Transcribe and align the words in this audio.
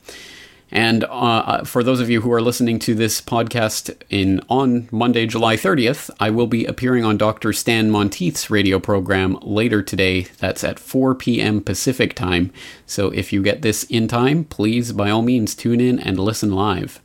And 0.71 1.03
uh, 1.03 1.07
uh, 1.07 1.63
for 1.65 1.83
those 1.83 1.99
of 1.99 2.09
you 2.09 2.21
who 2.21 2.31
are 2.31 2.41
listening 2.41 2.79
to 2.79 2.95
this 2.95 3.19
podcast 3.19 3.93
in 4.09 4.41
on 4.49 4.87
Monday, 4.89 5.25
July 5.25 5.57
30th, 5.57 6.09
I 6.19 6.29
will 6.29 6.47
be 6.47 6.65
appearing 6.65 7.03
on 7.03 7.17
Dr. 7.17 7.51
Stan 7.51 7.91
Monteith's 7.91 8.49
radio 8.49 8.79
program 8.79 9.37
later 9.41 9.81
today. 9.81 10.27
That's 10.39 10.63
at 10.63 10.79
4 10.79 11.13
p.m. 11.15 11.61
Pacific 11.61 12.15
time. 12.15 12.53
So 12.85 13.09
if 13.09 13.33
you 13.33 13.43
get 13.43 13.63
this 13.63 13.83
in 13.85 14.07
time, 14.07 14.45
please 14.45 14.93
by 14.93 15.09
all 15.09 15.21
means 15.21 15.55
tune 15.55 15.81
in 15.81 15.99
and 15.99 16.17
listen 16.17 16.53
live. 16.53 17.01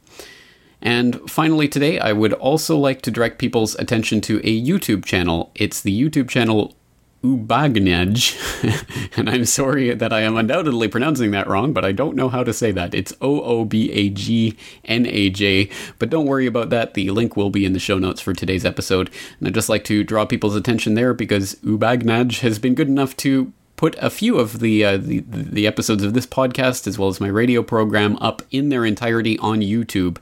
And 0.87 1.29
finally, 1.29 1.67
today, 1.67 1.99
I 1.99 2.13
would 2.13 2.33
also 2.35 2.79
like 2.79 3.03
to 3.03 3.11
direct 3.11 3.39
people's 3.39 3.75
attention 3.75 4.21
to 4.21 4.39
a 4.45 4.63
YouTube 4.63 5.05
channel. 5.05 5.51
It's 5.57 5.81
the 5.81 6.01
YouTube 6.01 6.29
channel 6.29 6.77
Oobagnaj, 7.25 9.11
and 9.19 9.29
I'm 9.29 9.47
sorry 9.47 9.93
that 9.93 10.13
I 10.13 10.21
am 10.21 10.37
undoubtedly 10.37 10.87
pronouncing 10.87 11.33
that 11.33 11.49
wrong, 11.49 11.73
but 11.73 11.85
I 11.85 11.91
don't 11.91 12.15
know 12.15 12.29
how 12.29 12.45
to 12.45 12.53
say 12.53 12.71
that. 12.71 12.95
It's 12.95 13.13
O 13.21 13.41
O 13.41 13.65
B 13.65 13.91
A 13.91 14.11
G 14.11 14.57
N 14.85 15.07
A 15.07 15.29
J, 15.29 15.69
but 15.99 16.09
don't 16.09 16.27
worry 16.27 16.47
about 16.47 16.71
that. 16.71 16.95
The 16.95 17.11
link 17.11 17.37
will 17.37 17.51
be 17.51 17.65
in 17.65 17.73
the 17.73 17.81
show 17.81 17.99
notes 17.99 18.21
for 18.21 18.33
today's 18.33 18.65
episode. 18.65 19.11
And 19.41 19.49
I'd 19.49 19.55
just 19.55 19.69
like 19.69 19.83
to 19.85 20.05
draw 20.05 20.25
people's 20.25 20.55
attention 20.55 20.95
there 20.95 21.15
because 21.15 21.57
Oobagnaj 21.65 22.39
has 22.43 22.61
been 22.61 22.77
good 22.77 22.87
enough 22.87 23.17
to 23.17 23.53
put 23.77 23.95
a 24.01 24.11
few 24.11 24.39
of 24.39 24.61
the, 24.61 24.85
uh, 24.85 24.97
the 24.97 25.23
the 25.27 25.67
episodes 25.67 26.03
of 26.03 26.15
this 26.15 26.27
podcast 26.27 26.87
as 26.87 26.99
well 26.99 27.09
as 27.09 27.21
my 27.21 27.29
radio 27.29 27.63
program 27.63 28.17
up 28.21 28.43
in 28.51 28.71
their 28.71 28.85
entirety 28.85 29.39
on 29.39 29.61
YouTube, 29.61 30.17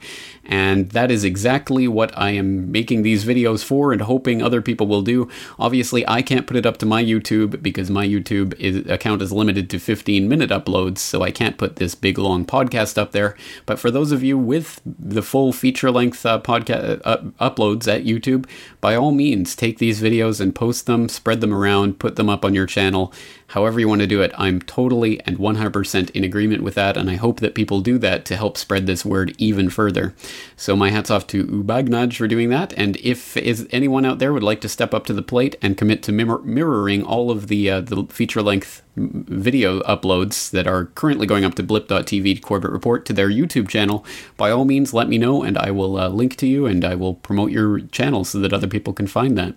and 0.47 0.91
that 0.91 1.10
is 1.10 1.25
exactly 1.25 1.88
what 1.88 2.16
I 2.16 2.31
am 2.31 2.71
making 2.71 3.03
these 3.03 3.25
videos 3.25 3.65
for 3.65 3.93
and 3.93 4.03
hoping 4.03 4.43
other 4.43 4.62
people 4.62 4.87
will 4.87 5.03
do. 5.03 5.28
Obviously, 5.59 6.06
I 6.09 6.22
can't 6.22 6.47
put 6.47 6.56
it 6.56 6.66
up 6.66 6.78
to 6.78 6.87
my 6.87 7.03
YouTube 7.03 7.62
because 7.62 7.91
my 7.91 8.06
YouTube 8.06 8.54
is, 8.59 8.88
account 8.88 9.22
is 9.22 9.33
limited 9.33 9.71
to 9.71 9.78
15 9.78 10.28
minute 10.28 10.50
uploads, 10.50 10.99
so 10.99 11.22
I 11.22 11.31
can't 11.31 11.59
put 11.59 11.77
this 11.77 11.94
big 11.94 12.19
long 12.19 12.44
podcast 12.44 12.99
up 12.99 13.12
there. 13.12 13.37
But 13.66 13.78
for 13.78 13.91
those 13.91 14.12
of 14.12 14.22
you 14.22 14.38
with 14.38 14.81
the 14.84 15.22
full 15.22 15.53
feature 15.53 15.91
length 15.91 16.25
uh, 16.27 16.41
podcast 16.41 17.00
uh, 17.04 17.19
uploads 17.41 17.87
at 17.87 18.04
YouTube, 18.04 18.49
by 18.81 18.94
all 18.94 19.12
means, 19.12 19.56
take 19.56 19.78
these 19.78 20.00
videos 20.00 20.41
and 20.41 20.54
post 20.54 20.87
them, 20.87 21.09
spread 21.09 21.41
them 21.41 21.54
around, 21.54 21.99
put 21.99 22.16
them 22.16 22.28
up 22.28 22.44
on 22.44 22.54
your 22.54 22.66
channel 22.66 23.12
however 23.54 23.78
you 23.78 23.88
want 23.88 24.00
to 24.00 24.06
do 24.06 24.21
it. 24.21 24.33
I'm 24.37 24.60
totally 24.60 25.21
and 25.21 25.38
100% 25.38 26.10
in 26.10 26.25
agreement 26.25 26.65
with 26.65 26.75
that, 26.75 26.97
and 26.97 27.09
I 27.09 27.15
hope 27.15 27.38
that 27.38 27.54
people 27.54 27.81
do 27.81 27.99
that 27.99 28.25
to 28.27 28.37
help 28.37 28.59
spread 28.59 28.87
this 28.87 29.04
word 29.04 29.33
even 29.38 29.71
further. 29.71 30.12
So 30.56 30.77
my 30.77 30.91
hats 30.91 31.11
off 31.11 31.27
to 31.28 31.45
Oobagnaj 31.45 32.17
for 32.17 32.28
doing 32.28 32.50
that, 32.50 32.72
and 32.77 32.97
if 32.99 33.37
is 33.37 33.67
anyone 33.71 34.05
out 34.05 34.19
there 34.19 34.33
would 34.33 34.43
like 34.43 34.61
to 34.62 34.69
step 34.69 34.95
up 34.95 35.06
to 35.06 35.12
the 35.12 35.22
plate 35.22 35.56
and 35.61 35.77
commit 35.77 36.03
to 36.05 36.12
mirror- 36.12 36.43
mirroring 36.43 37.03
all 37.03 37.31
of 37.31 37.49
the 37.49 37.71
uh, 37.71 37.81
the 37.81 38.05
feature 38.06 38.43
length 38.43 38.83
video 38.97 39.81
uploads 39.81 40.50
that 40.50 40.67
are 40.67 40.87
currently 40.95 41.27
going 41.27 41.45
up 41.45 41.55
to 41.56 41.62
blip.tv 41.62 42.41
Corbett 42.43 42.71
Report 42.71 43.05
to 43.06 43.12
their 43.12 43.28
YouTube 43.28 43.69
channel, 43.69 44.05
by 44.37 44.50
all 44.50 44.65
means 44.65 44.95
let 44.95 45.09
me 45.09 45.19
know 45.19 45.43
and 45.43 45.59
I 45.59 45.71
will 45.71 45.99
uh, 45.99 46.09
link 46.09 46.37
to 46.37 46.47
you 46.47 46.66
and 46.66 46.84
I 46.84 46.95
will 46.95 47.15
promote 47.15 47.51
your 47.51 47.81
channel 47.81 48.25
so 48.25 48.39
that 48.39 48.53
other 48.53 48.69
people 48.69 48.93
can 48.93 49.06
find 49.06 49.37
that. 49.37 49.55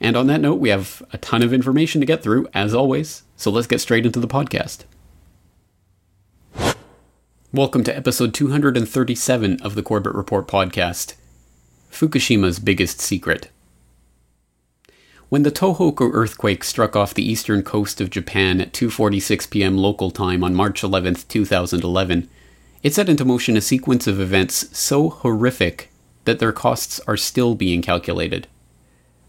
And 0.00 0.16
on 0.16 0.26
that 0.28 0.40
note, 0.40 0.60
we 0.60 0.68
have 0.68 1.02
a 1.12 1.18
ton 1.18 1.42
of 1.42 1.52
information 1.52 2.00
to 2.00 2.06
get 2.06 2.22
through, 2.22 2.46
as 2.54 2.72
always, 2.74 3.24
so 3.36 3.50
let's 3.50 3.66
get 3.66 3.80
straight 3.80 4.06
into 4.06 4.20
the 4.20 4.28
podcast. 4.28 4.84
Welcome 7.50 7.82
to 7.84 7.96
episode 7.96 8.34
237 8.34 9.62
of 9.62 9.74
the 9.74 9.82
Corbett 9.82 10.12
Report 10.12 10.46
podcast 10.46 11.14
Fukushima's 11.90 12.58
Biggest 12.58 13.00
Secret. 13.00 13.48
When 15.30 15.44
the 15.44 15.50
Tohoku 15.50 16.10
earthquake 16.12 16.62
struck 16.62 16.94
off 16.94 17.14
the 17.14 17.26
eastern 17.26 17.62
coast 17.62 18.02
of 18.02 18.10
Japan 18.10 18.60
at 18.60 18.74
2:46 18.74 19.48
p.m. 19.48 19.78
local 19.78 20.10
time 20.10 20.44
on 20.44 20.54
March 20.54 20.84
11, 20.84 21.14
2011, 21.26 22.28
it 22.82 22.92
set 22.92 23.08
into 23.08 23.24
motion 23.24 23.56
a 23.56 23.62
sequence 23.62 24.06
of 24.06 24.20
events 24.20 24.68
so 24.78 25.08
horrific 25.08 25.90
that 26.26 26.40
their 26.40 26.52
costs 26.52 27.00
are 27.06 27.16
still 27.16 27.54
being 27.54 27.80
calculated. 27.80 28.46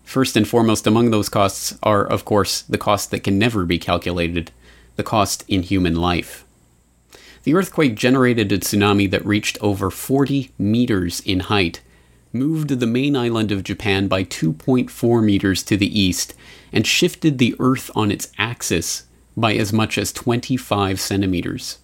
First 0.03 0.35
and 0.35 0.46
foremost 0.46 0.85
among 0.85 1.12
those 1.12 1.29
costs 1.29 1.79
are, 1.81 2.06
of 2.06 2.25
course, 2.25 2.63
the 2.63 2.78
cost 2.78 3.12
that 3.12 3.24
can 3.24 3.40
never 3.40 3.63
be 3.63 3.79
calculated 3.79 4.52
the 4.97 5.03
cost 5.03 5.46
in 5.47 5.63
human 5.63 5.96
life. 5.96 6.44
The 7.44 7.53
earthquake 7.53 7.95
generated 7.95 8.51
a 8.51 8.59
tsunami 8.59 9.09
that 9.11 9.25
reached 9.25 9.57
over 9.61 9.89
40 9.89 10.51
meters 10.57 11.22
in 11.22 11.41
height, 11.41 11.81
moved 12.33 12.69
the 12.69 12.88
main 12.88 13.16
island 13.16 13.51
of 13.51 13.63
Japan 13.63 14.07
by 14.07 14.23
2.4 14.23 15.23
meters 15.23 15.63
to 15.63 15.78
the 15.78 15.99
east, 15.99 16.33
and 16.72 16.85
shifted 16.85 17.38
the 17.38 17.55
Earth 17.59 17.89
on 17.95 18.11
its 18.11 18.31
axis 18.38 19.05
by 19.35 19.53
as 19.53 19.72
much 19.72 19.97
as 19.97 20.11
25 20.11 20.99
centimeters. 20.99 21.79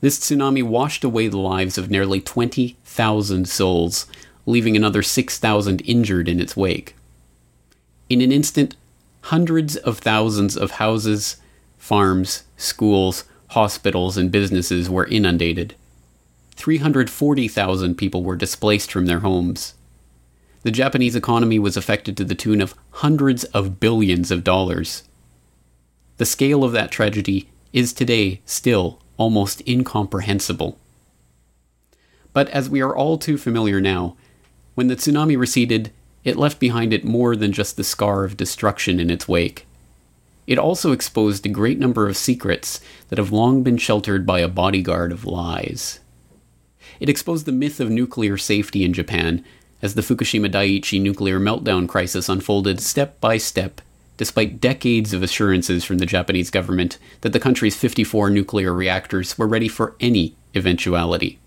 This 0.00 0.18
tsunami 0.18 0.62
washed 0.62 1.04
away 1.04 1.28
the 1.28 1.38
lives 1.38 1.76
of 1.76 1.90
nearly 1.90 2.20
20,000 2.20 3.48
souls, 3.48 4.06
leaving 4.46 4.76
another 4.76 5.02
6,000 5.02 5.82
injured 5.84 6.28
in 6.28 6.40
its 6.40 6.56
wake. 6.56 6.94
In 8.08 8.20
an 8.20 8.30
instant, 8.30 8.76
hundreds 9.22 9.76
of 9.76 9.98
thousands 9.98 10.56
of 10.56 10.72
houses, 10.72 11.38
farms, 11.78 12.44
schools, 12.56 13.24
hospitals, 13.48 14.16
and 14.16 14.30
businesses 14.30 14.90
were 14.90 15.06
inundated. 15.06 15.74
340,000 16.56 17.94
people 17.96 18.22
were 18.22 18.36
displaced 18.36 18.90
from 18.90 19.06
their 19.06 19.20
homes. 19.20 19.74
The 20.62 20.70
Japanese 20.70 21.14
economy 21.14 21.58
was 21.58 21.76
affected 21.76 22.16
to 22.16 22.24
the 22.24 22.34
tune 22.34 22.60
of 22.60 22.74
hundreds 22.90 23.44
of 23.44 23.78
billions 23.78 24.30
of 24.30 24.42
dollars. 24.42 25.04
The 26.16 26.26
scale 26.26 26.64
of 26.64 26.72
that 26.72 26.90
tragedy 26.90 27.50
is 27.72 27.92
today 27.92 28.40
still 28.46 29.00
almost 29.16 29.62
incomprehensible. 29.68 30.78
But 32.32 32.48
as 32.48 32.68
we 32.68 32.80
are 32.80 32.94
all 32.94 33.18
too 33.18 33.38
familiar 33.38 33.80
now, 33.80 34.16
when 34.74 34.88
the 34.88 34.96
tsunami 34.96 35.38
receded, 35.38 35.92
it 36.24 36.36
left 36.36 36.58
behind 36.58 36.92
it 36.92 37.04
more 37.04 37.36
than 37.36 37.52
just 37.52 37.76
the 37.76 37.84
scar 37.84 38.24
of 38.24 38.36
destruction 38.36 38.98
in 38.98 39.10
its 39.10 39.28
wake. 39.28 39.65
It 40.46 40.58
also 40.58 40.92
exposed 40.92 41.44
a 41.44 41.50
great 41.50 41.78
number 41.78 42.08
of 42.08 42.16
secrets 42.16 42.80
that 43.08 43.18
have 43.18 43.32
long 43.32 43.62
been 43.62 43.78
sheltered 43.78 44.24
by 44.24 44.40
a 44.40 44.48
bodyguard 44.48 45.10
of 45.10 45.24
lies. 45.24 46.00
It 47.00 47.08
exposed 47.08 47.46
the 47.46 47.52
myth 47.52 47.80
of 47.80 47.90
nuclear 47.90 48.38
safety 48.38 48.84
in 48.84 48.92
Japan 48.92 49.44
as 49.82 49.94
the 49.94 50.02
Fukushima 50.02 50.50
Daiichi 50.50 51.00
nuclear 51.00 51.38
meltdown 51.38 51.88
crisis 51.88 52.28
unfolded 52.28 52.80
step 52.80 53.20
by 53.20 53.36
step, 53.36 53.80
despite 54.16 54.60
decades 54.60 55.12
of 55.12 55.22
assurances 55.22 55.84
from 55.84 55.98
the 55.98 56.06
Japanese 56.06 56.50
government 56.50 56.98
that 57.20 57.32
the 57.32 57.40
country's 57.40 57.76
54 57.76 58.30
nuclear 58.30 58.72
reactors 58.72 59.36
were 59.36 59.48
ready 59.48 59.68
for 59.68 59.94
any 60.00 60.36
eventuality. 60.54 61.38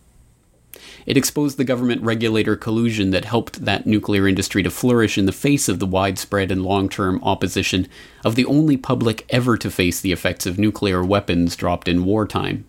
It 1.10 1.18
exposed 1.18 1.58
the 1.58 1.64
government 1.64 2.04
regulator 2.04 2.56
collusion 2.56 3.10
that 3.10 3.26
helped 3.26 3.66
that 3.66 3.88
nuclear 3.88 4.28
industry 4.28 4.62
to 4.62 4.70
flourish 4.70 5.18
in 5.18 5.26
the 5.26 5.32
face 5.32 5.68
of 5.68 5.80
the 5.80 5.88
widespread 5.88 6.52
and 6.52 6.62
long 6.62 6.88
term 6.88 7.20
opposition 7.24 7.88
of 8.24 8.36
the 8.36 8.46
only 8.46 8.78
public 8.78 9.26
ever 9.32 9.58
to 9.58 9.72
face 9.72 10.00
the 10.00 10.12
effects 10.12 10.46
of 10.46 10.60
nuclear 10.60 11.04
weapons 11.04 11.56
dropped 11.56 11.88
in 11.88 12.06
wartime. 12.06 12.64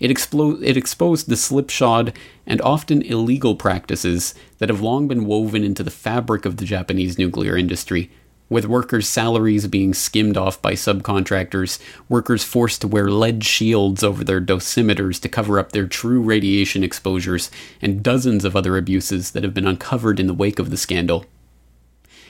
It, 0.00 0.10
explo- 0.10 0.62
it 0.64 0.78
exposed 0.78 1.28
the 1.28 1.36
slipshod 1.36 2.14
and 2.46 2.62
often 2.62 3.02
illegal 3.02 3.54
practices 3.54 4.34
that 4.56 4.70
have 4.70 4.80
long 4.80 5.06
been 5.06 5.26
woven 5.26 5.62
into 5.62 5.82
the 5.82 5.90
fabric 5.90 6.46
of 6.46 6.56
the 6.56 6.64
Japanese 6.64 7.18
nuclear 7.18 7.54
industry, 7.54 8.10
with 8.48 8.66
workers' 8.66 9.08
salaries 9.08 9.66
being 9.66 9.92
skimmed 9.92 10.36
off 10.36 10.60
by 10.62 10.72
subcontractors, 10.72 11.78
workers 12.08 12.44
forced 12.44 12.80
to 12.80 12.88
wear 12.88 13.10
lead 13.10 13.44
shields 13.44 14.02
over 14.04 14.22
their 14.22 14.40
dosimeters 14.40 15.20
to 15.20 15.28
cover 15.28 15.58
up 15.58 15.72
their 15.72 15.86
true 15.86 16.20
radiation 16.20 16.84
exposures, 16.84 17.50
and 17.82 18.02
dozens 18.02 18.44
of 18.44 18.54
other 18.54 18.76
abuses 18.76 19.32
that 19.32 19.42
have 19.42 19.54
been 19.54 19.66
uncovered 19.66 20.20
in 20.20 20.26
the 20.26 20.34
wake 20.34 20.58
of 20.58 20.70
the 20.70 20.76
scandal. 20.76 21.24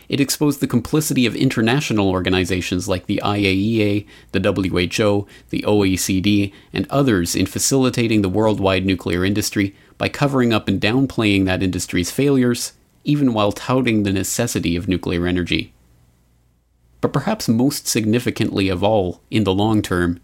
It 0.08 0.20
exposed 0.20 0.60
the 0.60 0.68
complicity 0.68 1.26
of 1.26 1.34
international 1.34 2.10
organizations 2.10 2.88
like 2.88 3.06
the 3.06 3.20
IAEA, 3.24 4.06
the 4.32 4.40
WHO, 4.40 5.26
the 5.50 5.64
OECD, 5.66 6.52
and 6.72 6.86
others 6.90 7.34
in 7.34 7.46
facilitating 7.46 8.22
the 8.22 8.28
worldwide 8.28 8.86
nuclear 8.86 9.24
industry 9.24 9.74
by 9.98 10.08
covering 10.08 10.52
up 10.52 10.68
and 10.68 10.80
downplaying 10.80 11.44
that 11.46 11.62
industry's 11.62 12.10
failures, 12.10 12.74
even 13.02 13.34
while 13.34 13.50
touting 13.52 14.02
the 14.02 14.12
necessity 14.12 14.76
of 14.76 14.88
nuclear 14.88 15.26
energy. 15.26 15.72
But 17.06 17.12
perhaps 17.12 17.48
most 17.48 17.86
significantly 17.86 18.68
of 18.68 18.82
all, 18.82 19.20
in 19.30 19.44
the 19.44 19.54
long 19.54 19.80
term, 19.80 20.18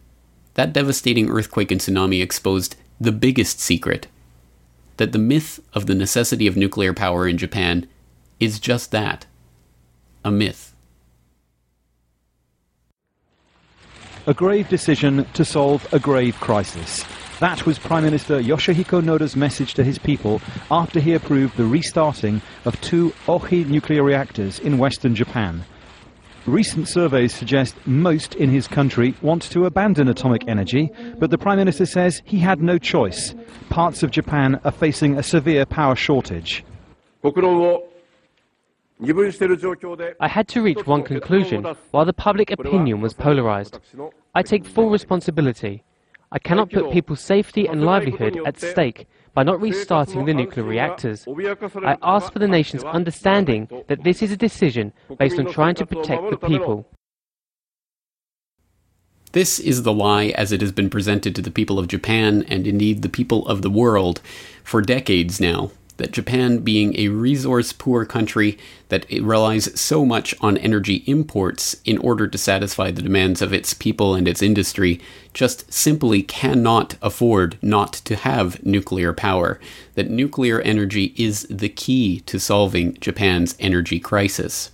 that 0.54 0.72
devastating 0.72 1.30
earthquake 1.30 1.70
and 1.70 1.80
tsunami 1.80 2.20
exposed 2.20 2.74
the 3.00 3.12
biggest 3.12 3.60
secret 3.60 4.08
that 4.96 5.12
the 5.12 5.18
myth 5.20 5.60
of 5.74 5.86
the 5.86 5.94
necessity 5.94 6.48
of 6.48 6.56
nuclear 6.56 6.92
power 6.92 7.28
in 7.28 7.38
Japan 7.38 7.86
is 8.40 8.58
just 8.58 8.90
that 8.90 9.26
a 10.24 10.32
myth. 10.32 10.74
A 14.26 14.34
grave 14.34 14.68
decision 14.68 15.24
to 15.34 15.44
solve 15.44 15.86
a 15.92 16.00
grave 16.00 16.34
crisis. 16.40 17.04
That 17.38 17.64
was 17.64 17.78
Prime 17.78 18.02
Minister 18.02 18.40
Yoshihiko 18.40 19.04
Noda's 19.04 19.36
message 19.36 19.74
to 19.74 19.84
his 19.84 20.00
people 20.00 20.42
after 20.68 20.98
he 20.98 21.14
approved 21.14 21.56
the 21.56 21.64
restarting 21.64 22.42
of 22.64 22.80
two 22.80 23.14
Ohi 23.28 23.62
nuclear 23.66 24.02
reactors 24.02 24.58
in 24.58 24.78
western 24.78 25.14
Japan. 25.14 25.64
Recent 26.46 26.88
surveys 26.88 27.32
suggest 27.32 27.76
most 27.86 28.34
in 28.34 28.50
his 28.50 28.66
country 28.66 29.14
want 29.22 29.42
to 29.42 29.64
abandon 29.64 30.08
atomic 30.08 30.48
energy, 30.48 30.90
but 31.18 31.30
the 31.30 31.38
Prime 31.38 31.58
Minister 31.58 31.86
says 31.86 32.20
he 32.24 32.40
had 32.40 32.60
no 32.60 32.78
choice. 32.78 33.32
Parts 33.70 34.02
of 34.02 34.10
Japan 34.10 34.60
are 34.64 34.72
facing 34.72 35.16
a 35.16 35.22
severe 35.22 35.64
power 35.64 35.94
shortage. 35.94 36.64
I 40.20 40.28
had 40.28 40.48
to 40.48 40.62
reach 40.62 40.84
one 40.84 41.04
conclusion 41.04 41.64
while 41.92 42.04
the 42.04 42.12
public 42.12 42.50
opinion 42.50 43.00
was 43.00 43.14
polarized. 43.14 43.78
I 44.34 44.42
take 44.42 44.64
full 44.64 44.90
responsibility. 44.90 45.84
I 46.32 46.40
cannot 46.40 46.70
put 46.70 46.90
people's 46.90 47.20
safety 47.20 47.68
and 47.68 47.84
livelihood 47.84 48.40
at 48.44 48.58
stake 48.58 49.06
by 49.34 49.42
not 49.42 49.60
restarting 49.60 50.24
the 50.24 50.34
nuclear 50.34 50.64
reactors. 50.64 51.26
I 51.28 51.96
ask 52.02 52.32
for 52.32 52.38
the 52.38 52.48
nation's 52.48 52.84
understanding 52.84 53.68
that 53.88 54.04
this 54.04 54.22
is 54.22 54.30
a 54.30 54.36
decision 54.36 54.92
based 55.18 55.38
on 55.38 55.46
trying 55.46 55.74
to 55.76 55.86
protect 55.86 56.30
the 56.30 56.36
people. 56.36 56.86
This 59.32 59.58
is 59.58 59.82
the 59.82 59.94
lie 59.94 60.26
as 60.26 60.52
it 60.52 60.60
has 60.60 60.72
been 60.72 60.90
presented 60.90 61.34
to 61.34 61.42
the 61.42 61.50
people 61.50 61.78
of 61.78 61.88
Japan 61.88 62.44
and 62.48 62.66
indeed 62.66 63.00
the 63.00 63.08
people 63.08 63.46
of 63.48 63.62
the 63.62 63.70
world 63.70 64.20
for 64.62 64.82
decades 64.82 65.40
now 65.40 65.70
that 65.96 66.12
Japan, 66.12 66.58
being 66.58 66.98
a 66.98 67.08
resource 67.08 67.72
poor 67.72 68.04
country 68.04 68.58
that 68.88 69.06
relies 69.10 69.78
so 69.80 70.04
much 70.04 70.34
on 70.40 70.56
energy 70.58 71.04
imports 71.06 71.76
in 71.84 71.98
order 71.98 72.26
to 72.26 72.38
satisfy 72.38 72.90
the 72.90 73.02
demands 73.02 73.42
of 73.42 73.52
its 73.52 73.74
people 73.74 74.14
and 74.14 74.26
its 74.26 74.42
industry, 74.42 75.00
just 75.32 75.72
simply 75.72 76.22
cannot 76.22 76.96
afford 77.02 77.56
not 77.62 77.92
to 77.92 78.16
have 78.16 78.64
nuclear 78.64 79.12
power. 79.12 79.60
That 79.94 80.10
nuclear 80.10 80.60
energy 80.60 81.14
is 81.16 81.46
the 81.48 81.68
key 81.68 82.20
to 82.20 82.38
solving 82.38 82.94
Japan's 82.94 83.54
energy 83.58 84.00
crisis. 84.00 84.70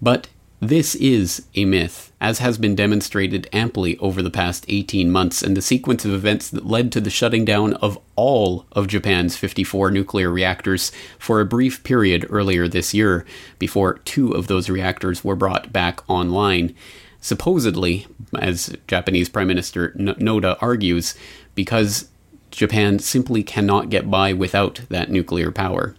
But 0.00 0.28
this 0.60 0.94
is 0.94 1.46
a 1.54 1.64
myth, 1.64 2.05
as 2.20 2.38
has 2.38 2.56
been 2.56 2.74
demonstrated 2.74 3.48
amply 3.52 3.98
over 3.98 4.22
the 4.22 4.30
past 4.30 4.64
18 4.68 5.10
months, 5.10 5.42
and 5.42 5.56
the 5.56 5.62
sequence 5.62 6.04
of 6.04 6.12
events 6.12 6.48
that 6.48 6.66
led 6.66 6.90
to 6.92 7.00
the 7.00 7.10
shutting 7.10 7.44
down 7.44 7.74
of 7.74 7.98
all 8.14 8.64
of 8.72 8.88
Japan's 8.88 9.36
54 9.36 9.90
nuclear 9.90 10.30
reactors 10.30 10.92
for 11.18 11.40
a 11.40 11.46
brief 11.46 11.84
period 11.84 12.26
earlier 12.30 12.66
this 12.66 12.94
year, 12.94 13.26
before 13.58 13.98
two 13.98 14.32
of 14.32 14.46
those 14.46 14.70
reactors 14.70 15.22
were 15.22 15.36
brought 15.36 15.72
back 15.72 16.08
online. 16.08 16.74
Supposedly, 17.20 18.06
as 18.38 18.74
Japanese 18.86 19.28
Prime 19.28 19.48
Minister 19.48 19.90
Noda 19.90 20.56
argues, 20.62 21.14
because 21.54 22.08
Japan 22.50 22.98
simply 22.98 23.42
cannot 23.42 23.90
get 23.90 24.10
by 24.10 24.32
without 24.32 24.80
that 24.88 25.10
nuclear 25.10 25.50
power. 25.50 25.94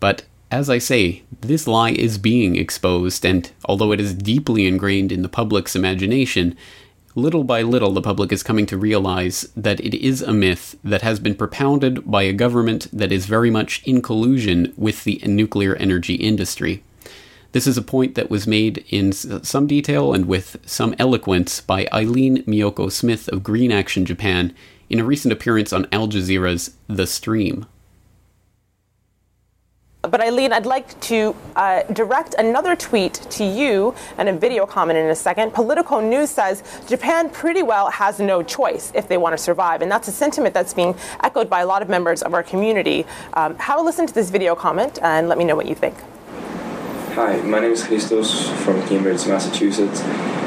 But 0.00 0.24
as 0.50 0.70
I 0.70 0.78
say, 0.78 1.22
this 1.40 1.66
lie 1.66 1.90
is 1.90 2.18
being 2.18 2.56
exposed, 2.56 3.24
and 3.24 3.50
although 3.64 3.92
it 3.92 4.00
is 4.00 4.14
deeply 4.14 4.66
ingrained 4.66 5.10
in 5.10 5.22
the 5.22 5.28
public's 5.28 5.74
imagination, 5.74 6.56
little 7.16 7.44
by 7.44 7.62
little 7.62 7.92
the 7.92 8.02
public 8.02 8.30
is 8.30 8.42
coming 8.42 8.66
to 8.66 8.78
realize 8.78 9.48
that 9.56 9.80
it 9.80 9.94
is 9.94 10.22
a 10.22 10.32
myth 10.32 10.76
that 10.84 11.02
has 11.02 11.18
been 11.18 11.34
propounded 11.34 12.08
by 12.08 12.22
a 12.22 12.32
government 12.32 12.88
that 12.92 13.10
is 13.10 13.26
very 13.26 13.50
much 13.50 13.82
in 13.84 14.02
collusion 14.02 14.72
with 14.76 15.04
the 15.04 15.20
nuclear 15.24 15.74
energy 15.76 16.14
industry. 16.14 16.82
This 17.52 17.66
is 17.66 17.78
a 17.78 17.82
point 17.82 18.14
that 18.16 18.30
was 18.30 18.46
made 18.46 18.84
in 18.90 19.12
some 19.12 19.66
detail 19.66 20.12
and 20.12 20.26
with 20.26 20.58
some 20.66 20.94
eloquence 20.98 21.62
by 21.62 21.88
Aileen 21.92 22.42
Mioko 22.42 22.92
Smith 22.92 23.28
of 23.28 23.42
Green 23.42 23.72
Action 23.72 24.04
Japan 24.04 24.54
in 24.90 25.00
a 25.00 25.04
recent 25.04 25.32
appearance 25.32 25.72
on 25.72 25.88
Al 25.90 26.06
Jazeera's 26.06 26.76
The 26.86 27.06
Stream. 27.06 27.66
But 30.10 30.20
Aileen, 30.20 30.52
I'd 30.52 30.66
like 30.66 30.98
to 31.00 31.34
uh, 31.56 31.82
direct 31.92 32.34
another 32.38 32.76
tweet 32.76 33.14
to 33.14 33.44
you 33.44 33.94
and 34.18 34.28
a 34.28 34.32
video 34.32 34.64
comment 34.64 34.98
in 34.98 35.06
a 35.06 35.14
second. 35.16 35.52
Political 35.52 36.02
News 36.02 36.30
says 36.30 36.62
Japan 36.88 37.28
pretty 37.28 37.62
well 37.62 37.90
has 37.90 38.20
no 38.20 38.42
choice 38.42 38.92
if 38.94 39.08
they 39.08 39.16
want 39.16 39.32
to 39.32 39.38
survive, 39.38 39.82
and 39.82 39.90
that's 39.90 40.06
a 40.06 40.12
sentiment 40.12 40.54
that's 40.54 40.72
being 40.72 40.94
echoed 41.22 41.50
by 41.50 41.60
a 41.60 41.66
lot 41.66 41.82
of 41.82 41.88
members 41.88 42.22
of 42.22 42.34
our 42.34 42.42
community. 42.42 43.04
Um, 43.34 43.56
have 43.56 43.80
a 43.80 43.82
listen 43.82 44.06
to 44.06 44.14
this 44.14 44.30
video 44.30 44.54
comment 44.54 44.98
and 45.02 45.28
let 45.28 45.38
me 45.38 45.44
know 45.44 45.56
what 45.56 45.66
you 45.66 45.74
think. 45.74 45.96
Hi, 47.14 47.40
my 47.42 47.60
name 47.60 47.72
is 47.72 47.82
Christos 47.82 48.48
from 48.62 48.86
Cambridge, 48.86 49.26
Massachusetts. 49.26 50.02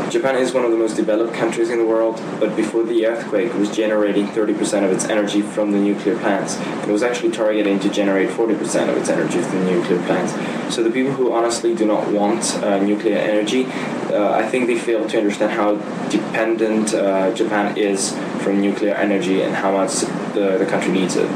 Japan 0.10 0.38
is 0.38 0.54
one 0.54 0.66
of 0.66 0.72
the 0.72 0.78
most 0.78 0.96
developed 0.96 1.36
countries 1.36 1.70
in 1.70 1.78
the 1.78 1.86
world, 1.86 2.20
but 2.40 2.56
before 2.56 2.84
the 2.84 3.06
earthquake, 3.06 3.54
it 3.54 3.56
was 3.56 3.70
generating 3.76 4.26
30% 4.28 4.84
of 4.84 4.92
its 4.92 5.06
energy 5.06 5.42
from 5.42 5.72
the 5.72 5.78
nuclear 5.78 6.18
plants. 6.18 6.58
It 6.88 6.92
was 6.92 7.04
actually 7.04 7.32
targeting 7.32 7.80
to 7.82 7.90
generate 7.90 8.30
40% 8.30 8.90
of 8.90 8.98
its 8.98 9.10
energy 9.10 9.40
from 9.42 9.66
the 9.66 9.72
nuclear 9.72 10.02
plants. 10.08 10.34
So 10.74 10.82
the 10.82 10.90
people 10.90 11.12
who 11.12 11.32
honestly 11.32 11.76
do 11.76 11.86
not 11.86 12.08
want 12.12 12.56
uh, 12.56 12.80
nuclear 12.80 13.18
energy, 13.18 13.66
uh, 14.12 14.32
I 14.32 14.48
think 14.50 14.66
they 14.66 14.80
fail 14.80 15.08
to 15.08 15.18
understand 15.18 15.52
how 15.52 15.76
dependent 16.10 16.94
uh, 16.96 17.32
Japan 17.36 17.78
is 17.78 18.18
from 18.42 18.62
nuclear 18.62 18.96
energy 18.96 19.44
and 19.44 19.54
how 19.54 19.72
much 19.72 20.00
the, 20.34 20.58
the 20.58 20.66
country 20.66 20.92
needs 20.92 21.18
it. 21.18 21.30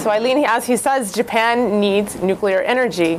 So 0.00 0.10
Aileen, 0.10 0.44
as 0.44 0.66
he 0.66 0.76
says, 0.76 1.12
Japan 1.12 1.80
needs 1.80 2.20
nuclear 2.20 2.60
energy. 2.62 3.18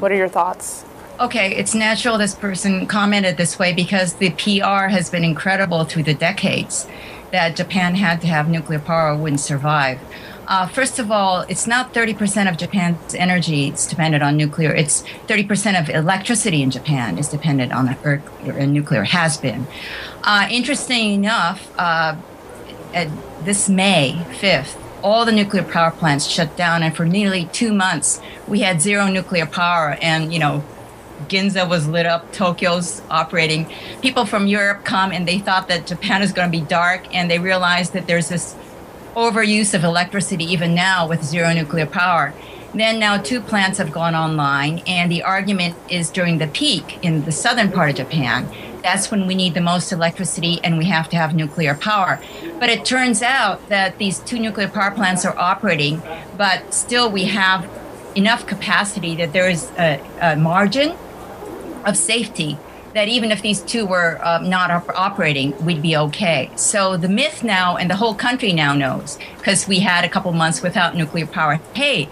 What 0.00 0.10
are 0.10 0.16
your 0.16 0.28
thoughts? 0.28 0.85
Okay, 1.18 1.54
it's 1.54 1.74
natural 1.74 2.18
this 2.18 2.34
person 2.34 2.86
commented 2.86 3.36
this 3.36 3.58
way 3.58 3.72
because 3.72 4.14
the 4.14 4.30
PR 4.30 4.88
has 4.88 5.10
been 5.10 5.24
incredible 5.24 5.84
through 5.84 6.02
the 6.02 6.14
decades 6.14 6.86
that 7.32 7.56
Japan 7.56 7.94
had 7.94 8.20
to 8.20 8.26
have 8.26 8.48
nuclear 8.48 8.78
power 8.78 9.16
wouldn't 9.16 9.40
survive. 9.40 9.98
Uh, 10.46 10.66
first 10.68 11.00
of 11.00 11.10
all, 11.10 11.40
it's 11.42 11.66
not 11.66 11.92
30% 11.92 12.48
of 12.48 12.56
Japan's 12.56 13.14
energy 13.16 13.68
is 13.68 13.86
dependent 13.86 14.22
on 14.22 14.36
nuclear. 14.36 14.72
It's 14.72 15.02
30% 15.26 15.80
of 15.80 15.90
electricity 15.90 16.62
in 16.62 16.70
Japan 16.70 17.18
is 17.18 17.28
dependent 17.28 17.72
on 17.72 17.96
or 18.04 18.66
nuclear, 18.66 19.02
has 19.02 19.36
been. 19.36 19.66
Uh, 20.22 20.46
interesting 20.48 21.14
enough, 21.14 21.72
uh, 21.76 22.14
this 23.42 23.68
May 23.68 24.24
5th, 24.40 24.80
all 25.02 25.24
the 25.24 25.32
nuclear 25.32 25.64
power 25.64 25.90
plants 25.90 26.26
shut 26.26 26.56
down, 26.56 26.82
and 26.82 26.96
for 26.96 27.04
nearly 27.04 27.46
two 27.46 27.72
months, 27.72 28.20
we 28.46 28.60
had 28.60 28.80
zero 28.80 29.08
nuclear 29.08 29.46
power. 29.46 29.98
And, 30.00 30.32
you 30.32 30.38
know, 30.38 30.64
Ginza 31.28 31.68
was 31.68 31.88
lit 31.88 32.06
up, 32.06 32.32
Tokyo's 32.32 33.02
operating. 33.10 33.70
People 34.02 34.26
from 34.26 34.46
Europe 34.46 34.84
come 34.84 35.12
and 35.12 35.26
they 35.26 35.38
thought 35.38 35.68
that 35.68 35.86
Japan 35.86 36.22
is 36.22 36.32
going 36.32 36.50
to 36.50 36.58
be 36.58 36.64
dark, 36.64 37.14
and 37.14 37.30
they 37.30 37.38
realized 37.38 37.92
that 37.92 38.06
there's 38.06 38.28
this 38.28 38.54
overuse 39.14 39.74
of 39.74 39.82
electricity 39.84 40.44
even 40.44 40.74
now 40.74 41.08
with 41.08 41.24
zero 41.24 41.52
nuclear 41.52 41.86
power. 41.86 42.34
Then 42.74 42.98
now 42.98 43.16
two 43.16 43.40
plants 43.40 43.78
have 43.78 43.92
gone 43.92 44.14
online, 44.14 44.80
and 44.86 45.10
the 45.10 45.22
argument 45.22 45.76
is 45.88 46.10
during 46.10 46.38
the 46.38 46.46
peak 46.46 46.98
in 47.02 47.24
the 47.24 47.32
southern 47.32 47.72
part 47.72 47.90
of 47.90 47.96
Japan 47.96 48.48
that's 48.86 49.10
when 49.10 49.26
we 49.26 49.34
need 49.34 49.54
the 49.54 49.60
most 49.60 49.90
electricity 49.90 50.60
and 50.62 50.78
we 50.78 50.84
have 50.84 51.08
to 51.08 51.16
have 51.16 51.34
nuclear 51.34 51.74
power. 51.74 52.20
But 52.60 52.68
it 52.68 52.84
turns 52.84 53.20
out 53.20 53.68
that 53.68 53.98
these 53.98 54.20
two 54.20 54.38
nuclear 54.38 54.68
power 54.68 54.92
plants 54.92 55.24
are 55.24 55.36
operating, 55.36 56.00
but 56.36 56.72
still 56.72 57.10
we 57.10 57.24
have 57.24 57.68
enough 58.14 58.46
capacity 58.46 59.16
that 59.16 59.32
there 59.32 59.50
is 59.50 59.72
a, 59.76 60.00
a 60.20 60.36
margin 60.36 60.96
of 61.86 61.96
safety 61.96 62.58
that 62.94 63.08
even 63.08 63.30
if 63.30 63.42
these 63.42 63.60
two 63.60 63.86
were 63.86 64.18
uh, 64.22 64.38
not 64.38 64.70
op- 64.70 64.88
operating, 64.98 65.54
we'd 65.64 65.82
be 65.82 65.96
okay. 65.96 66.50
So 66.56 66.96
the 66.96 67.08
myth 67.08 67.44
now, 67.44 67.76
and 67.76 67.90
the 67.90 67.96
whole 67.96 68.14
country 68.14 68.52
now 68.52 68.74
knows, 68.74 69.18
because 69.36 69.68
we 69.68 69.80
had 69.80 70.04
a 70.04 70.08
couple 70.08 70.32
months 70.32 70.62
without 70.62 70.96
nuclear 70.96 71.26
power. 71.26 71.60
Hey, 71.74 72.08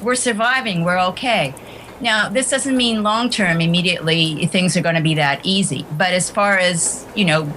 we're 0.00 0.14
surviving, 0.14 0.84
we're 0.84 1.00
okay. 1.10 1.54
Now, 2.00 2.28
this 2.28 2.50
doesn't 2.50 2.76
mean 2.76 3.02
long 3.02 3.30
term 3.30 3.60
immediately 3.60 4.46
things 4.46 4.76
are 4.76 4.80
going 4.80 4.94
to 4.94 5.00
be 5.00 5.14
that 5.14 5.40
easy. 5.44 5.84
But 5.90 6.12
as 6.12 6.30
far 6.30 6.56
as, 6.56 7.04
you 7.16 7.24
know, 7.24 7.52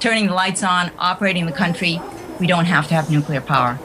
turning 0.00 0.28
the 0.28 0.34
lights 0.34 0.64
on, 0.64 0.90
operating 0.98 1.44
the 1.44 1.52
country, 1.52 2.00
we 2.40 2.46
don't 2.46 2.64
have 2.64 2.88
to 2.88 2.94
have 2.94 3.10
nuclear 3.10 3.42
power. 3.42 3.78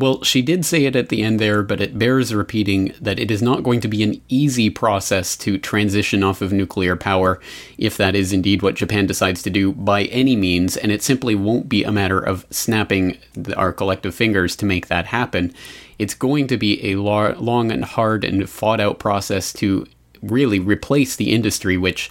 Well, 0.00 0.24
she 0.24 0.40
did 0.40 0.64
say 0.64 0.86
it 0.86 0.96
at 0.96 1.10
the 1.10 1.22
end 1.22 1.38
there, 1.38 1.62
but 1.62 1.82
it 1.82 1.98
bears 1.98 2.34
repeating 2.34 2.94
that 3.02 3.18
it 3.18 3.30
is 3.30 3.42
not 3.42 3.62
going 3.62 3.82
to 3.82 3.88
be 3.88 4.02
an 4.02 4.18
easy 4.30 4.70
process 4.70 5.36
to 5.36 5.58
transition 5.58 6.24
off 6.24 6.40
of 6.40 6.54
nuclear 6.54 6.96
power, 6.96 7.38
if 7.76 7.98
that 7.98 8.14
is 8.14 8.32
indeed 8.32 8.62
what 8.62 8.76
Japan 8.76 9.06
decides 9.06 9.42
to 9.42 9.50
do 9.50 9.72
by 9.72 10.04
any 10.04 10.36
means, 10.36 10.78
and 10.78 10.90
it 10.90 11.02
simply 11.02 11.34
won't 11.34 11.68
be 11.68 11.84
a 11.84 11.92
matter 11.92 12.18
of 12.18 12.46
snapping 12.48 13.18
our 13.58 13.74
collective 13.74 14.14
fingers 14.14 14.56
to 14.56 14.64
make 14.64 14.86
that 14.86 15.04
happen. 15.04 15.52
It's 15.98 16.14
going 16.14 16.46
to 16.46 16.56
be 16.56 16.92
a 16.92 16.96
long 16.96 17.70
and 17.70 17.84
hard 17.84 18.24
and 18.24 18.48
fought 18.48 18.80
out 18.80 18.98
process 18.98 19.52
to 19.54 19.86
really 20.22 20.58
replace 20.58 21.14
the 21.14 21.30
industry, 21.30 21.76
which 21.76 22.10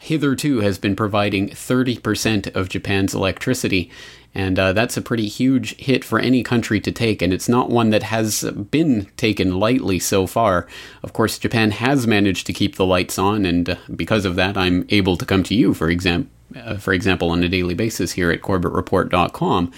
hitherto 0.00 0.58
has 0.58 0.76
been 0.76 0.96
providing 0.96 1.50
30% 1.50 2.52
of 2.56 2.68
Japan's 2.68 3.14
electricity. 3.14 3.92
And 4.34 4.58
uh, 4.58 4.72
that's 4.72 4.96
a 4.96 5.02
pretty 5.02 5.26
huge 5.26 5.74
hit 5.76 6.04
for 6.04 6.18
any 6.18 6.42
country 6.42 6.80
to 6.80 6.92
take, 6.92 7.22
and 7.22 7.32
it's 7.32 7.48
not 7.48 7.70
one 7.70 7.90
that 7.90 8.04
has 8.04 8.42
been 8.70 9.06
taken 9.16 9.58
lightly 9.58 9.98
so 9.98 10.26
far. 10.26 10.66
Of 11.02 11.12
course, 11.12 11.38
Japan 11.38 11.70
has 11.72 12.06
managed 12.06 12.46
to 12.46 12.52
keep 12.52 12.76
the 12.76 12.86
lights 12.86 13.18
on, 13.18 13.44
and 13.44 13.70
uh, 13.70 13.76
because 13.96 14.24
of 14.24 14.36
that, 14.36 14.56
I'm 14.56 14.86
able 14.90 15.16
to 15.16 15.24
come 15.24 15.42
to 15.44 15.54
you, 15.54 15.74
for, 15.74 15.88
exam- 15.88 16.30
uh, 16.54 16.76
for 16.76 16.92
example, 16.92 17.30
on 17.30 17.42
a 17.42 17.48
daily 17.48 17.74
basis 17.74 18.12
here 18.12 18.30
at 18.30 18.42
CorbettReport.com. 18.42 19.72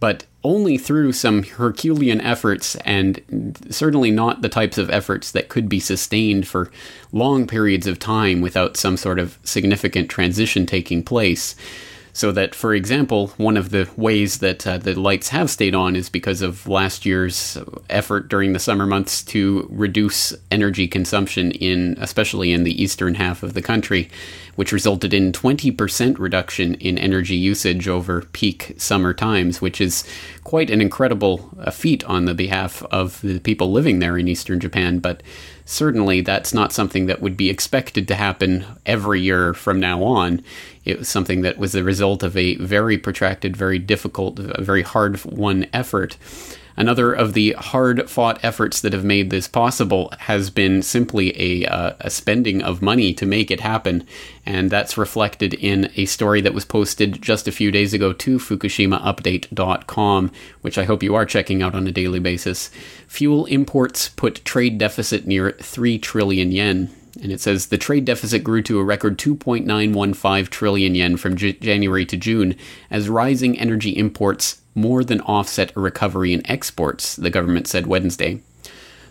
But 0.00 0.26
only 0.44 0.76
through 0.76 1.12
some 1.12 1.42
Herculean 1.42 2.20
efforts, 2.20 2.76
and 2.84 3.56
certainly 3.70 4.10
not 4.10 4.42
the 4.42 4.50
types 4.50 4.76
of 4.76 4.90
efforts 4.90 5.30
that 5.32 5.48
could 5.48 5.68
be 5.68 5.80
sustained 5.80 6.46
for 6.46 6.70
long 7.10 7.46
periods 7.46 7.86
of 7.86 7.98
time 7.98 8.42
without 8.42 8.76
some 8.76 8.98
sort 8.98 9.18
of 9.18 9.38
significant 9.42 10.10
transition 10.10 10.66
taking 10.66 11.02
place. 11.02 11.56
So 12.14 12.30
that, 12.30 12.54
for 12.54 12.72
example, 12.72 13.28
one 13.38 13.56
of 13.56 13.70
the 13.70 13.90
ways 13.96 14.38
that 14.38 14.64
uh, 14.64 14.78
the 14.78 14.94
lights 14.94 15.30
have 15.30 15.50
stayed 15.50 15.74
on 15.74 15.96
is 15.96 16.08
because 16.08 16.42
of 16.42 16.68
last 16.68 17.04
year's 17.04 17.58
effort 17.90 18.28
during 18.28 18.52
the 18.52 18.60
summer 18.60 18.86
months 18.86 19.20
to 19.24 19.66
reduce 19.68 20.32
energy 20.52 20.86
consumption 20.86 21.50
in, 21.50 21.96
especially 22.00 22.52
in 22.52 22.62
the 22.62 22.80
eastern 22.80 23.16
half 23.16 23.42
of 23.42 23.54
the 23.54 23.60
country, 23.60 24.08
which 24.54 24.70
resulted 24.70 25.12
in 25.12 25.32
20% 25.32 26.16
reduction 26.20 26.74
in 26.76 26.98
energy 26.98 27.34
usage 27.34 27.88
over 27.88 28.22
peak 28.32 28.76
summer 28.78 29.12
times, 29.12 29.60
which 29.60 29.80
is 29.80 30.04
quite 30.44 30.70
an 30.70 30.80
incredible 30.80 31.50
uh, 31.58 31.72
feat 31.72 32.04
on 32.04 32.26
the 32.26 32.34
behalf 32.34 32.84
of 32.92 33.20
the 33.22 33.40
people 33.40 33.72
living 33.72 33.98
there 33.98 34.16
in 34.16 34.28
eastern 34.28 34.60
Japan. 34.60 35.00
But 35.00 35.20
certainly 35.64 36.20
that's 36.20 36.54
not 36.54 36.72
something 36.72 37.06
that 37.06 37.20
would 37.20 37.36
be 37.36 37.50
expected 37.50 38.06
to 38.06 38.14
happen 38.14 38.64
every 38.86 39.20
year 39.20 39.54
from 39.54 39.80
now 39.80 40.02
on. 40.04 40.44
It 40.84 40.98
was 40.98 41.08
something 41.08 41.42
that 41.42 41.58
was 41.58 41.72
the 41.72 41.84
result 41.84 42.22
of 42.22 42.36
a 42.36 42.56
very 42.56 42.98
protracted, 42.98 43.56
very 43.56 43.78
difficult, 43.78 44.38
very 44.38 44.82
hard 44.82 45.24
won 45.24 45.66
effort. 45.72 46.16
Another 46.76 47.12
of 47.12 47.34
the 47.34 47.52
hard 47.52 48.10
fought 48.10 48.44
efforts 48.44 48.80
that 48.80 48.92
have 48.92 49.04
made 49.04 49.30
this 49.30 49.46
possible 49.46 50.12
has 50.20 50.50
been 50.50 50.82
simply 50.82 51.32
a, 51.40 51.66
uh, 51.66 51.92
a, 52.00 52.10
spending 52.10 52.62
of 52.62 52.82
money 52.82 53.14
to 53.14 53.24
make 53.24 53.52
it 53.52 53.60
happen. 53.60 54.04
And 54.44 54.70
that's 54.70 54.98
reflected 54.98 55.54
in 55.54 55.92
a 55.94 56.06
story 56.06 56.40
that 56.40 56.54
was 56.54 56.64
posted 56.64 57.22
just 57.22 57.46
a 57.46 57.52
few 57.52 57.70
days 57.70 57.94
ago 57.94 58.12
to 58.12 58.38
FukushimaUpdate.com, 58.38 60.32
which 60.62 60.76
I 60.76 60.84
hope 60.84 61.04
you 61.04 61.14
are 61.14 61.24
checking 61.24 61.62
out 61.62 61.76
on 61.76 61.86
a 61.86 61.92
daily 61.92 62.18
basis. 62.18 62.70
Fuel 63.06 63.46
imports 63.46 64.08
put 64.08 64.44
trade 64.44 64.76
deficit 64.78 65.28
near 65.28 65.52
3 65.52 65.98
trillion 65.98 66.50
yen. 66.50 66.90
And 67.22 67.30
it 67.30 67.40
says 67.40 67.66
the 67.66 67.78
trade 67.78 68.04
deficit 68.04 68.42
grew 68.42 68.62
to 68.62 68.78
a 68.78 68.84
record 68.84 69.18
2.915 69.18 70.48
trillion 70.48 70.94
yen 70.94 71.16
from 71.16 71.36
J- 71.36 71.52
January 71.52 72.04
to 72.06 72.16
June 72.16 72.56
as 72.90 73.08
rising 73.08 73.58
energy 73.58 73.96
imports 73.96 74.60
more 74.74 75.04
than 75.04 75.20
offset 75.20 75.74
a 75.76 75.80
recovery 75.80 76.32
in 76.32 76.48
exports, 76.50 77.16
the 77.16 77.30
government 77.30 77.66
said 77.66 77.86
Wednesday. 77.86 78.40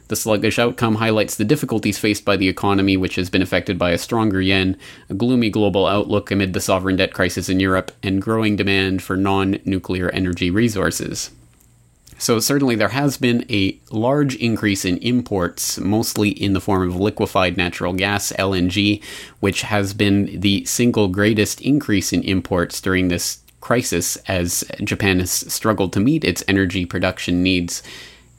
The 0.09 0.17
sluggish 0.17 0.59
outcome 0.59 0.95
highlights 0.95 1.35
the 1.35 1.45
difficulties 1.45 1.97
faced 1.97 2.25
by 2.25 2.35
the 2.35 2.49
economy, 2.49 2.97
which 2.97 3.15
has 3.15 3.29
been 3.29 3.41
affected 3.41 3.79
by 3.79 3.91
a 3.91 3.97
stronger 3.97 4.41
yen, 4.41 4.77
a 5.09 5.13
gloomy 5.13 5.49
global 5.49 5.87
outlook 5.87 6.29
amid 6.29 6.53
the 6.53 6.59
sovereign 6.59 6.97
debt 6.97 7.13
crisis 7.13 7.47
in 7.47 7.59
Europe, 7.59 7.91
and 8.03 8.21
growing 8.21 8.57
demand 8.57 9.01
for 9.01 9.15
non 9.15 9.59
nuclear 9.63 10.09
energy 10.09 10.51
resources. 10.51 11.31
So, 12.23 12.39
certainly, 12.39 12.75
there 12.75 12.87
has 12.87 13.17
been 13.17 13.45
a 13.49 13.77
large 13.91 14.37
increase 14.37 14.85
in 14.85 14.97
imports, 14.99 15.77
mostly 15.77 16.29
in 16.29 16.53
the 16.53 16.61
form 16.61 16.87
of 16.87 16.95
liquefied 16.95 17.57
natural 17.57 17.91
gas, 17.91 18.31
LNG, 18.39 19.03
which 19.41 19.63
has 19.63 19.93
been 19.93 20.39
the 20.39 20.63
single 20.63 21.09
greatest 21.09 21.59
increase 21.59 22.13
in 22.13 22.23
imports 22.23 22.79
during 22.79 23.09
this 23.09 23.39
crisis 23.59 24.15
as 24.25 24.63
Japan 24.85 25.19
has 25.19 25.31
struggled 25.31 25.91
to 25.91 25.99
meet 25.99 26.23
its 26.23 26.45
energy 26.47 26.85
production 26.85 27.43
needs 27.43 27.83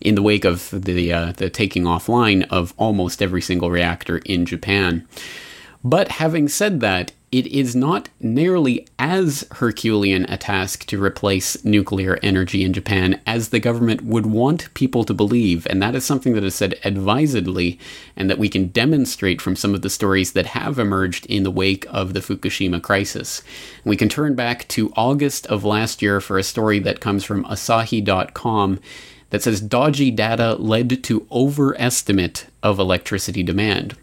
in 0.01 0.15
the 0.15 0.23
wake 0.23 0.47
of 0.47 0.71
the 0.73 1.13
uh, 1.13 1.33
the 1.33 1.51
taking 1.51 1.85
offline 1.85 2.47
of 2.49 2.73
almost 2.79 3.21
every 3.21 3.43
single 3.43 3.71
reactor 3.71 4.17
in 4.25 4.47
Japan. 4.47 5.07
But 5.85 6.09
having 6.09 6.49
said 6.49 6.81
that, 6.81 7.13
it 7.31 7.47
is 7.49 7.77
not 7.77 8.09
nearly 8.21 8.87
as 8.99 9.45
Herculean 9.57 10.25
a 10.31 10.39
task 10.39 10.87
to 10.87 11.03
replace 11.03 11.63
nuclear 11.63 12.19
energy 12.23 12.65
in 12.65 12.73
Japan 12.73 13.21
as 13.27 13.49
the 13.49 13.61
government 13.61 14.03
would 14.03 14.25
want 14.25 14.73
people 14.73 15.05
to 15.05 15.13
believe, 15.13 15.67
and 15.69 15.83
that 15.83 15.95
is 15.95 16.07
something 16.07 16.33
that 16.35 16.45
is 16.45 16.55
said 16.55 16.79
advisedly 16.85 17.79
and 18.17 18.31
that 18.31 18.39
we 18.39 18.49
can 18.49 18.69
demonstrate 18.69 19.43
from 19.43 19.57
some 19.57 19.75
of 19.75 19.83
the 19.83 19.91
stories 19.91 20.33
that 20.33 20.47
have 20.47 20.79
emerged 20.79 21.27
in 21.27 21.43
the 21.43 21.51
wake 21.51 21.85
of 21.91 22.15
the 22.15 22.21
Fukushima 22.21 22.81
crisis. 22.81 23.43
We 23.85 23.97
can 23.97 24.09
turn 24.09 24.35
back 24.35 24.67
to 24.69 24.93
August 24.97 25.47
of 25.49 25.65
last 25.65 26.01
year 26.01 26.21
for 26.21 26.39
a 26.39 26.45
story 26.45 26.79
that 26.79 27.01
comes 27.01 27.25
from 27.25 27.45
Asahi.com 27.45 28.79
that 29.31 29.43
says 29.43 29.61
dodgy 29.61 30.13
data 30.13 30.55
led 30.55 31.03
to 31.03 31.27
overestimate 31.33 32.47
of 32.63 32.79
electricity 32.79 33.43
demand. 33.43 33.97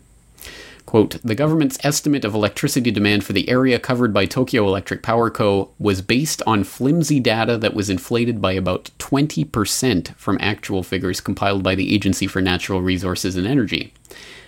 Quote, 0.85 1.17
the 1.23 1.35
government's 1.35 1.77
estimate 1.83 2.25
of 2.25 2.33
electricity 2.33 2.91
demand 2.91 3.23
for 3.23 3.33
the 3.33 3.47
area 3.47 3.79
covered 3.79 4.13
by 4.13 4.25
Tokyo 4.25 4.67
Electric 4.67 5.01
Power 5.01 5.29
Co. 5.29 5.69
was 5.79 6.01
based 6.01 6.41
on 6.45 6.63
flimsy 6.63 7.19
data 7.19 7.57
that 7.57 7.73
was 7.73 7.89
inflated 7.89 8.41
by 8.41 8.53
about 8.53 8.91
20% 8.99 10.15
from 10.15 10.37
actual 10.41 10.83
figures 10.83 11.21
compiled 11.21 11.63
by 11.63 11.75
the 11.75 11.93
Agency 11.93 12.27
for 12.27 12.41
Natural 12.41 12.81
Resources 12.81 13.37
and 13.37 13.47
Energy. 13.47 13.93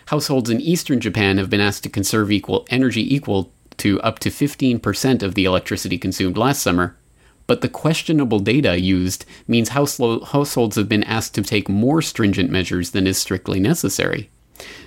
Households 0.08 0.50
in 0.50 0.60
eastern 0.60 1.00
Japan 1.00 1.38
have 1.38 1.50
been 1.50 1.62
asked 1.62 1.84
to 1.84 1.90
conserve 1.90 2.32
equal 2.32 2.66
energy 2.70 3.16
equal 3.16 3.52
to 3.78 4.02
up 4.02 4.20
to 4.20 4.30
15% 4.30 5.24
of 5.24 5.36
the 5.36 5.46
electricity 5.46 5.98
consumed 5.98 6.38
last 6.38 6.62
summer, 6.62 6.98
but 7.48 7.62
the 7.62 7.70
questionable 7.70 8.40
data 8.40 8.80
used 8.80 9.26
means 9.48 9.70
households 9.70 10.76
have 10.76 10.90
been 10.90 11.04
asked 11.04 11.36
to 11.36 11.42
take 11.42 11.70
more 11.70 12.02
stringent 12.02 12.50
measures 12.50 12.92
than 12.92 13.08
is 13.08 13.18
strictly 13.18 13.60
necessary. 13.60 14.30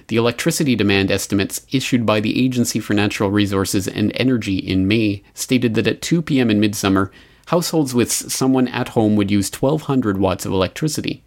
The 0.09 0.17
electricity 0.17 0.77
demand 0.77 1.11
estimates 1.11 1.67
issued 1.73 2.07
by 2.07 2.21
the 2.21 2.45
Agency 2.45 2.79
for 2.79 2.95
Natural 2.95 3.31
Resources 3.31 3.89
and 3.89 4.13
Energy 4.15 4.57
in 4.57 4.87
May 4.87 5.23
stated 5.35 5.75
that 5.75 5.87
at 5.87 6.03
2 6.03 6.23
p.m. 6.23 6.51
in 6.51 6.61
midsummer, 6.61 7.11
households 7.47 7.95
with 7.95 8.13
someone 8.13 8.69
at 8.69 8.91
home 8.91 9.17
would 9.17 9.31
use 9.31 9.51
1200 9.51 10.19
watts 10.19 10.47
of 10.47 10.53
electricity. 10.53 11.23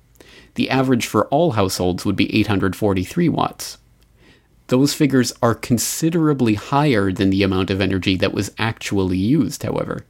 The 0.56 0.70
average 0.70 1.08
for 1.08 1.28
all 1.28 1.52
households 1.52 2.06
would 2.06 2.16
be 2.16 2.34
843 2.36 3.30
watts. 3.30 3.78
Those 4.68 4.94
figures 4.94 5.34
are 5.42 5.56
considerably 5.56 6.54
higher 6.54 7.12
than 7.12 7.32
the 7.32 7.44
amount 7.44 7.70
of 7.70 7.82
energy 7.82 8.16
that 8.18 8.34
was 8.34 8.52
actually 8.58 9.18
used, 9.18 9.64
however. 9.64 10.06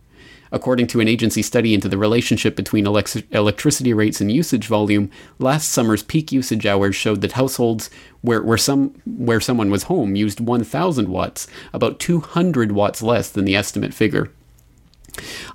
According 0.52 0.88
to 0.88 1.00
an 1.00 1.08
agency 1.08 1.42
study 1.42 1.74
into 1.74 1.90
the 1.90 1.98
relationship 1.98 2.56
between 2.56 2.88
elect- 2.88 3.24
electricity 3.32 3.94
rates 3.94 4.20
and 4.20 4.32
usage 4.32 4.68
volume, 4.68 5.12
last 5.38 5.70
summer's 5.70 6.04
peak 6.04 6.32
usage 6.32 6.66
hours 6.66 6.96
showed 6.96 7.22
that 7.22 7.34
households 7.34 7.90
where, 8.22 8.42
where, 8.42 8.58
some, 8.58 8.96
where 9.06 9.40
someone 9.40 9.70
was 9.70 9.84
home 9.84 10.16
used 10.16 10.40
1,000 10.40 11.08
watts, 11.08 11.48
about 11.74 12.00
200 12.00 12.72
watts 12.72 13.02
less 13.02 13.30
than 13.30 13.46
the 13.46 13.56
estimate 13.56 13.94
figure. 13.94 14.32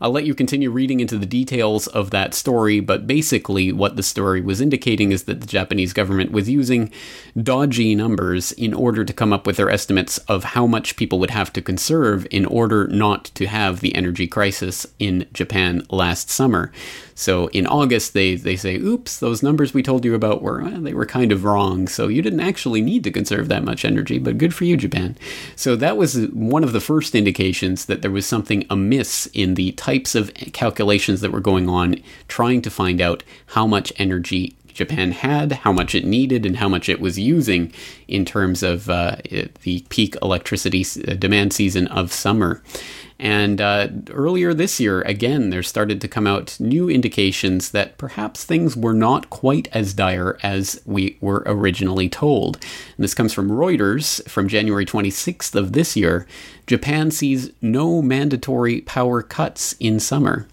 I'll 0.01 0.11
let 0.11 0.25
you 0.25 0.35
continue 0.35 0.71
reading 0.71 1.01
into 1.01 1.19
the 1.19 1.27
details 1.27 1.87
of 1.89 2.11
that 2.11 2.35
story, 2.35 2.81
but 2.81 3.07
basically, 3.07 3.73
what 3.73 3.97
the 3.97 4.03
story 4.03 4.41
was 4.41 4.61
indicating 4.61 5.13
is 5.13 5.25
that 5.25 5.41
the 5.41 5.47
Japanese 5.47 5.93
government 5.93 6.33
was 6.33 6.49
using 6.49 6.91
dodgy 7.41 7.95
numbers 7.95 8.53
in 8.53 8.75
order 8.75 9.05
to 9.05 9.13
come 9.13 9.33
up 9.33 9.47
with 9.47 9.57
their 9.57 9.71
estimates 9.71 10.19
of 10.19 10.45
how 10.45 10.67
much 10.67 10.97
people 10.97 11.19
would 11.19 11.31
have 11.31 11.53
to 11.53 11.63
conserve 11.63 12.27
in 12.31 12.47
order 12.47 12.87
not 12.89 13.27
to 13.35 13.47
have 13.47 13.81
the 13.81 13.95
energy 13.95 14.27
crisis 14.27 14.87
in 14.99 15.27
Japan 15.33 15.83
last 15.91 16.31
summer. 16.31 16.73
So 17.15 17.47
in 17.49 17.67
August, 17.67 18.13
they, 18.13 18.35
they 18.35 18.57
say, 18.57 18.77
oops, 18.77 19.19
those 19.19 19.43
numbers 19.43 19.73
we 19.73 19.83
told 19.83 20.05
you 20.05 20.15
about 20.15 20.43
were, 20.43 20.63
well, 20.63 20.81
they 20.81 20.95
were 20.95 21.07
kind 21.07 21.33
of 21.33 21.45
wrong. 21.45 21.87
So 21.87 22.09
you 22.09 22.23
didn't 22.23 22.41
actually 22.41 22.81
need 22.81 23.05
to 23.05 23.11
conserve 23.11 23.49
that 23.49 23.65
much 23.65 23.85
energy, 23.85 24.19
but 24.19 24.39
good 24.39 24.55
for 24.55 24.65
you, 24.65 24.77
Japan. 24.77 25.17
So 25.55 25.77
that 25.77 25.97
was 25.97 26.27
one 26.29 26.65
of 26.65 26.73
the 26.73 26.81
first 26.81 27.15
indications 27.15 27.87
that 27.87 28.03
there 28.03 28.11
was 28.11 28.27
something 28.27 28.67
amiss 28.69 29.27
in 29.33 29.55
the 29.55 29.73
types 29.73 30.15
of 30.15 30.35
calculations 30.53 31.21
that 31.21 31.33
were 31.33 31.41
going 31.41 31.69
on, 31.69 31.97
trying 32.29 32.63
to 32.63 32.71
find 32.71 33.01
out 33.01 33.23
how 33.47 33.67
much 33.67 33.93
energy 33.97 34.57
Japan 34.75 35.13
had, 35.13 35.53
how 35.53 35.73
much 35.73 35.95
it 35.95 36.05
needed, 36.05 36.45
and 36.45 36.57
how 36.57 36.69
much 36.69 36.89
it 36.89 37.01
was 37.01 37.19
using 37.19 37.73
in 38.09 38.25
terms 38.25 38.63
of 38.63 38.91
uh, 38.91 39.17
the 39.63 39.85
peak 39.89 40.17
electricity 40.21 40.85
demand 41.17 41.53
season 41.53 41.87
of 41.87 42.13
summer. 42.13 42.61
And 43.19 43.61
uh, 43.61 43.89
earlier 44.11 44.53
this 44.53 44.81
year, 44.81 45.01
again, 45.03 45.51
there 45.51 45.63
started 45.63 46.01
to 46.01 46.09
come 46.09 46.27
out 46.27 46.59
new 46.59 46.91
indications 46.91 47.71
that 47.71 47.97
perhaps 47.97 48.45
things 48.45 48.77
were 48.77 48.95
not 48.95 49.31
quite 49.31 49.69
as 49.73 49.95
dire 49.95 50.39
as 50.43 50.83
we 50.85 51.17
were 51.21 51.45
originally 51.47 52.09
told. 52.09 52.57
And 52.57 53.05
this 53.05 53.15
comes 53.15 53.33
from 53.33 53.51
Reuters 53.51 54.27
from 54.29 54.49
January 54.49 54.85
26th 54.85 55.55
of 55.55 55.73
this 55.73 55.97
year. 55.97 56.27
Japan 56.67 57.11
sees 57.11 57.51
no 57.63 58.03
mandatory 58.03 58.81
power 58.81 59.23
cuts 59.23 59.75
in 59.79 60.01
summer. 60.01 60.47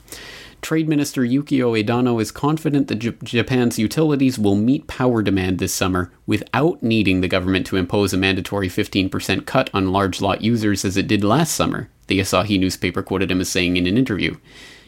Trade 0.61 0.87
Minister 0.87 1.21
Yukio 1.21 1.83
Edano 1.83 2.21
is 2.21 2.31
confident 2.31 2.87
that 2.87 2.99
J- 2.99 3.15
Japan's 3.23 3.79
utilities 3.79 4.37
will 4.37 4.55
meet 4.55 4.87
power 4.87 5.21
demand 5.21 5.59
this 5.59 5.73
summer 5.73 6.11
without 6.25 6.83
needing 6.83 7.21
the 7.21 7.27
government 7.27 7.65
to 7.67 7.77
impose 7.77 8.13
a 8.13 8.17
mandatory 8.17 8.69
15% 8.69 9.45
cut 9.45 9.69
on 9.73 9.91
large 9.91 10.21
lot 10.21 10.41
users 10.41 10.85
as 10.85 10.97
it 10.97 11.07
did 11.07 11.23
last 11.23 11.55
summer 11.55 11.89
the 12.11 12.19
Asahi 12.19 12.59
newspaper 12.59 13.01
quoted 13.01 13.31
him 13.31 13.39
as 13.39 13.49
saying 13.49 13.77
in 13.77 13.87
an 13.87 13.97
interview. 13.97 14.35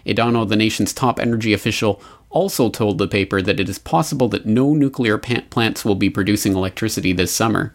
Edano, 0.06 0.48
the 0.48 0.58
nation's 0.58 0.92
top 0.94 1.20
energy 1.20 1.54
official, 1.54 2.02
also 2.30 2.70
told 2.70 2.98
the 2.98 3.08
paper 3.08 3.42
that 3.42 3.62
it 3.62 3.70
is 3.70 3.80
possible 3.80 4.28
that 4.28 4.46
no 4.46 4.74
nuclear 4.74 5.18
plants 5.18 5.86
will 5.86 5.96
be 5.96 6.10
producing 6.10 6.54
electricity 6.54 7.14
this 7.14 7.34
summer. 7.34 7.74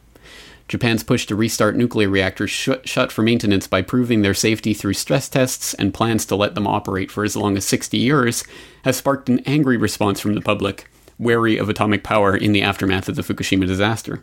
Japan's 0.68 1.02
push 1.02 1.26
to 1.26 1.34
restart 1.34 1.76
nuclear 1.76 2.08
reactors 2.08 2.50
sh- 2.50 2.68
shut 2.84 3.10
for 3.10 3.22
maintenance 3.22 3.66
by 3.66 3.82
proving 3.82 4.22
their 4.22 4.34
safety 4.34 4.74
through 4.74 4.94
stress 4.94 5.28
tests 5.28 5.74
and 5.74 5.94
plans 5.94 6.26
to 6.26 6.36
let 6.36 6.54
them 6.54 6.66
operate 6.66 7.10
for 7.10 7.24
as 7.24 7.34
long 7.34 7.56
as 7.56 7.64
60 7.64 7.96
years 7.96 8.44
has 8.84 8.96
sparked 8.96 9.28
an 9.28 9.40
angry 9.40 9.76
response 9.76 10.20
from 10.20 10.34
the 10.34 10.40
public, 10.42 10.88
wary 11.18 11.56
of 11.56 11.68
atomic 11.68 12.04
power 12.04 12.36
in 12.36 12.52
the 12.52 12.62
aftermath 12.62 13.08
of 13.08 13.16
the 13.16 13.22
Fukushima 13.22 13.66
disaster. 13.66 14.22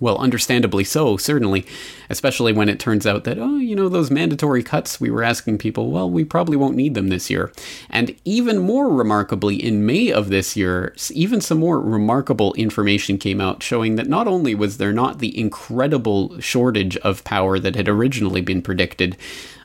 Well, 0.00 0.18
understandably 0.18 0.82
so, 0.84 1.16
certainly, 1.16 1.64
especially 2.10 2.52
when 2.52 2.68
it 2.68 2.80
turns 2.80 3.06
out 3.06 3.24
that, 3.24 3.38
oh, 3.38 3.58
you 3.58 3.76
know, 3.76 3.88
those 3.88 4.10
mandatory 4.10 4.62
cuts 4.62 5.00
we 5.00 5.10
were 5.10 5.22
asking 5.22 5.58
people, 5.58 5.90
well, 5.90 6.10
we 6.10 6.24
probably 6.24 6.56
won't 6.56 6.76
need 6.76 6.94
them 6.94 7.08
this 7.08 7.30
year. 7.30 7.52
And 7.90 8.14
even 8.24 8.58
more 8.58 8.88
remarkably, 8.88 9.54
in 9.54 9.86
May 9.86 10.10
of 10.10 10.30
this 10.30 10.56
year, 10.56 10.94
even 11.10 11.40
some 11.40 11.58
more 11.58 11.80
remarkable 11.80 12.54
information 12.54 13.18
came 13.18 13.40
out 13.40 13.62
showing 13.62 13.94
that 13.96 14.08
not 14.08 14.26
only 14.26 14.54
was 14.54 14.78
there 14.78 14.92
not 14.92 15.20
the 15.20 15.38
incredible 15.38 16.40
shortage 16.40 16.96
of 16.98 17.24
power 17.24 17.58
that 17.60 17.76
had 17.76 17.88
originally 17.88 18.40
been 18.40 18.62
predicted 18.62 19.16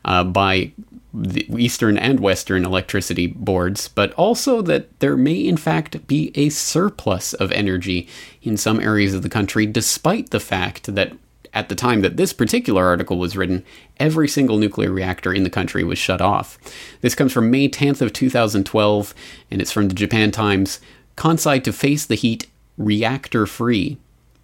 uh, 0.05 0.23
by 0.23 0.71
the 1.23 1.45
Eastern 1.57 1.97
and 1.97 2.19
Western 2.19 2.65
electricity 2.65 3.27
boards, 3.27 3.87
but 3.87 4.13
also 4.13 4.61
that 4.61 4.99
there 4.99 5.17
may 5.17 5.35
in 5.35 5.57
fact 5.57 6.07
be 6.07 6.31
a 6.35 6.49
surplus 6.49 7.33
of 7.33 7.51
energy 7.51 8.07
in 8.41 8.57
some 8.57 8.79
areas 8.79 9.13
of 9.13 9.21
the 9.21 9.29
country, 9.29 9.65
despite 9.65 10.29
the 10.29 10.39
fact 10.39 10.93
that 10.95 11.13
at 11.53 11.69
the 11.69 11.75
time 11.75 12.01
that 12.01 12.17
this 12.17 12.31
particular 12.33 12.85
article 12.85 13.17
was 13.17 13.35
written, 13.35 13.63
every 13.97 14.27
single 14.27 14.57
nuclear 14.57 14.91
reactor 14.91 15.33
in 15.33 15.43
the 15.43 15.49
country 15.49 15.83
was 15.83 15.97
shut 15.97 16.21
off. 16.21 16.57
This 17.01 17.15
comes 17.15 17.33
from 17.33 17.49
May 17.49 17.67
10th 17.67 18.01
of 18.01 18.13
2012, 18.13 19.13
and 19.49 19.61
it's 19.61 19.71
from 19.71 19.87
the 19.87 19.95
Japan 19.95 20.31
Times. 20.31 20.79
Kansai 21.17 21.63
to 21.63 21.73
face 21.73 22.05
the 22.05 22.15
heat 22.15 22.47
reactor 22.77 23.45
free. 23.45 23.97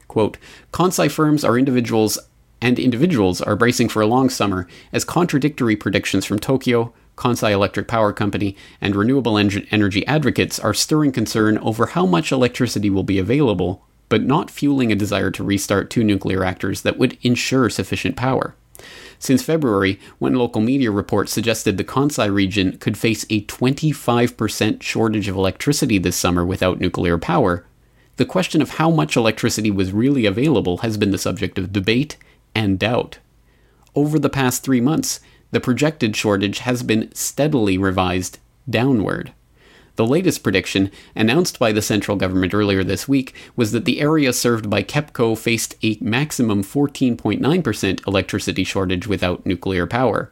Quote, 0.08 0.38
Kansai 0.72 1.10
firms 1.10 1.44
are 1.44 1.58
individuals 1.58 2.18
and 2.62 2.80
individuals 2.80 3.42
are 3.42 3.56
bracing 3.56 3.90
for 3.90 4.02
a 4.02 4.08
long 4.08 4.30
summer 4.30 4.68
as 4.92 5.04
contradictory 5.04 5.76
predictions 5.76 6.26
from 6.26 6.40
Tokyo, 6.40 6.94
Kansai 7.18 7.52
Electric 7.52 7.88
Power 7.88 8.12
Company, 8.12 8.56
and 8.82 8.96
renewable 8.96 9.38
en- 9.38 9.68
energy 9.72 10.06
advocates 10.08 10.60
are 10.60 10.74
stirring 10.74 11.12
concern 11.12 11.58
over 11.60 11.88
how 11.88 12.06
much 12.06 12.32
electricity 12.32 12.90
will 12.90 13.04
be 13.04 13.20
available, 13.20 13.86
but 14.10 14.24
not 14.24 14.52
fueling 14.52 14.92
a 14.92 14.96
desire 14.96 15.32
to 15.32 15.44
restart 15.44 15.90
two 15.90 16.04
nuclear 16.04 16.40
reactors 16.40 16.82
that 16.82 16.98
would 16.98 17.18
ensure 17.22 17.70
sufficient 17.70 18.16
power. 18.16 18.56
Since 19.18 19.44
February, 19.44 20.00
when 20.20 20.36
local 20.36 20.62
media 20.62 20.92
reports 20.92 21.32
suggested 21.32 21.78
the 21.78 21.84
Kansai 21.84 22.32
region 22.32 22.78
could 22.78 22.98
face 22.98 23.26
a 23.30 23.46
25% 23.46 24.82
shortage 24.82 25.28
of 25.28 25.36
electricity 25.36 25.98
this 25.98 26.18
summer 26.18 26.46
without 26.46 26.80
nuclear 26.82 27.18
power, 27.18 27.66
the 28.18 28.26
question 28.26 28.62
of 28.62 28.72
how 28.72 28.90
much 28.90 29.16
electricity 29.16 29.72
was 29.72 29.92
really 29.92 30.26
available 30.26 30.78
has 30.78 30.98
been 30.98 31.12
the 31.12 31.18
subject 31.18 31.58
of 31.58 31.74
debate 31.74 32.18
and 32.56 32.80
doubt. 32.80 33.20
Over 33.94 34.18
the 34.18 34.30
past 34.30 34.64
three 34.64 34.82
months, 34.82 35.20
the 35.52 35.60
projected 35.60 36.16
shortage 36.16 36.60
has 36.60 36.82
been 36.82 37.14
steadily 37.14 37.78
revised 37.78 38.40
downward. 38.70 39.34
The 39.96 40.06
latest 40.06 40.44
prediction, 40.44 40.92
announced 41.16 41.58
by 41.58 41.72
the 41.72 41.82
central 41.82 42.18
government 42.18 42.54
earlier 42.54 42.84
this 42.84 43.08
week, 43.08 43.34
was 43.56 43.72
that 43.72 43.86
the 43.86 44.02
area 44.02 44.34
served 44.34 44.70
by 44.70 44.84
KEPCO 44.84 45.38
faced 45.38 45.76
a 45.84 45.98
maximum 46.02 46.64
14.9% 46.64 48.08
electricity 48.08 48.64
shortage 48.66 49.08
without 49.08 49.46
nuclear 49.46 49.88
power. 49.88 50.32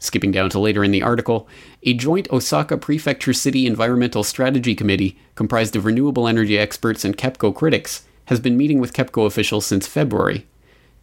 Skipping 0.00 0.32
down 0.32 0.50
to 0.50 0.58
later 0.58 0.82
in 0.82 0.90
the 0.90 1.02
article, 1.02 1.48
a 1.84 1.94
joint 1.94 2.28
Osaka 2.32 2.76
Prefecture 2.76 3.32
City 3.32 3.66
Environmental 3.66 4.24
Strategy 4.24 4.74
Committee, 4.74 5.16
comprised 5.36 5.76
of 5.76 5.84
renewable 5.84 6.26
energy 6.26 6.58
experts 6.58 7.04
and 7.04 7.16
KEPCO 7.16 7.54
critics, 7.54 8.04
has 8.26 8.40
been 8.40 8.56
meeting 8.56 8.80
with 8.80 8.92
KEPCO 8.92 9.26
officials 9.26 9.64
since 9.64 9.86
February. 9.86 10.46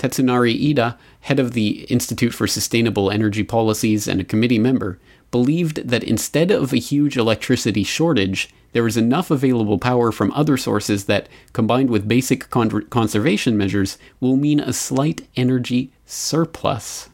Tetsunari 0.03 0.59
Iida, 0.61 0.97
head 1.21 1.39
of 1.39 1.53
the 1.53 1.83
Institute 1.83 2.33
for 2.33 2.45
Sustainable 2.45 3.09
Energy 3.09 3.41
Policies 3.41 4.05
and 4.05 4.19
a 4.19 4.25
committee 4.25 4.59
member, 4.59 4.99
believed 5.31 5.87
that 5.87 6.03
instead 6.03 6.51
of 6.51 6.73
a 6.73 6.77
huge 6.77 7.15
electricity 7.15 7.83
shortage, 7.83 8.49
there 8.73 8.85
is 8.85 8.97
enough 8.97 9.31
available 9.31 9.79
power 9.79 10.11
from 10.11 10.33
other 10.33 10.57
sources 10.57 11.05
that, 11.05 11.29
combined 11.53 11.89
with 11.89 12.07
basic 12.07 12.49
con- 12.49 12.85
conservation 12.89 13.55
measures, 13.55 13.97
will 14.19 14.35
mean 14.35 14.59
a 14.59 14.73
slight 14.73 15.25
energy 15.37 15.93
surplus. 16.05 17.07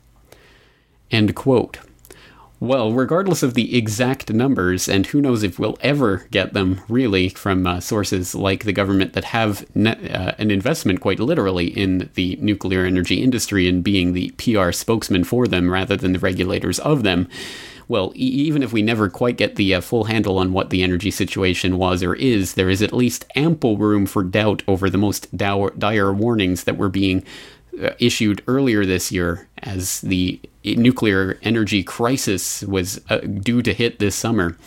End 1.11 1.35
quote. 1.35 1.77
Well, 2.61 2.91
regardless 2.91 3.41
of 3.41 3.53
the 3.53 3.77
exact 3.77 4.33
numbers, 4.33 4.89
and 4.89 5.05
who 5.05 5.21
knows 5.21 5.43
if 5.43 5.57
we'll 5.57 5.77
ever 5.79 6.27
get 6.29 6.51
them 6.51 6.81
really 6.89 7.29
from 7.29 7.65
uh, 7.65 7.79
sources 7.79 8.35
like 8.35 8.65
the 8.65 8.73
government 8.73 9.13
that 9.13 9.23
have 9.25 9.65
net, 9.73 9.99
uh, 10.11 10.33
an 10.37 10.51
investment 10.51 10.99
quite 10.99 11.21
literally 11.21 11.67
in 11.67 12.09
the 12.15 12.37
nuclear 12.41 12.83
energy 12.83 13.23
industry 13.23 13.69
and 13.69 13.81
being 13.81 14.11
the 14.11 14.31
PR 14.31 14.73
spokesman 14.73 15.23
for 15.23 15.47
them 15.47 15.71
rather 15.71 15.95
than 15.95 16.11
the 16.11 16.19
regulators 16.19 16.79
of 16.79 17.03
them. 17.03 17.29
Well, 17.87 18.11
e- 18.13 18.19
even 18.19 18.61
if 18.61 18.73
we 18.73 18.81
never 18.81 19.09
quite 19.09 19.37
get 19.37 19.55
the 19.55 19.75
uh, 19.75 19.81
full 19.81 20.03
handle 20.03 20.37
on 20.37 20.51
what 20.51 20.69
the 20.69 20.83
energy 20.83 21.11
situation 21.11 21.77
was 21.77 22.03
or 22.03 22.13
is, 22.13 22.55
there 22.55 22.69
is 22.69 22.81
at 22.81 22.91
least 22.91 23.25
ample 23.37 23.77
room 23.77 24.05
for 24.05 24.21
doubt 24.21 24.63
over 24.67 24.89
the 24.89 24.97
most 24.97 25.35
dire 25.37 26.13
warnings 26.13 26.65
that 26.65 26.77
were 26.77 26.89
being 26.89 27.23
issued 27.99 28.43
earlier 28.47 28.85
this 28.85 29.11
year 29.11 29.47
as 29.59 30.01
the 30.01 30.39
nuclear 30.63 31.37
energy 31.41 31.83
crisis 31.83 32.61
was 32.63 33.01
uh, 33.09 33.17
due 33.19 33.61
to 33.61 33.73
hit 33.73 33.99
this 33.99 34.15
summer. 34.15 34.57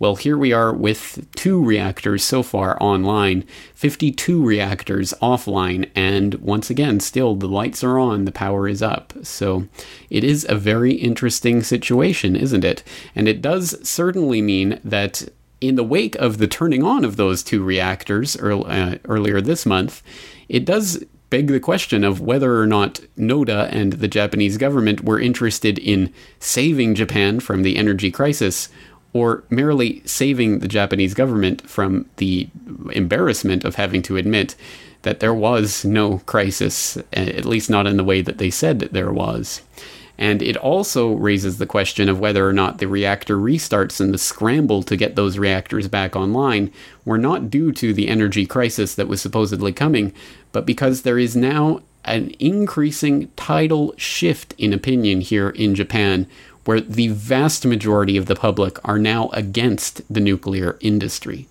Well, 0.00 0.14
here 0.14 0.38
we 0.38 0.52
are 0.52 0.72
with 0.72 1.26
two 1.34 1.62
reactors 1.62 2.22
so 2.22 2.44
far 2.44 2.80
online, 2.80 3.44
52 3.74 4.44
reactors 4.44 5.12
offline, 5.20 5.90
and 5.94 6.34
once 6.34 6.70
again, 6.70 7.00
still 7.00 7.34
the 7.34 7.48
lights 7.48 7.82
are 7.82 7.98
on, 7.98 8.24
the 8.24 8.30
power 8.30 8.68
is 8.68 8.80
up. 8.80 9.12
So 9.22 9.66
it 10.08 10.22
is 10.22 10.46
a 10.48 10.54
very 10.54 10.92
interesting 10.92 11.64
situation, 11.64 12.36
isn't 12.36 12.64
it? 12.64 12.84
And 13.16 13.26
it 13.26 13.42
does 13.42 13.76
certainly 13.86 14.40
mean 14.40 14.80
that 14.84 15.28
in 15.60 15.74
the 15.74 15.82
wake 15.82 16.14
of 16.16 16.38
the 16.38 16.46
turning 16.46 16.84
on 16.84 17.04
of 17.04 17.16
those 17.16 17.42
two 17.42 17.64
reactors 17.64 18.36
early, 18.36 18.70
uh, 18.70 18.98
earlier 19.06 19.40
this 19.40 19.66
month, 19.66 20.02
it 20.48 20.64
does 20.64 21.04
beg 21.30 21.48
the 21.48 21.60
question 21.60 22.04
of 22.04 22.20
whether 22.20 22.60
or 22.60 22.66
not 22.66 23.00
Noda 23.16 23.68
and 23.72 23.94
the 23.94 24.08
Japanese 24.08 24.56
government 24.56 25.04
were 25.04 25.20
interested 25.20 25.78
in 25.78 26.12
saving 26.40 26.94
Japan 26.94 27.40
from 27.40 27.62
the 27.62 27.76
energy 27.76 28.10
crisis 28.10 28.68
or 29.12 29.44
merely 29.50 30.02
saving 30.04 30.58
the 30.58 30.68
Japanese 30.68 31.14
government 31.14 31.68
from 31.68 32.08
the 32.16 32.48
embarrassment 32.92 33.64
of 33.64 33.74
having 33.74 34.02
to 34.02 34.16
admit 34.16 34.54
that 35.02 35.20
there 35.20 35.34
was 35.34 35.84
no 35.84 36.18
crisis, 36.20 36.98
at 37.12 37.44
least 37.44 37.70
not 37.70 37.86
in 37.86 37.96
the 37.96 38.04
way 38.04 38.20
that 38.20 38.38
they 38.38 38.50
said 38.50 38.80
that 38.80 38.92
there 38.92 39.12
was. 39.12 39.62
And 40.18 40.42
it 40.42 40.56
also 40.56 41.12
raises 41.12 41.58
the 41.58 41.66
question 41.66 42.08
of 42.08 42.18
whether 42.18 42.46
or 42.46 42.52
not 42.52 42.78
the 42.78 42.88
reactor 42.88 43.36
restarts 43.36 44.00
and 44.00 44.12
the 44.12 44.18
scramble 44.18 44.82
to 44.82 44.96
get 44.96 45.14
those 45.14 45.38
reactors 45.38 45.86
back 45.86 46.16
online 46.16 46.72
were 47.04 47.18
not 47.18 47.50
due 47.50 47.70
to 47.72 47.94
the 47.94 48.08
energy 48.08 48.44
crisis 48.44 48.96
that 48.96 49.06
was 49.06 49.22
supposedly 49.22 49.72
coming, 49.72 50.12
but 50.50 50.66
because 50.66 51.02
there 51.02 51.18
is 51.18 51.36
now 51.36 51.82
an 52.04 52.30
increasing 52.40 53.30
tidal 53.36 53.94
shift 53.96 54.54
in 54.58 54.72
opinion 54.72 55.20
here 55.20 55.50
in 55.50 55.74
Japan, 55.74 56.26
where 56.64 56.80
the 56.80 57.08
vast 57.08 57.64
majority 57.64 58.16
of 58.16 58.26
the 58.26 58.34
public 58.34 58.78
are 58.86 58.98
now 58.98 59.28
against 59.28 60.02
the 60.12 60.20
nuclear 60.20 60.76
industry. 60.80 61.46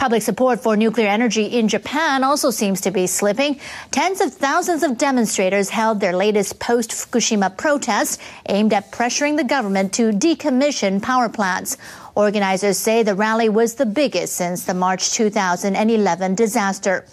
Public 0.00 0.22
support 0.22 0.62
for 0.62 0.78
nuclear 0.78 1.08
energy 1.08 1.44
in 1.44 1.68
Japan 1.68 2.24
also 2.24 2.50
seems 2.50 2.80
to 2.80 2.90
be 2.90 3.06
slipping. 3.06 3.60
Tens 3.90 4.22
of 4.22 4.32
thousands 4.32 4.82
of 4.82 4.96
demonstrators 4.96 5.68
held 5.68 6.00
their 6.00 6.16
latest 6.16 6.58
post 6.58 6.92
Fukushima 6.92 7.54
protest 7.54 8.18
aimed 8.48 8.72
at 8.72 8.90
pressuring 8.92 9.36
the 9.36 9.44
government 9.44 9.92
to 9.92 10.10
decommission 10.10 11.02
power 11.02 11.28
plants. 11.28 11.76
Organizers 12.14 12.78
say 12.78 13.02
the 13.02 13.14
rally 13.14 13.50
was 13.50 13.74
the 13.74 13.84
biggest 13.84 14.36
since 14.36 14.64
the 14.64 14.72
March 14.72 15.10
2011 15.10 16.34
disaster. 16.34 17.04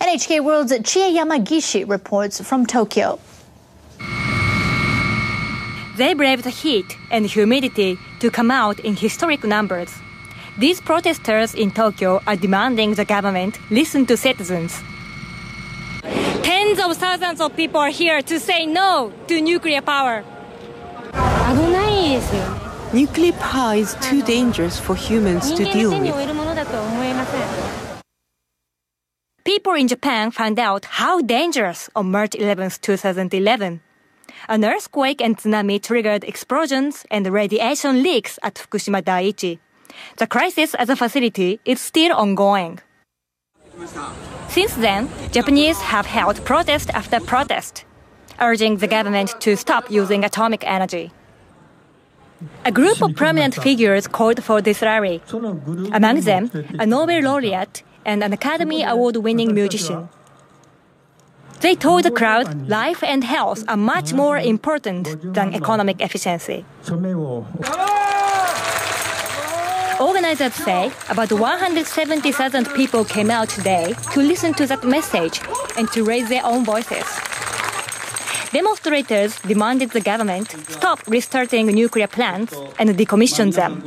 NHK 0.00 0.44
World's 0.44 0.72
Chie 0.84 1.18
Yamagishi 1.18 1.82
reports 1.90 2.40
from 2.40 2.64
Tokyo. 2.64 3.18
They 5.96 6.14
braved 6.14 6.44
the 6.44 6.50
heat 6.50 6.96
and 7.10 7.26
humidity 7.26 7.98
to 8.20 8.30
come 8.30 8.52
out 8.52 8.78
in 8.78 8.94
historic 8.94 9.42
numbers. 9.42 9.92
These 10.58 10.80
protesters 10.80 11.54
in 11.54 11.70
Tokyo 11.70 12.22
are 12.26 12.34
demanding 12.34 12.94
the 12.94 13.04
government 13.04 13.58
listen 13.70 14.06
to 14.06 14.16
citizens. 14.16 14.82
Tens 16.42 16.80
of 16.80 16.96
thousands 16.96 17.42
of 17.42 17.54
people 17.54 17.78
are 17.78 17.90
here 17.90 18.22
to 18.22 18.40
say 18.40 18.64
no 18.64 19.12
to 19.28 19.40
nuclear 19.42 19.82
power. 19.82 20.24
Nuclear 22.94 23.32
power 23.32 23.74
is 23.74 23.94
too 24.00 24.22
dangerous 24.22 24.80
for 24.80 24.94
humans 24.94 25.52
to 25.52 25.64
deal 25.64 25.90
with. 25.90 26.14
People 29.44 29.74
in 29.74 29.88
Japan 29.88 30.30
found 30.30 30.58
out 30.58 30.86
how 30.86 31.20
dangerous 31.20 31.90
on 31.94 32.10
March 32.10 32.34
11, 32.34 32.70
2011. 32.80 33.80
An 34.48 34.64
earthquake 34.64 35.20
and 35.20 35.36
tsunami 35.36 35.82
triggered 35.82 36.24
explosions 36.24 37.04
and 37.10 37.26
radiation 37.26 38.02
leaks 38.02 38.38
at 38.42 38.54
Fukushima 38.54 39.02
Daiichi. 39.02 39.58
The 40.16 40.26
crisis 40.26 40.74
at 40.78 40.86
the 40.86 40.96
facility 40.96 41.60
is 41.64 41.80
still 41.80 42.12
ongoing. 42.12 42.80
Since 44.48 44.74
then, 44.76 45.08
Japanese 45.32 45.78
have 45.78 46.06
held 46.06 46.44
protest 46.44 46.90
after 46.94 47.20
protest, 47.20 47.84
urging 48.40 48.78
the 48.78 48.86
government 48.86 49.38
to 49.40 49.56
stop 49.56 49.90
using 49.90 50.24
atomic 50.24 50.64
energy. 50.64 51.12
A 52.64 52.72
group 52.72 53.02
of 53.02 53.14
prominent 53.14 53.54
figures 53.54 54.06
called 54.06 54.42
for 54.42 54.60
this 54.60 54.82
rally. 54.82 55.22
Among 55.92 56.20
them, 56.20 56.50
a 56.78 56.86
Nobel 56.86 57.22
laureate 57.22 57.82
and 58.04 58.22
an 58.22 58.32
Academy 58.32 58.82
Award 58.84 59.16
winning 59.16 59.54
musician. 59.54 60.08
They 61.60 61.74
told 61.74 62.02
the 62.04 62.10
crowd 62.10 62.68
life 62.68 63.02
and 63.02 63.24
health 63.24 63.64
are 63.68 63.78
much 63.78 64.12
more 64.12 64.38
important 64.38 65.34
than 65.34 65.54
economic 65.54 66.00
efficiency. 66.00 66.64
Organizers 70.00 70.52
say 70.54 70.92
about 71.08 71.32
170,000 71.32 72.66
people 72.74 73.04
came 73.04 73.30
out 73.30 73.48
today 73.48 73.94
to 74.12 74.20
listen 74.20 74.52
to 74.54 74.66
that 74.66 74.84
message 74.84 75.40
and 75.78 75.90
to 75.92 76.04
raise 76.04 76.28
their 76.28 76.44
own 76.44 76.64
voices. 76.64 77.04
Demonstrators 78.52 79.40
demanded 79.40 79.90
the 79.90 80.00
government 80.00 80.50
stop 80.68 81.00
restarting 81.06 81.66
nuclear 81.68 82.06
plants 82.06 82.54
and 82.78 82.90
decommission 82.90 83.54
them. 83.54 83.82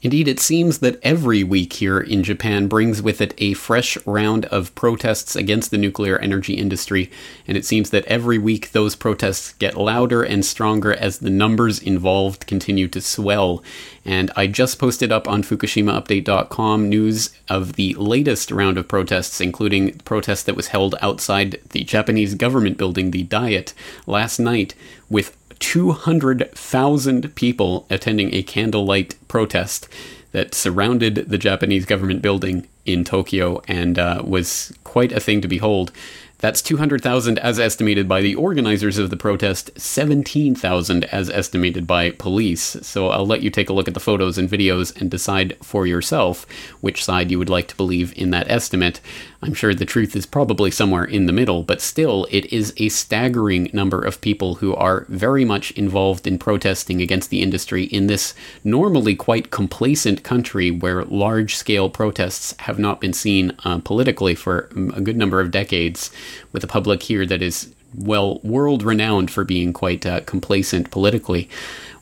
Indeed, 0.00 0.28
it 0.28 0.38
seems 0.38 0.78
that 0.78 1.00
every 1.02 1.42
week 1.42 1.72
here 1.72 1.98
in 1.98 2.22
Japan 2.22 2.68
brings 2.68 3.02
with 3.02 3.20
it 3.20 3.34
a 3.38 3.54
fresh 3.54 3.98
round 4.06 4.44
of 4.46 4.72
protests 4.76 5.34
against 5.34 5.72
the 5.72 5.78
nuclear 5.78 6.18
energy 6.18 6.54
industry, 6.54 7.10
and 7.48 7.56
it 7.56 7.64
seems 7.64 7.90
that 7.90 8.04
every 8.04 8.38
week 8.38 8.70
those 8.70 8.94
protests 8.94 9.54
get 9.54 9.76
louder 9.76 10.22
and 10.22 10.44
stronger 10.44 10.94
as 10.94 11.18
the 11.18 11.30
numbers 11.30 11.80
involved 11.80 12.46
continue 12.46 12.86
to 12.86 13.00
swell. 13.00 13.64
And 14.04 14.30
I 14.36 14.46
just 14.46 14.78
posted 14.78 15.10
up 15.10 15.26
on 15.26 15.42
FukushimaUpdate.com 15.42 16.88
news 16.88 17.30
of 17.48 17.72
the 17.72 17.94
latest 17.94 18.52
round 18.52 18.78
of 18.78 18.86
protests, 18.86 19.40
including 19.40 19.98
protests 19.98 20.44
that 20.44 20.56
was 20.56 20.68
held 20.68 20.94
outside 21.00 21.60
the 21.70 21.82
Japanese 21.82 22.36
government 22.36 22.78
building, 22.78 23.10
the 23.10 23.24
Diet, 23.24 23.74
last 24.06 24.38
night, 24.38 24.76
with 25.10 25.36
200,000 25.60 27.34
people 27.34 27.86
attending 27.90 28.34
a 28.34 28.42
candlelight 28.42 29.14
protest 29.28 29.88
that 30.32 30.54
surrounded 30.54 31.16
the 31.28 31.38
Japanese 31.38 31.86
government 31.86 32.22
building 32.22 32.66
in 32.84 33.04
Tokyo 33.04 33.62
and 33.66 33.98
uh, 33.98 34.22
was 34.24 34.72
quite 34.84 35.12
a 35.12 35.20
thing 35.20 35.40
to 35.40 35.48
behold. 35.48 35.92
That's 36.38 36.62
200,000 36.62 37.38
as 37.40 37.58
estimated 37.58 38.08
by 38.08 38.20
the 38.20 38.36
organizers 38.36 38.96
of 38.96 39.10
the 39.10 39.16
protest, 39.16 39.70
17,000 39.78 41.04
as 41.06 41.28
estimated 41.30 41.84
by 41.84 42.12
police. 42.12 42.76
So 42.82 43.08
I'll 43.08 43.26
let 43.26 43.42
you 43.42 43.50
take 43.50 43.68
a 43.68 43.72
look 43.72 43.88
at 43.88 43.94
the 43.94 44.00
photos 44.00 44.38
and 44.38 44.48
videos 44.48 44.98
and 45.00 45.10
decide 45.10 45.56
for 45.62 45.84
yourself 45.84 46.46
which 46.80 47.04
side 47.04 47.32
you 47.32 47.40
would 47.40 47.50
like 47.50 47.66
to 47.68 47.76
believe 47.76 48.16
in 48.16 48.30
that 48.30 48.48
estimate. 48.48 49.00
I'm 49.40 49.54
sure 49.54 49.72
the 49.72 49.84
truth 49.84 50.16
is 50.16 50.26
probably 50.26 50.72
somewhere 50.72 51.04
in 51.04 51.26
the 51.26 51.32
middle, 51.32 51.62
but 51.62 51.80
still, 51.80 52.26
it 52.28 52.52
is 52.52 52.74
a 52.76 52.88
staggering 52.88 53.70
number 53.72 54.00
of 54.00 54.20
people 54.20 54.56
who 54.56 54.74
are 54.74 55.06
very 55.08 55.44
much 55.44 55.70
involved 55.72 56.26
in 56.26 56.38
protesting 56.38 57.00
against 57.00 57.30
the 57.30 57.40
industry 57.40 57.84
in 57.84 58.08
this 58.08 58.34
normally 58.64 59.14
quite 59.14 59.52
complacent 59.52 60.24
country 60.24 60.72
where 60.72 61.04
large 61.04 61.54
scale 61.54 61.88
protests 61.88 62.52
have 62.60 62.80
not 62.80 63.00
been 63.00 63.12
seen 63.12 63.56
uh, 63.64 63.78
politically 63.78 64.34
for 64.34 64.68
a 64.94 65.00
good 65.00 65.16
number 65.16 65.40
of 65.40 65.52
decades, 65.52 66.10
with 66.50 66.64
a 66.64 66.68
public 66.68 67.04
here 67.04 67.24
that 67.24 67.40
is, 67.40 67.72
well, 67.94 68.40
world 68.40 68.82
renowned 68.82 69.30
for 69.30 69.44
being 69.44 69.72
quite 69.72 70.04
uh, 70.04 70.20
complacent 70.22 70.90
politically. 70.90 71.48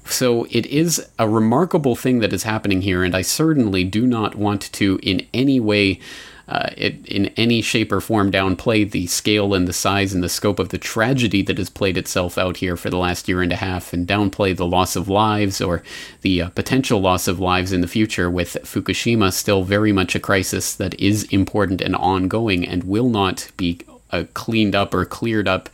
So 0.06 0.44
it 0.50 0.64
is 0.66 1.06
a 1.18 1.28
remarkable 1.28 1.96
thing 1.96 2.20
that 2.20 2.32
is 2.32 2.44
happening 2.44 2.80
here, 2.80 3.04
and 3.04 3.14
I 3.14 3.20
certainly 3.20 3.84
do 3.84 4.06
not 4.06 4.36
want 4.36 4.72
to 4.72 4.98
in 5.02 5.26
any 5.34 5.60
way 5.60 6.00
uh, 6.48 6.70
it, 6.76 7.04
in 7.06 7.26
any 7.36 7.60
shape 7.60 7.90
or 7.90 8.00
form 8.00 8.30
downplay 8.30 8.88
the 8.88 9.06
scale 9.08 9.52
and 9.52 9.66
the 9.66 9.72
size 9.72 10.12
and 10.12 10.22
the 10.22 10.28
scope 10.28 10.58
of 10.58 10.68
the 10.68 10.78
tragedy 10.78 11.42
that 11.42 11.58
has 11.58 11.68
played 11.68 11.96
itself 11.96 12.38
out 12.38 12.58
here 12.58 12.76
for 12.76 12.88
the 12.88 12.96
last 12.96 13.28
year 13.28 13.42
and 13.42 13.52
a 13.52 13.56
half, 13.56 13.92
and 13.92 14.06
downplay 14.06 14.56
the 14.56 14.66
loss 14.66 14.94
of 14.94 15.08
lives 15.08 15.60
or 15.60 15.82
the 16.20 16.42
uh, 16.42 16.48
potential 16.50 17.00
loss 17.00 17.26
of 17.26 17.40
lives 17.40 17.72
in 17.72 17.80
the 17.80 17.88
future, 17.88 18.30
with 18.30 18.56
Fukushima 18.62 19.32
still 19.32 19.64
very 19.64 19.92
much 19.92 20.14
a 20.14 20.20
crisis 20.20 20.74
that 20.74 20.98
is 21.00 21.24
important 21.24 21.80
and 21.80 21.96
ongoing 21.96 22.66
and 22.66 22.84
will 22.84 23.08
not 23.08 23.50
be 23.56 23.80
uh, 24.12 24.24
cleaned 24.34 24.74
up 24.74 24.94
or 24.94 25.04
cleared 25.04 25.48
up 25.48 25.68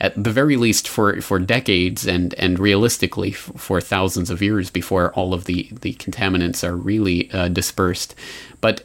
at 0.00 0.22
the 0.22 0.30
very 0.30 0.56
least 0.56 0.86
for, 0.88 1.20
for 1.22 1.38
decades 1.38 2.06
and, 2.06 2.34
and 2.34 2.58
realistically 2.58 3.32
for 3.32 3.80
thousands 3.80 4.28
of 4.28 4.42
years 4.42 4.70
before 4.70 5.12
all 5.14 5.32
of 5.32 5.44
the, 5.44 5.70
the 5.80 5.94
contaminants 5.94 6.62
are 6.62 6.76
really 6.76 7.30
uh, 7.32 7.48
dispersed. 7.48 8.14
But 8.60 8.84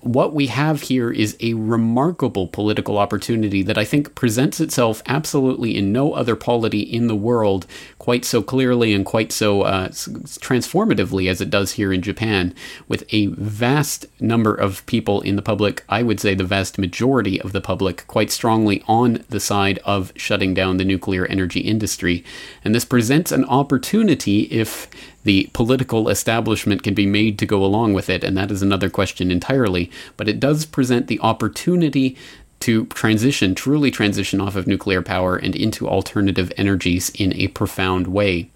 what 0.00 0.32
we 0.32 0.46
have 0.46 0.82
here 0.82 1.10
is 1.10 1.36
a 1.40 1.54
remarkable 1.54 2.46
political 2.46 2.98
opportunity 2.98 3.62
that 3.62 3.76
I 3.76 3.84
think 3.84 4.14
presents 4.14 4.60
itself 4.60 5.02
absolutely 5.06 5.76
in 5.76 5.92
no 5.92 6.12
other 6.12 6.36
polity 6.36 6.80
in 6.80 7.08
the 7.08 7.16
world 7.16 7.66
quite 7.98 8.24
so 8.24 8.40
clearly 8.40 8.94
and 8.94 9.04
quite 9.04 9.32
so 9.32 9.62
uh, 9.62 9.88
transformatively 9.88 11.28
as 11.28 11.40
it 11.40 11.50
does 11.50 11.72
here 11.72 11.92
in 11.92 12.00
Japan, 12.00 12.54
with 12.86 13.04
a 13.10 13.26
vast 13.26 14.06
number 14.20 14.54
of 14.54 14.86
people 14.86 15.20
in 15.22 15.36
the 15.36 15.42
public, 15.42 15.84
I 15.88 16.04
would 16.04 16.20
say 16.20 16.34
the 16.34 16.44
vast 16.44 16.78
majority 16.78 17.40
of 17.40 17.52
the 17.52 17.60
public, 17.60 18.06
quite 18.06 18.30
strongly 18.30 18.82
on 18.86 19.24
the 19.28 19.40
side 19.40 19.78
of 19.84 20.12
shutting 20.14 20.54
down 20.54 20.76
the 20.76 20.84
nuclear 20.84 21.26
energy 21.26 21.60
industry. 21.60 22.24
And 22.64 22.74
this 22.74 22.84
presents 22.84 23.32
an 23.32 23.44
opportunity 23.46 24.42
if 24.42 24.88
the 25.28 25.50
political 25.52 26.08
establishment 26.08 26.82
can 26.82 26.94
be 26.94 27.04
made 27.04 27.38
to 27.38 27.44
go 27.44 27.62
along 27.62 27.92
with 27.92 28.08
it, 28.08 28.24
and 28.24 28.34
that 28.34 28.50
is 28.50 28.62
another 28.62 28.88
question 28.88 29.30
entirely. 29.30 29.90
But 30.16 30.26
it 30.26 30.40
does 30.40 30.64
present 30.64 31.06
the 31.06 31.20
opportunity 31.20 32.16
to 32.60 32.86
transition, 32.86 33.54
truly 33.54 33.90
transition 33.90 34.40
off 34.40 34.56
of 34.56 34.66
nuclear 34.66 35.02
power 35.02 35.36
and 35.36 35.54
into 35.54 35.86
alternative 35.86 36.50
energies 36.56 37.10
in 37.10 37.34
a 37.34 37.48
profound 37.48 38.06
way. 38.06 38.48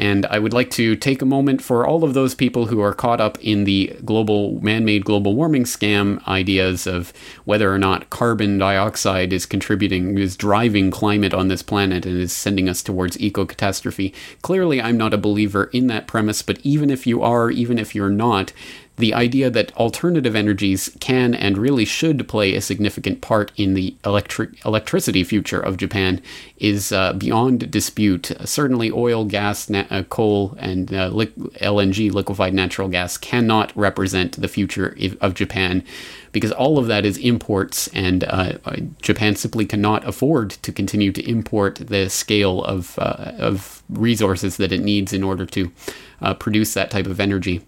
And 0.00 0.24
I 0.26 0.38
would 0.38 0.54
like 0.54 0.70
to 0.70 0.96
take 0.96 1.20
a 1.20 1.26
moment 1.26 1.60
for 1.60 1.86
all 1.86 2.04
of 2.04 2.14
those 2.14 2.34
people 2.34 2.66
who 2.66 2.80
are 2.80 2.94
caught 2.94 3.20
up 3.20 3.38
in 3.40 3.64
the 3.64 3.94
global 4.02 4.58
man 4.62 4.86
made 4.86 5.04
global 5.04 5.34
warming 5.34 5.64
scam 5.64 6.26
ideas 6.26 6.86
of 6.86 7.12
whether 7.44 7.70
or 7.70 7.78
not 7.78 8.08
carbon 8.08 8.56
dioxide 8.56 9.30
is 9.30 9.44
contributing, 9.44 10.16
is 10.16 10.38
driving 10.38 10.90
climate 10.90 11.34
on 11.34 11.48
this 11.48 11.62
planet 11.62 12.06
and 12.06 12.16
is 12.16 12.32
sending 12.32 12.66
us 12.66 12.82
towards 12.82 13.20
eco 13.20 13.44
catastrophe. 13.44 14.14
Clearly, 14.40 14.80
I'm 14.80 14.96
not 14.96 15.12
a 15.12 15.18
believer 15.18 15.64
in 15.64 15.88
that 15.88 16.06
premise, 16.06 16.40
but 16.40 16.58
even 16.62 16.88
if 16.88 17.06
you 17.06 17.22
are, 17.22 17.50
even 17.50 17.78
if 17.78 17.94
you're 17.94 18.08
not, 18.08 18.54
the 19.00 19.14
idea 19.14 19.50
that 19.50 19.76
alternative 19.76 20.36
energies 20.36 20.96
can 21.00 21.34
and 21.34 21.58
really 21.58 21.84
should 21.84 22.28
play 22.28 22.54
a 22.54 22.60
significant 22.60 23.20
part 23.20 23.50
in 23.56 23.74
the 23.74 23.94
electric 24.04 24.64
electricity 24.64 25.24
future 25.24 25.58
of 25.58 25.76
Japan 25.76 26.22
is 26.58 26.92
uh, 26.92 27.12
beyond 27.14 27.70
dispute. 27.70 28.30
Certainly, 28.44 28.92
oil, 28.92 29.24
gas, 29.24 29.68
na- 29.68 29.86
uh, 29.90 30.02
coal, 30.04 30.56
and 30.58 30.92
uh, 30.94 31.08
li- 31.08 31.26
LNG, 31.60 32.12
liquefied 32.12 32.54
natural 32.54 32.88
gas, 32.88 33.16
cannot 33.16 33.76
represent 33.76 34.40
the 34.40 34.48
future 34.48 34.96
of 35.20 35.34
Japan 35.34 35.82
because 36.32 36.52
all 36.52 36.78
of 36.78 36.86
that 36.86 37.04
is 37.04 37.18
imports, 37.18 37.88
and 37.88 38.22
uh, 38.24 38.52
uh, 38.64 38.76
Japan 39.02 39.34
simply 39.34 39.66
cannot 39.66 40.06
afford 40.06 40.50
to 40.50 40.70
continue 40.70 41.10
to 41.10 41.28
import 41.28 41.76
the 41.76 42.08
scale 42.08 42.62
of 42.64 42.98
uh, 42.98 43.32
of 43.38 43.82
resources 43.88 44.56
that 44.58 44.70
it 44.70 44.80
needs 44.80 45.12
in 45.12 45.24
order 45.24 45.44
to 45.46 45.72
produce 46.38 46.74
that 46.74 46.90
type 46.90 47.06
of 47.06 47.18
energy 47.18 47.62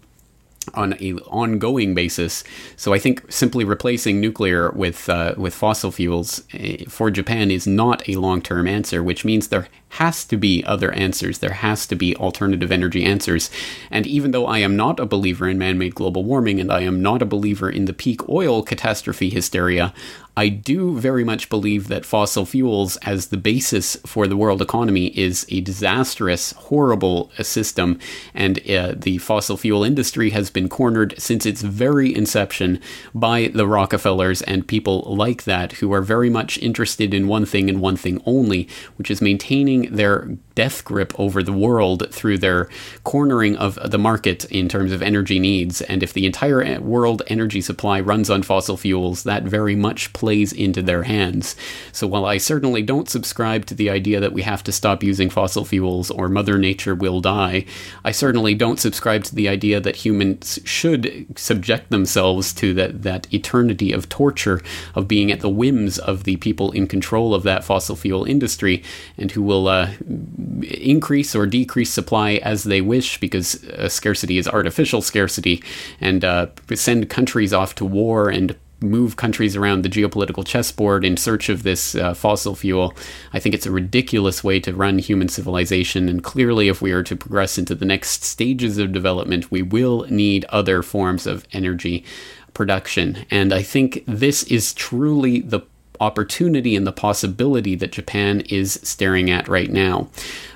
on 0.73 0.93
a 0.99 1.13
ongoing 1.27 1.93
basis. 1.93 2.43
So 2.75 2.93
I 2.93 2.99
think 2.99 3.31
simply 3.31 3.63
replacing 3.63 4.19
nuclear 4.19 4.71
with 4.71 5.09
uh, 5.09 5.35
with 5.37 5.53
fossil 5.53 5.91
fuels 5.91 6.43
uh, 6.53 6.89
for 6.89 7.11
Japan 7.11 7.51
is 7.51 7.67
not 7.67 8.07
a 8.07 8.15
long 8.15 8.41
term 8.41 8.67
answer, 8.67 9.03
which 9.03 9.25
means 9.25 9.47
there 9.47 9.67
has 9.93 10.25
to 10.25 10.37
be 10.37 10.63
other 10.65 10.91
answers. 10.93 11.37
There 11.37 11.53
has 11.53 11.85
to 11.87 11.95
be 11.95 12.15
alternative 12.15 12.71
energy 12.71 13.03
answers. 13.03 13.51
And 13.91 14.07
even 14.07 14.31
though 14.31 14.47
I 14.47 14.57
am 14.59 14.75
not 14.75 14.99
a 14.99 15.05
believer 15.05 15.47
in 15.47 15.59
man 15.59 15.77
made 15.77 15.93
global 15.93 16.23
warming 16.23 16.59
and 16.59 16.71
I 16.71 16.81
am 16.81 17.01
not 17.01 17.21
a 17.21 17.27
believer 17.27 17.69
in 17.69 17.85
the 17.85 17.93
peak 17.93 18.27
oil 18.27 18.63
catastrophe 18.63 19.29
hysteria, 19.29 19.93
I 20.35 20.49
do 20.49 20.97
very 20.97 21.23
much 21.23 21.47
believe 21.47 21.89
that 21.89 22.05
fossil 22.05 22.45
fuels 22.45 22.97
as 22.97 23.27
the 23.27 23.37
basis 23.37 23.95
for 24.03 24.25
the 24.25 24.35
world 24.35 24.63
economy 24.63 25.07
is 25.17 25.45
a 25.49 25.61
disastrous, 25.61 26.53
horrible 26.53 27.29
system. 27.39 27.99
And 28.33 28.59
uh, 28.67 28.95
the 28.97 29.19
fossil 29.19 29.57
fuel 29.57 29.83
industry 29.83 30.31
has 30.31 30.49
been 30.49 30.69
cornered 30.69 31.13
since 31.19 31.45
its 31.45 31.61
very 31.61 32.15
inception 32.15 32.81
by 33.13 33.51
the 33.53 33.67
Rockefellers 33.67 34.41
and 34.41 34.67
people 34.67 35.01
like 35.01 35.43
that 35.43 35.73
who 35.73 35.93
are 35.93 36.01
very 36.01 36.31
much 36.31 36.57
interested 36.57 37.13
in 37.13 37.27
one 37.27 37.45
thing 37.45 37.69
and 37.69 37.79
one 37.79 37.95
thing 37.95 38.19
only, 38.25 38.67
which 38.97 39.11
is 39.11 39.21
maintaining 39.21 39.82
their 39.91 40.37
death 40.55 40.83
grip 40.83 41.13
over 41.19 41.41
the 41.41 41.53
world 41.53 42.07
through 42.11 42.37
their 42.37 42.69
cornering 43.03 43.55
of 43.57 43.79
the 43.89 43.97
market 43.97 44.45
in 44.45 44.69
terms 44.69 44.91
of 44.91 45.01
energy 45.01 45.39
needs. 45.39 45.81
And 45.81 46.03
if 46.03 46.13
the 46.13 46.25
entire 46.25 46.61
eh, 46.61 46.77
world 46.77 47.23
energy 47.27 47.61
supply 47.61 47.99
runs 47.99 48.29
on 48.29 48.43
fossil 48.43 48.77
fuels, 48.77 49.23
that 49.23 49.43
very 49.43 49.75
much 49.75 50.13
plays 50.13 50.53
into 50.53 50.81
their 50.81 51.03
hands. 51.03 51.55
So 51.91 52.05
while 52.07 52.25
I 52.25 52.37
certainly 52.37 52.81
don't 52.81 53.09
subscribe 53.09 53.65
to 53.67 53.75
the 53.75 53.89
idea 53.89 54.19
that 54.19 54.33
we 54.33 54.43
have 54.43 54.63
to 54.65 54.71
stop 54.71 55.03
using 55.03 55.29
fossil 55.29 55.65
fuels 55.65 56.11
or 56.11 56.29
Mother 56.29 56.57
Nature 56.57 56.95
will 56.95 57.19
die, 57.19 57.65
I 58.03 58.11
certainly 58.11 58.53
don't 58.53 58.79
subscribe 58.79 59.23
to 59.25 59.35
the 59.35 59.49
idea 59.49 59.79
that 59.79 59.97
humans 59.97 60.59
should 60.63 61.25
subject 61.35 61.89
themselves 61.89 62.53
to 62.53 62.73
that, 62.75 63.01
that 63.03 63.33
eternity 63.33 63.91
of 63.91 64.09
torture 64.09 64.61
of 64.95 65.07
being 65.07 65.31
at 65.31 65.39
the 65.39 65.49
whims 65.49 65.97
of 65.97 66.23
the 66.23 66.37
people 66.37 66.71
in 66.71 66.87
control 66.87 67.33
of 67.33 67.43
that 67.43 67.63
fossil 67.63 67.95
fuel 67.95 68.23
industry 68.25 68.83
and 69.17 69.31
who 69.31 69.41
will 69.41 69.67
uh, 69.67 69.72
uh, 69.73 69.87
increase 70.61 71.35
or 71.35 71.45
decrease 71.45 71.91
supply 71.91 72.33
as 72.43 72.63
they 72.63 72.81
wish 72.81 73.19
because 73.19 73.63
uh, 73.65 73.89
scarcity 73.89 74.37
is 74.37 74.47
artificial 74.47 75.01
scarcity 75.01 75.63
and 75.99 76.23
uh, 76.23 76.47
send 76.75 77.09
countries 77.09 77.53
off 77.53 77.75
to 77.75 77.85
war 77.85 78.29
and 78.29 78.55
move 78.83 79.15
countries 79.15 79.55
around 79.55 79.81
the 79.81 79.89
geopolitical 79.89 80.45
chessboard 80.45 81.05
in 81.05 81.17
search 81.17 81.49
of 81.49 81.63
this 81.63 81.95
uh, 81.95 82.13
fossil 82.13 82.55
fuel. 82.55 82.93
I 83.31 83.39
think 83.39 83.55
it's 83.55 83.65
a 83.65 83.71
ridiculous 83.71 84.43
way 84.43 84.59
to 84.59 84.73
run 84.73 84.99
human 84.99 85.29
civilization. 85.29 86.09
And 86.09 86.23
clearly, 86.23 86.67
if 86.67 86.81
we 86.81 86.91
are 86.91 87.03
to 87.03 87.15
progress 87.15 87.57
into 87.57 87.75
the 87.75 87.85
next 87.85 88.23
stages 88.23 88.77
of 88.77 88.91
development, 88.91 89.49
we 89.49 89.61
will 89.61 90.05
need 90.09 90.45
other 90.49 90.83
forms 90.83 91.25
of 91.25 91.47
energy 91.53 92.03
production. 92.53 93.25
And 93.31 93.53
I 93.53 93.63
think 93.63 94.03
this 94.05 94.43
is 94.43 94.73
truly 94.73 95.41
the 95.41 95.61
opportunity 95.99 96.75
and 96.75 96.85
the 96.85 96.91
possibility 96.91 97.75
that 97.75 97.91
Japan 97.91 98.41
is 98.41 98.79
staring 98.83 99.29
at 99.29 99.47
right 99.47 99.69
now. 99.69 100.09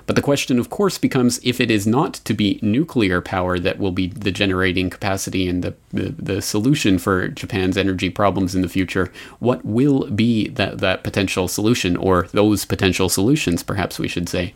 But 0.08 0.16
the 0.16 0.22
question, 0.22 0.58
of 0.58 0.70
course, 0.70 0.98
becomes 0.98 1.40
if 1.44 1.60
it 1.60 1.70
is 1.70 1.86
not 1.86 2.16
to 2.26 2.34
be 2.34 2.60
nuclear 2.62 3.20
power 3.20 3.60
that 3.60 3.78
will 3.78 3.92
be 3.92 4.08
the 4.08 4.32
generating 4.32 4.90
capacity 4.90 5.50
and 5.50 5.62
the, 5.62 5.76
the, 5.92 6.16
the, 6.18 6.42
solution 6.42 6.98
for 6.98 7.28
Japan's 7.28 7.78
energy 7.78 8.10
problems 8.10 8.56
in 8.56 8.62
the 8.62 8.70
future, 8.70 9.12
what 9.40 9.64
will 9.66 10.10
be 10.10 10.48
that, 10.48 10.78
that 10.78 11.04
potential 11.04 11.50
solution, 11.50 11.98
or 11.98 12.28
those 12.32 12.64
potential 12.64 13.10
solutions, 13.10 13.62
perhaps 13.62 14.00
we 14.00 14.08
should 14.08 14.30
say? 14.30 14.54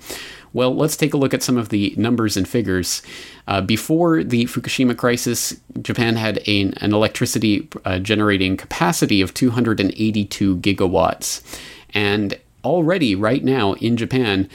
Well, 0.54 0.74
let's 0.74 0.96
take 0.96 1.14
a 1.14 1.18
look 1.18 1.34
at 1.34 1.44
some 1.44 1.58
of 1.58 1.68
the 1.68 1.94
numbers 1.98 2.38
and 2.38 2.48
figures. 2.48 3.02
Uh, 3.46 3.60
before 3.60 4.24
the 4.24 4.46
Fukushima 4.46 4.96
crisis, 4.96 5.60
Japan 5.82 6.16
had 6.16 6.42
a, 6.48 6.62
an 6.78 6.94
electricity 6.94 7.68
uh, 7.84 8.00
generating 8.00 8.56
capacity 8.56 9.22
of 9.22 9.34
282 9.34 10.58
gigawatts. 10.58 11.60
And 11.94 12.40
already, 12.64 13.16
right 13.16 13.44
now 13.44 13.74
in 13.74 13.98
Japan, 13.98 14.50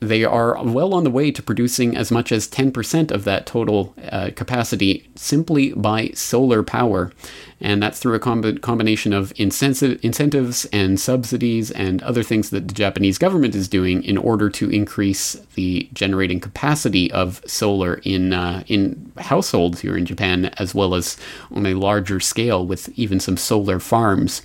they 0.00 0.24
are 0.24 0.62
well 0.62 0.92
on 0.94 1.04
the 1.04 1.10
way 1.10 1.30
to 1.30 1.42
producing 1.42 1.96
as 1.96 2.10
much 2.10 2.30
as 2.30 2.48
10% 2.48 3.10
of 3.10 3.24
that 3.24 3.46
total 3.46 3.94
uh, 4.10 4.30
capacity 4.36 5.08
simply 5.14 5.72
by 5.72 6.08
solar 6.14 6.62
power. 6.62 7.12
And 7.60 7.82
that's 7.82 7.98
through 7.98 8.14
a 8.14 8.18
com- 8.18 8.58
combination 8.58 9.14
of 9.14 9.32
incentive- 9.36 9.98
incentives 10.04 10.66
and 10.66 11.00
subsidies 11.00 11.70
and 11.70 12.02
other 12.02 12.22
things 12.22 12.50
that 12.50 12.68
the 12.68 12.74
Japanese 12.74 13.16
government 13.16 13.54
is 13.54 13.68
doing 13.68 14.02
in 14.02 14.18
order 14.18 14.50
to 14.50 14.68
increase 14.68 15.32
the 15.54 15.88
generating 15.94 16.40
capacity 16.40 17.10
of 17.12 17.40
solar 17.46 17.94
in, 18.04 18.34
uh, 18.34 18.62
in 18.66 19.12
households 19.16 19.80
here 19.80 19.96
in 19.96 20.04
Japan, 20.04 20.46
as 20.58 20.74
well 20.74 20.94
as 20.94 21.16
on 21.50 21.64
a 21.64 21.74
larger 21.74 22.20
scale 22.20 22.66
with 22.66 22.90
even 22.98 23.18
some 23.18 23.38
solar 23.38 23.78
farms. 23.78 24.42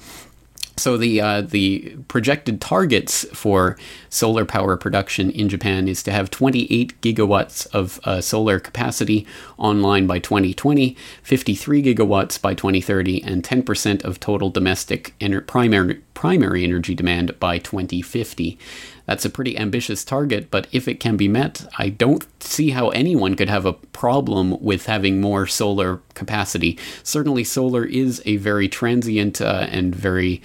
So 0.77 0.97
the 0.97 1.21
uh, 1.21 1.41
the 1.41 1.95
projected 2.07 2.59
targets 2.59 3.25
for 3.33 3.77
solar 4.11 4.45
power 4.45 4.77
production 4.77 5.31
in 5.31 5.49
Japan 5.49 5.87
is 5.87 6.03
to 6.03 6.11
have 6.11 6.29
28 6.29 6.99
gigawatts 7.01 7.65
of 7.73 7.99
uh, 8.03 8.21
solar 8.21 8.59
capacity 8.59 9.25
online 9.57 10.05
by 10.05 10.19
2020, 10.19 10.95
53 11.23 11.81
gigawatts 11.81 12.39
by 12.39 12.53
2030, 12.53 13.23
and 13.23 13.41
10% 13.41 14.03
of 14.03 14.19
total 14.19 14.51
domestic 14.51 15.15
ener- 15.19 15.47
primary 15.47 16.01
primary 16.13 16.63
energy 16.63 16.93
demand 16.93 17.39
by 17.39 17.57
2050. 17.57 18.59
That's 19.07 19.25
a 19.25 19.29
pretty 19.29 19.57
ambitious 19.57 20.05
target, 20.05 20.51
but 20.51 20.67
if 20.71 20.87
it 20.87 20.99
can 20.99 21.17
be 21.17 21.27
met, 21.27 21.65
I 21.79 21.89
don't 21.89 22.27
see 22.43 22.69
how 22.69 22.89
anyone 22.89 23.35
could 23.35 23.49
have 23.49 23.65
a 23.65 23.73
problem 23.73 24.61
with 24.61 24.85
having 24.85 25.19
more 25.19 25.47
solar 25.47 25.99
capacity. 26.13 26.77
Certainly, 27.01 27.45
solar 27.45 27.83
is 27.83 28.21
a 28.25 28.37
very 28.37 28.69
transient 28.69 29.41
uh, 29.41 29.65
and 29.71 29.95
very 29.95 30.43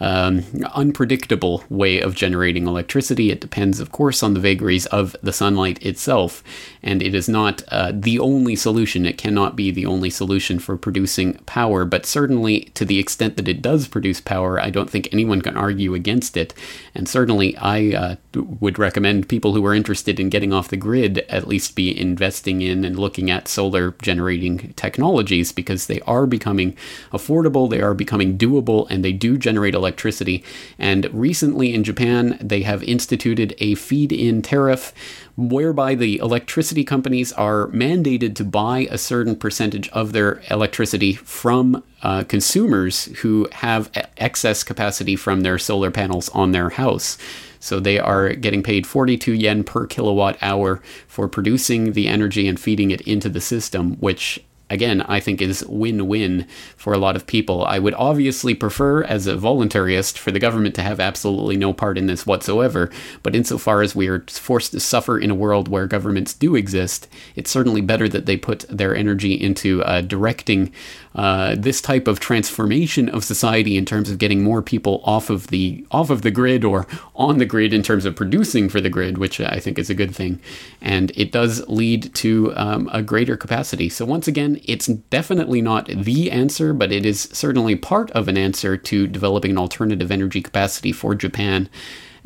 um, 0.00 0.44
unpredictable 0.74 1.64
way 1.68 2.00
of 2.00 2.14
generating 2.14 2.66
electricity. 2.66 3.30
It 3.30 3.40
depends, 3.40 3.80
of 3.80 3.92
course, 3.92 4.22
on 4.22 4.34
the 4.34 4.40
vagaries 4.40 4.86
of 4.86 5.16
the 5.22 5.32
sunlight 5.32 5.84
itself, 5.84 6.42
and 6.82 7.02
it 7.02 7.14
is 7.14 7.28
not 7.28 7.62
uh, 7.68 7.92
the 7.94 8.18
only 8.18 8.56
solution. 8.56 9.06
It 9.06 9.18
cannot 9.18 9.56
be 9.56 9.70
the 9.70 9.86
only 9.86 10.10
solution 10.10 10.58
for 10.58 10.76
producing 10.76 11.34
power, 11.46 11.84
but 11.84 12.04
certainly 12.04 12.60
to 12.74 12.84
the 12.84 12.98
extent 12.98 13.36
that 13.36 13.48
it 13.48 13.62
does 13.62 13.88
produce 13.88 14.20
power, 14.20 14.60
I 14.60 14.70
don't 14.70 14.90
think 14.90 15.08
anyone 15.12 15.40
can 15.40 15.56
argue 15.56 15.94
against 15.94 16.36
it. 16.36 16.52
And 16.94 17.08
certainly, 17.08 17.56
I 17.56 17.92
uh, 17.94 18.16
would 18.34 18.78
recommend 18.78 19.28
people 19.28 19.54
who 19.54 19.64
are 19.64 19.74
interested 19.74 20.20
in 20.20 20.28
getting 20.28 20.52
off 20.52 20.68
the 20.68 20.76
grid 20.76 21.18
at 21.28 21.48
least 21.48 21.74
be 21.74 21.98
investing 21.98 22.60
in 22.60 22.84
and 22.84 22.98
looking 22.98 23.30
at 23.30 23.48
solar 23.48 23.94
generating 24.02 24.74
technologies 24.74 25.52
because 25.52 25.86
they 25.86 26.00
are 26.02 26.26
becoming 26.26 26.76
affordable, 27.12 27.70
they 27.70 27.80
are 27.80 27.94
becoming 27.94 28.36
doable, 28.36 28.86
and 28.90 29.04
they 29.04 29.12
do 29.12 29.38
generate 29.38 29.74
electricity 29.74 29.85
electricity. 29.86 30.42
And 30.78 31.08
recently 31.12 31.72
in 31.72 31.84
Japan, 31.84 32.36
they 32.40 32.62
have 32.62 32.82
instituted 32.82 33.54
a 33.58 33.76
feed 33.76 34.12
in 34.12 34.42
tariff 34.42 34.92
whereby 35.36 35.94
the 35.94 36.18
electricity 36.18 36.82
companies 36.82 37.32
are 37.32 37.68
mandated 37.68 38.34
to 38.34 38.44
buy 38.44 38.88
a 38.90 38.98
certain 38.98 39.36
percentage 39.36 39.88
of 39.90 40.12
their 40.12 40.42
electricity 40.50 41.12
from 41.12 41.84
uh, 42.02 42.24
consumers 42.24 43.04
who 43.20 43.46
have 43.52 43.90
excess 44.16 44.64
capacity 44.64 45.14
from 45.14 45.42
their 45.42 45.58
solar 45.58 45.92
panels 45.92 46.28
on 46.30 46.50
their 46.50 46.70
house. 46.70 47.16
So 47.60 47.78
they 47.78 47.98
are 47.98 48.34
getting 48.34 48.62
paid 48.62 48.86
42 48.86 49.32
yen 49.32 49.62
per 49.62 49.86
kilowatt 49.86 50.36
hour 50.42 50.82
for 51.06 51.28
producing 51.28 51.92
the 51.92 52.08
energy 52.08 52.48
and 52.48 52.58
feeding 52.58 52.90
it 52.90 53.02
into 53.02 53.28
the 53.28 53.40
system, 53.40 53.96
which 53.96 54.40
again, 54.68 55.02
I 55.02 55.20
think 55.20 55.40
is 55.40 55.64
win 55.66 56.08
win 56.08 56.46
for 56.76 56.92
a 56.92 56.98
lot 56.98 57.16
of 57.16 57.26
people. 57.26 57.64
I 57.64 57.78
would 57.78 57.94
obviously 57.94 58.54
prefer, 58.54 59.02
as 59.04 59.26
a 59.26 59.36
voluntarist, 59.36 60.18
for 60.18 60.30
the 60.30 60.40
government 60.40 60.74
to 60.76 60.82
have 60.82 61.00
absolutely 61.00 61.56
no 61.56 61.72
part 61.72 61.98
in 61.98 62.06
this 62.06 62.26
whatsoever. 62.26 62.90
But 63.22 63.36
insofar 63.36 63.82
as 63.82 63.94
we 63.94 64.08
are 64.08 64.24
forced 64.28 64.72
to 64.72 64.80
suffer 64.80 65.18
in 65.18 65.30
a 65.30 65.34
world 65.34 65.68
where 65.68 65.86
governments 65.86 66.34
do 66.34 66.54
exist, 66.56 67.08
it's 67.34 67.50
certainly 67.50 67.80
better 67.80 68.08
that 68.08 68.26
they 68.26 68.36
put 68.36 68.64
their 68.68 68.94
energy 68.94 69.34
into 69.34 69.82
uh, 69.84 70.00
directing 70.00 70.72
uh, 71.16 71.56
this 71.58 71.80
type 71.80 72.06
of 72.06 72.20
transformation 72.20 73.08
of 73.08 73.24
society 73.24 73.76
in 73.76 73.84
terms 73.84 74.08
of 74.10 74.18
getting 74.18 74.42
more 74.42 74.62
people 74.62 75.02
off 75.04 75.28
of 75.28 75.48
the 75.48 75.84
off 75.90 76.08
of 76.08 76.22
the 76.22 76.30
grid 76.30 76.64
or 76.64 76.86
on 77.16 77.38
the 77.38 77.46
grid 77.46 77.74
in 77.74 77.82
terms 77.82 78.04
of 78.04 78.14
producing 78.14 78.68
for 78.68 78.80
the 78.80 78.90
grid, 78.90 79.18
which 79.18 79.40
I 79.40 79.58
think 79.58 79.76
is 79.76 79.90
a 79.90 79.94
good 79.94 80.14
thing, 80.14 80.40
and 80.80 81.10
it 81.16 81.32
does 81.32 81.66
lead 81.68 82.14
to 82.14 82.52
um, 82.56 82.88
a 82.92 83.02
greater 83.02 83.36
capacity. 83.36 83.88
So 83.88 84.04
once 84.04 84.28
again, 84.28 84.36
again, 84.36 84.60
it's 84.64 84.86
definitely 84.86 85.62
not 85.62 85.86
the 85.86 86.30
answer, 86.30 86.72
but 86.72 86.92
it 86.92 87.06
is 87.06 87.22
certainly 87.32 87.74
part 87.74 88.10
of 88.10 88.28
an 88.28 88.36
answer 88.36 88.76
to 88.76 89.06
developing 89.06 89.52
an 89.52 89.58
alternative 89.58 90.10
energy 90.10 90.42
capacity 90.42 90.92
for 90.92 91.14
Japan. 91.14 91.68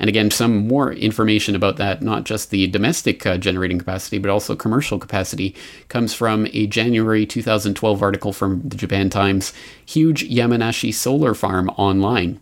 And 0.00 0.08
again, 0.08 0.30
some 0.30 0.66
more 0.66 0.92
information 0.92 1.54
about 1.54 1.76
that, 1.76 2.00
not 2.00 2.24
just 2.24 2.48
the 2.48 2.66
domestic 2.68 3.26
uh, 3.26 3.36
generating 3.36 3.78
capacity, 3.78 4.16
but 4.16 4.30
also 4.30 4.56
commercial 4.56 4.98
capacity, 4.98 5.54
comes 5.88 6.14
from 6.14 6.48
a 6.54 6.66
January 6.66 7.26
2012 7.26 8.02
article 8.02 8.32
from 8.32 8.62
the 8.66 8.76
Japan 8.76 9.10
Times 9.10 9.52
Huge 9.84 10.26
Yamanashi 10.28 10.92
Solar 10.92 11.34
Farm 11.34 11.68
Online. 11.76 12.40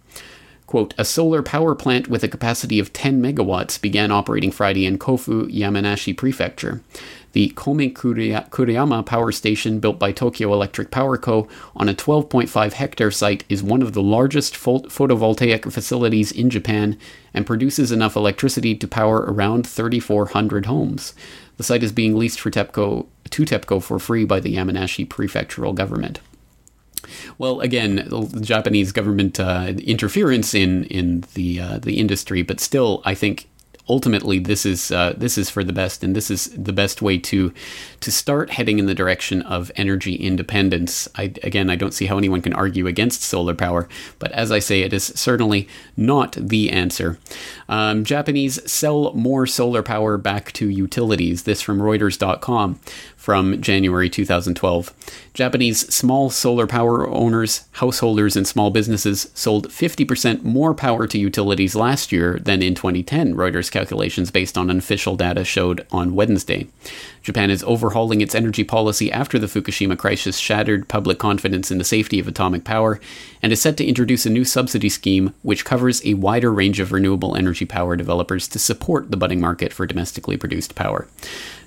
Quote, 0.68 0.92
a 0.98 1.04
solar 1.06 1.42
power 1.42 1.74
plant 1.74 2.08
with 2.08 2.22
a 2.22 2.28
capacity 2.28 2.78
of 2.78 2.92
10 2.92 3.22
megawatts 3.22 3.80
began 3.80 4.12
operating 4.12 4.50
Friday 4.50 4.84
in 4.84 4.98
Kofu, 4.98 5.50
Yamanashi 5.50 6.14
Prefecture. 6.14 6.82
The 7.32 7.48
Komekurayama 7.56 9.06
power 9.06 9.32
station, 9.32 9.80
built 9.80 9.98
by 9.98 10.12
Tokyo 10.12 10.52
Electric 10.52 10.90
Power 10.90 11.16
Co. 11.16 11.48
on 11.74 11.88
a 11.88 11.94
12.5 11.94 12.74
hectare 12.74 13.10
site, 13.10 13.44
is 13.48 13.62
one 13.62 13.80
of 13.80 13.94
the 13.94 14.02
largest 14.02 14.56
photovoltaic 14.56 15.72
facilities 15.72 16.30
in 16.30 16.50
Japan 16.50 16.98
and 17.32 17.46
produces 17.46 17.90
enough 17.90 18.14
electricity 18.14 18.74
to 18.74 18.86
power 18.86 19.20
around 19.20 19.66
3,400 19.66 20.66
homes. 20.66 21.14
The 21.56 21.62
site 21.62 21.82
is 21.82 21.92
being 21.92 22.14
leased 22.14 22.40
for 22.40 22.50
TEPCO, 22.50 23.06
to 23.30 23.44
TEPCO 23.46 23.82
for 23.82 23.98
free 23.98 24.26
by 24.26 24.38
the 24.38 24.56
Yamanashi 24.56 25.08
prefectural 25.08 25.74
government. 25.74 26.20
Well, 27.38 27.60
again, 27.60 27.96
the 28.08 28.40
Japanese 28.40 28.92
government 28.92 29.38
uh, 29.40 29.74
interference 29.78 30.54
in 30.54 30.84
in 30.84 31.24
the 31.34 31.60
uh, 31.60 31.78
the 31.78 31.98
industry, 31.98 32.42
but 32.42 32.60
still, 32.60 33.02
I 33.04 33.14
think 33.14 33.48
ultimately 33.88 34.38
this 34.38 34.66
is 34.66 34.90
uh, 34.90 35.14
this 35.16 35.38
is 35.38 35.50
for 35.50 35.64
the 35.64 35.72
best, 35.72 36.04
and 36.04 36.14
this 36.14 36.30
is 36.30 36.50
the 36.50 36.72
best 36.72 37.00
way 37.02 37.18
to 37.18 37.52
to 38.00 38.12
start 38.12 38.50
heading 38.50 38.78
in 38.78 38.86
the 38.86 38.94
direction 38.94 39.42
of 39.42 39.72
energy 39.76 40.14
independence. 40.14 41.08
I, 41.16 41.32
again, 41.42 41.70
I 41.70 41.76
don't 41.76 41.94
see 41.94 42.06
how 42.06 42.18
anyone 42.18 42.42
can 42.42 42.52
argue 42.52 42.86
against 42.86 43.22
solar 43.22 43.54
power, 43.54 43.88
but 44.18 44.32
as 44.32 44.52
I 44.52 44.58
say, 44.58 44.82
it 44.82 44.92
is 44.92 45.04
certainly 45.04 45.68
not 45.96 46.32
the 46.32 46.70
answer. 46.70 47.18
Um, 47.68 48.04
Japanese 48.04 48.70
sell 48.70 49.12
more 49.14 49.46
solar 49.46 49.82
power 49.82 50.16
back 50.18 50.52
to 50.52 50.68
utilities. 50.68 51.44
This 51.44 51.62
from 51.62 51.78
Reuters.com 51.78 52.80
from 53.28 53.60
January 53.60 54.08
2012. 54.08 54.94
Japanese 55.34 55.94
small 55.94 56.30
solar 56.30 56.66
power 56.66 57.06
owners, 57.06 57.66
householders, 57.72 58.36
and 58.36 58.48
small 58.48 58.70
businesses 58.70 59.30
sold 59.34 59.68
50% 59.68 60.44
more 60.44 60.72
power 60.72 61.06
to 61.06 61.18
utilities 61.18 61.76
last 61.76 62.10
year 62.10 62.38
than 62.38 62.62
in 62.62 62.74
2010, 62.74 63.34
Reuters 63.34 63.70
calculations 63.70 64.30
based 64.30 64.56
on 64.56 64.70
unofficial 64.70 65.14
data 65.14 65.44
showed 65.44 65.86
on 65.92 66.14
Wednesday. 66.14 66.68
Japan 67.22 67.50
is 67.50 67.62
overhauling 67.64 68.22
its 68.22 68.34
energy 68.34 68.64
policy 68.64 69.12
after 69.12 69.38
the 69.38 69.46
Fukushima 69.46 69.98
crisis 69.98 70.38
shattered 70.38 70.88
public 70.88 71.18
confidence 71.18 71.70
in 71.70 71.76
the 71.76 71.84
safety 71.84 72.18
of 72.18 72.28
atomic 72.28 72.64
power 72.64 72.98
and 73.42 73.52
is 73.52 73.60
set 73.60 73.76
to 73.76 73.84
introduce 73.84 74.24
a 74.24 74.30
new 74.30 74.46
subsidy 74.46 74.88
scheme 74.88 75.34
which 75.42 75.66
covers 75.66 76.00
a 76.06 76.14
wider 76.14 76.50
range 76.50 76.80
of 76.80 76.92
renewable 76.92 77.36
energy 77.36 77.66
power 77.66 77.94
developers 77.94 78.48
to 78.48 78.58
support 78.58 79.10
the 79.10 79.18
budding 79.18 79.40
market 79.40 79.70
for 79.70 79.84
domestically 79.84 80.38
produced 80.38 80.74
power. 80.74 81.06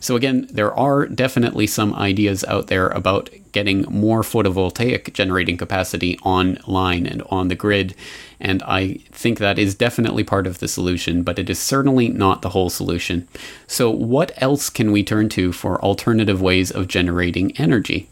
So, 0.01 0.15
again, 0.15 0.47
there 0.51 0.73
are 0.73 1.05
definitely 1.05 1.67
some 1.67 1.93
ideas 1.93 2.43
out 2.45 2.67
there 2.67 2.87
about 2.89 3.29
getting 3.51 3.83
more 3.83 4.23
photovoltaic 4.23 5.13
generating 5.13 5.57
capacity 5.57 6.17
online 6.23 7.05
and 7.05 7.21
on 7.29 7.49
the 7.49 7.55
grid. 7.55 7.93
And 8.39 8.63
I 8.63 8.93
think 9.11 9.37
that 9.37 9.59
is 9.59 9.75
definitely 9.75 10.23
part 10.23 10.47
of 10.47 10.57
the 10.57 10.67
solution, 10.67 11.21
but 11.21 11.37
it 11.37 11.51
is 11.51 11.59
certainly 11.59 12.07
not 12.07 12.41
the 12.41 12.49
whole 12.49 12.71
solution. 12.71 13.27
So, 13.67 13.91
what 13.91 14.31
else 14.37 14.71
can 14.71 14.91
we 14.91 15.03
turn 15.03 15.29
to 15.29 15.51
for 15.51 15.79
alternative 15.83 16.41
ways 16.41 16.71
of 16.71 16.87
generating 16.87 17.55
energy? 17.57 18.09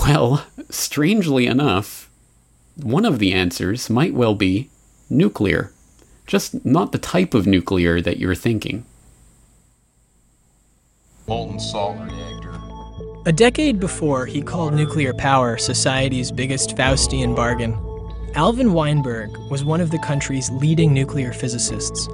Well, 0.00 0.46
strangely 0.70 1.44
enough, 1.46 2.08
one 2.74 3.04
of 3.04 3.18
the 3.18 3.34
answers 3.34 3.90
might 3.90 4.14
well 4.14 4.34
be 4.34 4.70
nuclear. 5.10 5.72
Just 6.26 6.64
not 6.64 6.92
the 6.92 6.98
type 6.98 7.34
of 7.34 7.46
nuclear 7.46 8.00
that 8.00 8.16
you're 8.16 8.34
thinking 8.34 8.86
molten 11.28 11.58
salt 11.58 11.98
reactor. 11.98 12.54
A 13.26 13.32
decade 13.32 13.80
before 13.80 14.26
he 14.26 14.40
called 14.40 14.74
nuclear 14.74 15.12
power 15.14 15.58
society's 15.58 16.30
biggest 16.30 16.76
Faustian 16.76 17.34
bargain, 17.34 17.76
Alvin 18.34 18.72
Weinberg 18.72 19.30
was 19.50 19.64
one 19.64 19.80
of 19.80 19.90
the 19.90 19.98
country's 19.98 20.50
leading 20.50 20.94
nuclear 20.94 21.32
physicists. 21.32 22.08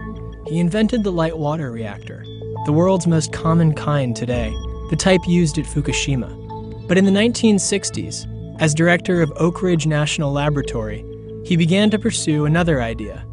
He 0.47 0.61
invented 0.61 1.05
the 1.05 1.13
light 1.13 1.37
water 1.37 1.71
reactor, 1.71 2.25
the 2.65 2.73
world's 2.73 3.07
most 3.07 3.33
common 3.33 3.75
kind 3.75 4.17
today, 4.17 4.51
the 4.89 4.97
type 4.97 5.21
used 5.27 5.59
at 5.59 5.67
Fukushima. 5.67 6.89
But 6.89 6.97
in 6.97 7.05
the 7.05 7.11
1960s, 7.11 8.61
as 8.61 8.75
director 8.75 9.21
of 9.21 9.33
Oak 9.37 9.63
Ridge 9.63 9.87
National 9.87 10.33
Laboratory, 10.33 11.05
he 11.45 11.57
began 11.57 11.91
to 11.91 11.99
pursue 11.99 12.47
another 12.47 12.81
idea, 12.81 13.27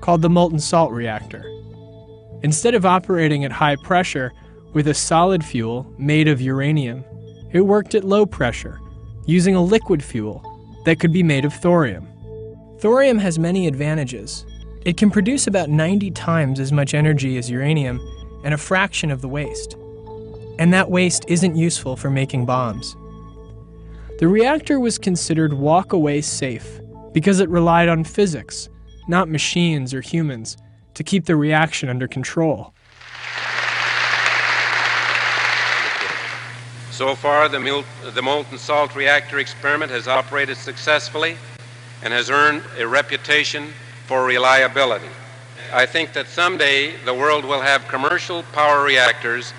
called 0.00 0.22
the 0.22 0.30
molten 0.30 0.58
salt 0.60 0.92
reactor. 0.92 1.44
Instead 2.42 2.74
of 2.74 2.86
operating 2.86 3.44
at 3.44 3.52
high 3.52 3.76
pressure, 3.76 4.32
with 4.76 4.88
a 4.88 4.92
solid 4.92 5.42
fuel 5.42 5.90
made 5.96 6.28
of 6.28 6.38
uranium. 6.38 7.02
It 7.50 7.62
worked 7.62 7.94
at 7.94 8.04
low 8.04 8.26
pressure, 8.26 8.78
using 9.24 9.54
a 9.54 9.64
liquid 9.64 10.04
fuel 10.04 10.44
that 10.84 11.00
could 11.00 11.14
be 11.14 11.22
made 11.22 11.46
of 11.46 11.54
thorium. 11.54 12.06
Thorium 12.80 13.16
has 13.16 13.38
many 13.38 13.66
advantages. 13.66 14.44
It 14.84 14.98
can 14.98 15.10
produce 15.10 15.46
about 15.46 15.70
90 15.70 16.10
times 16.10 16.60
as 16.60 16.72
much 16.72 16.92
energy 16.92 17.38
as 17.38 17.48
uranium 17.48 17.98
and 18.44 18.52
a 18.52 18.58
fraction 18.58 19.10
of 19.10 19.22
the 19.22 19.28
waste. 19.28 19.78
And 20.58 20.74
that 20.74 20.90
waste 20.90 21.24
isn't 21.26 21.56
useful 21.56 21.96
for 21.96 22.10
making 22.10 22.44
bombs. 22.44 22.94
The 24.18 24.28
reactor 24.28 24.78
was 24.78 24.98
considered 24.98 25.54
walk 25.54 25.94
away 25.94 26.20
safe 26.20 26.82
because 27.14 27.40
it 27.40 27.48
relied 27.48 27.88
on 27.88 28.04
physics, 28.04 28.68
not 29.08 29.30
machines 29.30 29.94
or 29.94 30.02
humans, 30.02 30.58
to 30.92 31.02
keep 31.02 31.24
the 31.24 31.36
reaction 31.36 31.88
under 31.88 32.06
control. 32.06 32.74
So 36.96 37.14
far, 37.14 37.50
the, 37.50 37.60
mil- 37.60 37.84
the 38.14 38.22
molten 38.22 38.56
salt 38.56 38.96
reactor 38.96 39.38
experiment 39.38 39.90
has 39.90 40.08
operated 40.08 40.56
successfully 40.56 41.36
and 42.02 42.10
has 42.10 42.30
earned 42.30 42.62
a 42.78 42.88
reputation 42.88 43.74
for 44.06 44.24
reliability. 44.24 45.10
I 45.74 45.84
think 45.84 46.14
that 46.14 46.26
someday 46.26 46.96
the 47.04 47.12
world 47.12 47.44
will 47.44 47.60
have 47.60 47.86
commercial 47.86 48.44
power 48.44 48.82
reactors 48.82 49.52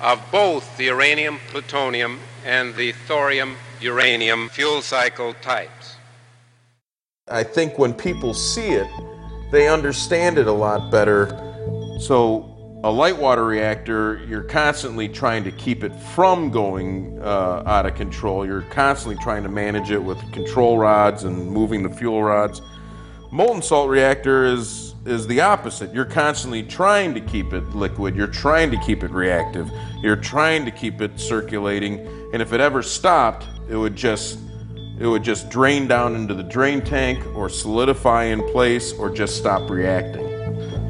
of 0.00 0.18
both 0.32 0.78
the 0.78 0.84
uranium 0.84 1.40
plutonium 1.48 2.20
and 2.46 2.74
the 2.74 2.92
thorium 2.92 3.56
uranium 3.82 4.48
fuel 4.48 4.80
cycle 4.80 5.34
types. 5.42 5.96
I 7.28 7.42
think 7.42 7.78
when 7.78 7.92
people 7.92 8.32
see 8.32 8.70
it, 8.70 8.88
they 9.52 9.68
understand 9.68 10.38
it 10.38 10.46
a 10.46 10.52
lot 10.52 10.90
better. 10.90 11.28
So 12.00 12.57
a 12.84 12.90
light 12.90 13.16
water 13.16 13.44
reactor, 13.44 14.24
you're 14.28 14.44
constantly 14.44 15.08
trying 15.08 15.42
to 15.42 15.50
keep 15.52 15.82
it 15.82 15.92
from 15.94 16.50
going 16.50 17.18
uh, 17.20 17.64
out 17.66 17.86
of 17.86 17.96
control. 17.96 18.46
You're 18.46 18.62
constantly 18.62 19.20
trying 19.22 19.42
to 19.42 19.48
manage 19.48 19.90
it 19.90 19.98
with 19.98 20.18
control 20.32 20.78
rods 20.78 21.24
and 21.24 21.50
moving 21.50 21.82
the 21.82 21.90
fuel 21.90 22.22
rods. 22.22 22.62
Molten 23.32 23.62
salt 23.62 23.90
reactor 23.90 24.44
is 24.44 24.94
is 25.04 25.26
the 25.26 25.40
opposite. 25.40 25.92
You're 25.94 26.04
constantly 26.04 26.62
trying 26.62 27.14
to 27.14 27.20
keep 27.20 27.52
it 27.52 27.64
liquid. 27.70 28.14
You're 28.14 28.26
trying 28.26 28.70
to 28.70 28.76
keep 28.78 29.02
it 29.02 29.10
reactive. 29.10 29.70
You're 30.02 30.16
trying 30.16 30.64
to 30.66 30.70
keep 30.70 31.00
it 31.00 31.18
circulating. 31.18 32.06
And 32.32 32.42
if 32.42 32.52
it 32.52 32.60
ever 32.60 32.82
stopped, 32.82 33.46
it 33.68 33.76
would 33.76 33.96
just 33.96 34.38
it 35.00 35.06
would 35.06 35.24
just 35.24 35.48
drain 35.48 35.88
down 35.88 36.14
into 36.14 36.34
the 36.34 36.42
drain 36.42 36.80
tank 36.80 37.24
or 37.34 37.48
solidify 37.48 38.24
in 38.24 38.46
place 38.50 38.92
or 38.92 39.10
just 39.10 39.36
stop 39.36 39.68
reacting. 39.68 40.27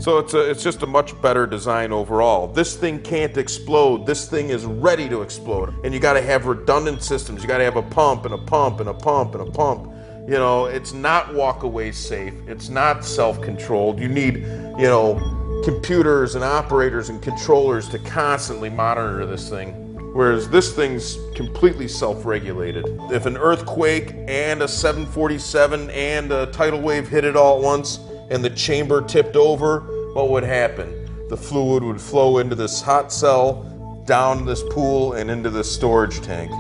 So 0.01 0.19
it's, 0.19 0.33
a, 0.35 0.49
it's 0.49 0.63
just 0.63 0.83
a 0.83 0.87
much 0.87 1.21
better 1.21 1.45
design 1.45 1.93
overall. 1.93 2.47
This 2.47 2.77
thing 2.77 3.01
can't 3.03 3.37
explode. 3.37 4.07
This 4.07 4.29
thing 4.29 4.51
is 4.51 4.65
ready 4.65 5.09
to 5.09 5.23
explode. 5.23 5.75
And 5.85 5.93
you 5.93 5.99
got 5.99 6.13
to 6.13 6.23
have 6.23 6.47
redundant 6.47 7.03
systems. 7.03 7.43
You 7.43 7.49
got 7.49 7.59
to 7.59 7.65
have 7.65 7.77
a 7.77 7.83
pump 7.83 8.25
and 8.25 8.33
a 8.33 8.39
pump 8.39 8.79
and 8.79 8.89
a 8.89 8.95
pump 8.95 9.35
and 9.35 9.49
a 9.49 9.51
pump. 9.51 9.93
You 10.29 10.35
know, 10.35 10.67
it's 10.67 10.93
not 10.93 11.35
walk 11.35 11.65
away 11.65 11.91
safe. 11.91 12.35
It's 12.47 12.69
not 12.69 13.05
self 13.05 13.41
controlled. 13.43 13.99
You 13.99 14.09
need, 14.09 14.37
you 14.37 14.87
know, 14.87 15.63
computers 15.65 16.37
and 16.37 16.45
operators 16.45 17.09
and 17.09 17.21
controllers 17.21 17.89
to 17.89 17.99
constantly 17.99 18.71
monitor 18.71 19.27
this 19.27 19.49
thing. 19.49 19.75
Whereas 20.15 20.49
this 20.49 20.75
thing's 20.75 21.19
completely 21.35 21.89
self 21.89 22.25
regulated. 22.25 22.85
If 23.11 23.27
an 23.27 23.37
earthquake 23.37 24.15
and 24.29 24.63
a 24.63 24.69
747 24.69 25.91
and 25.91 26.31
a 26.31 26.47
tidal 26.47 26.81
wave 26.81 27.09
hit 27.09 27.25
it 27.25 27.35
all 27.35 27.59
at 27.59 27.63
once, 27.65 27.99
and 28.31 28.45
the 28.45 28.51
chamber 28.51 29.03
tipped 29.03 29.37
over, 29.37 29.81
what 30.15 30.31
would 30.31 30.45
happen? 30.45 31.27
The 31.29 31.37
fluid 31.37 31.83
would 31.83 32.01
flow 32.01 32.39
into 32.39 32.55
this 32.55 32.81
hot 32.81 33.13
cell, 33.13 34.03
down 34.07 34.47
this 34.47 34.63
pool, 34.71 35.13
and 35.13 35.31
into 35.31 35.51
this 35.51 35.71
storage 35.71 36.21
tank. 36.21 36.51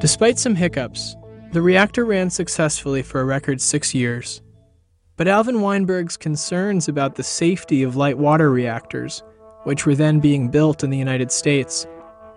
Despite 0.00 0.38
some 0.38 0.56
hiccups, 0.56 1.16
the 1.52 1.62
reactor 1.62 2.04
ran 2.04 2.30
successfully 2.30 3.02
for 3.02 3.20
a 3.20 3.24
record 3.24 3.60
six 3.60 3.94
years. 3.94 4.42
But 5.16 5.28
Alvin 5.28 5.60
Weinberg's 5.60 6.16
concerns 6.16 6.88
about 6.88 7.14
the 7.14 7.22
safety 7.22 7.82
of 7.82 7.94
light 7.94 8.18
water 8.18 8.50
reactors, 8.50 9.22
which 9.64 9.86
were 9.86 9.94
then 9.94 10.18
being 10.18 10.48
built 10.48 10.82
in 10.82 10.90
the 10.90 10.98
United 10.98 11.30
States, 11.30 11.86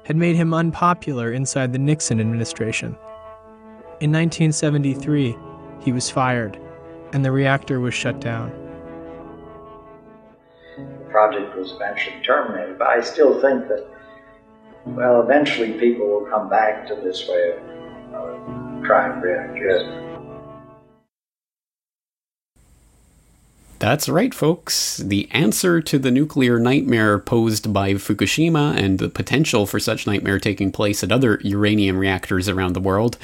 had 0.03 0.15
made 0.15 0.35
him 0.35 0.53
unpopular 0.53 1.31
inside 1.31 1.73
the 1.73 1.79
Nixon 1.79 2.19
administration. 2.19 2.95
In 4.01 4.11
1973, 4.11 5.35
he 5.81 5.91
was 5.91 6.11
fired, 6.11 6.59
and 7.15 7.23
the 7.23 7.31
reactor 7.31 7.79
was 7.79 7.93
shut 7.93 8.19
down. 8.19 8.51
The 10.75 11.09
project 11.09 11.55
was 11.55 11.71
eventually 11.71 12.21
terminated, 12.25 12.77
but 12.77 12.89
I 12.89 12.99
still 12.99 13.39
think 13.39 13.69
that, 13.69 13.87
well, 14.85 15.21
eventually 15.21 15.71
people 15.79 16.07
will 16.07 16.25
come 16.29 16.49
back 16.49 16.85
to 16.89 16.95
this 16.95 17.25
way 17.25 17.53
of 17.53 18.13
uh, 18.13 18.85
trying 18.85 19.21
to 19.21 19.25
react 19.25 19.55
good. 19.55 20.01
That's 23.79 24.09
right, 24.09 24.33
folks. 24.33 24.97
The 24.97 25.29
answer 25.31 25.79
to 25.79 25.97
the 25.97 26.11
nuclear 26.11 26.59
nightmare 26.59 27.17
posed 27.19 27.71
by 27.71 27.93
Fukushima 27.93 28.75
and 28.75 28.99
the 28.99 29.07
potential 29.07 29.65
for 29.65 29.79
such 29.79 30.05
nightmare 30.05 30.39
taking 30.39 30.69
place 30.69 31.01
at 31.01 31.13
other 31.13 31.39
uranium 31.43 31.97
reactors 31.97 32.49
around 32.49 32.73
the 32.73 32.81
world 32.81 33.17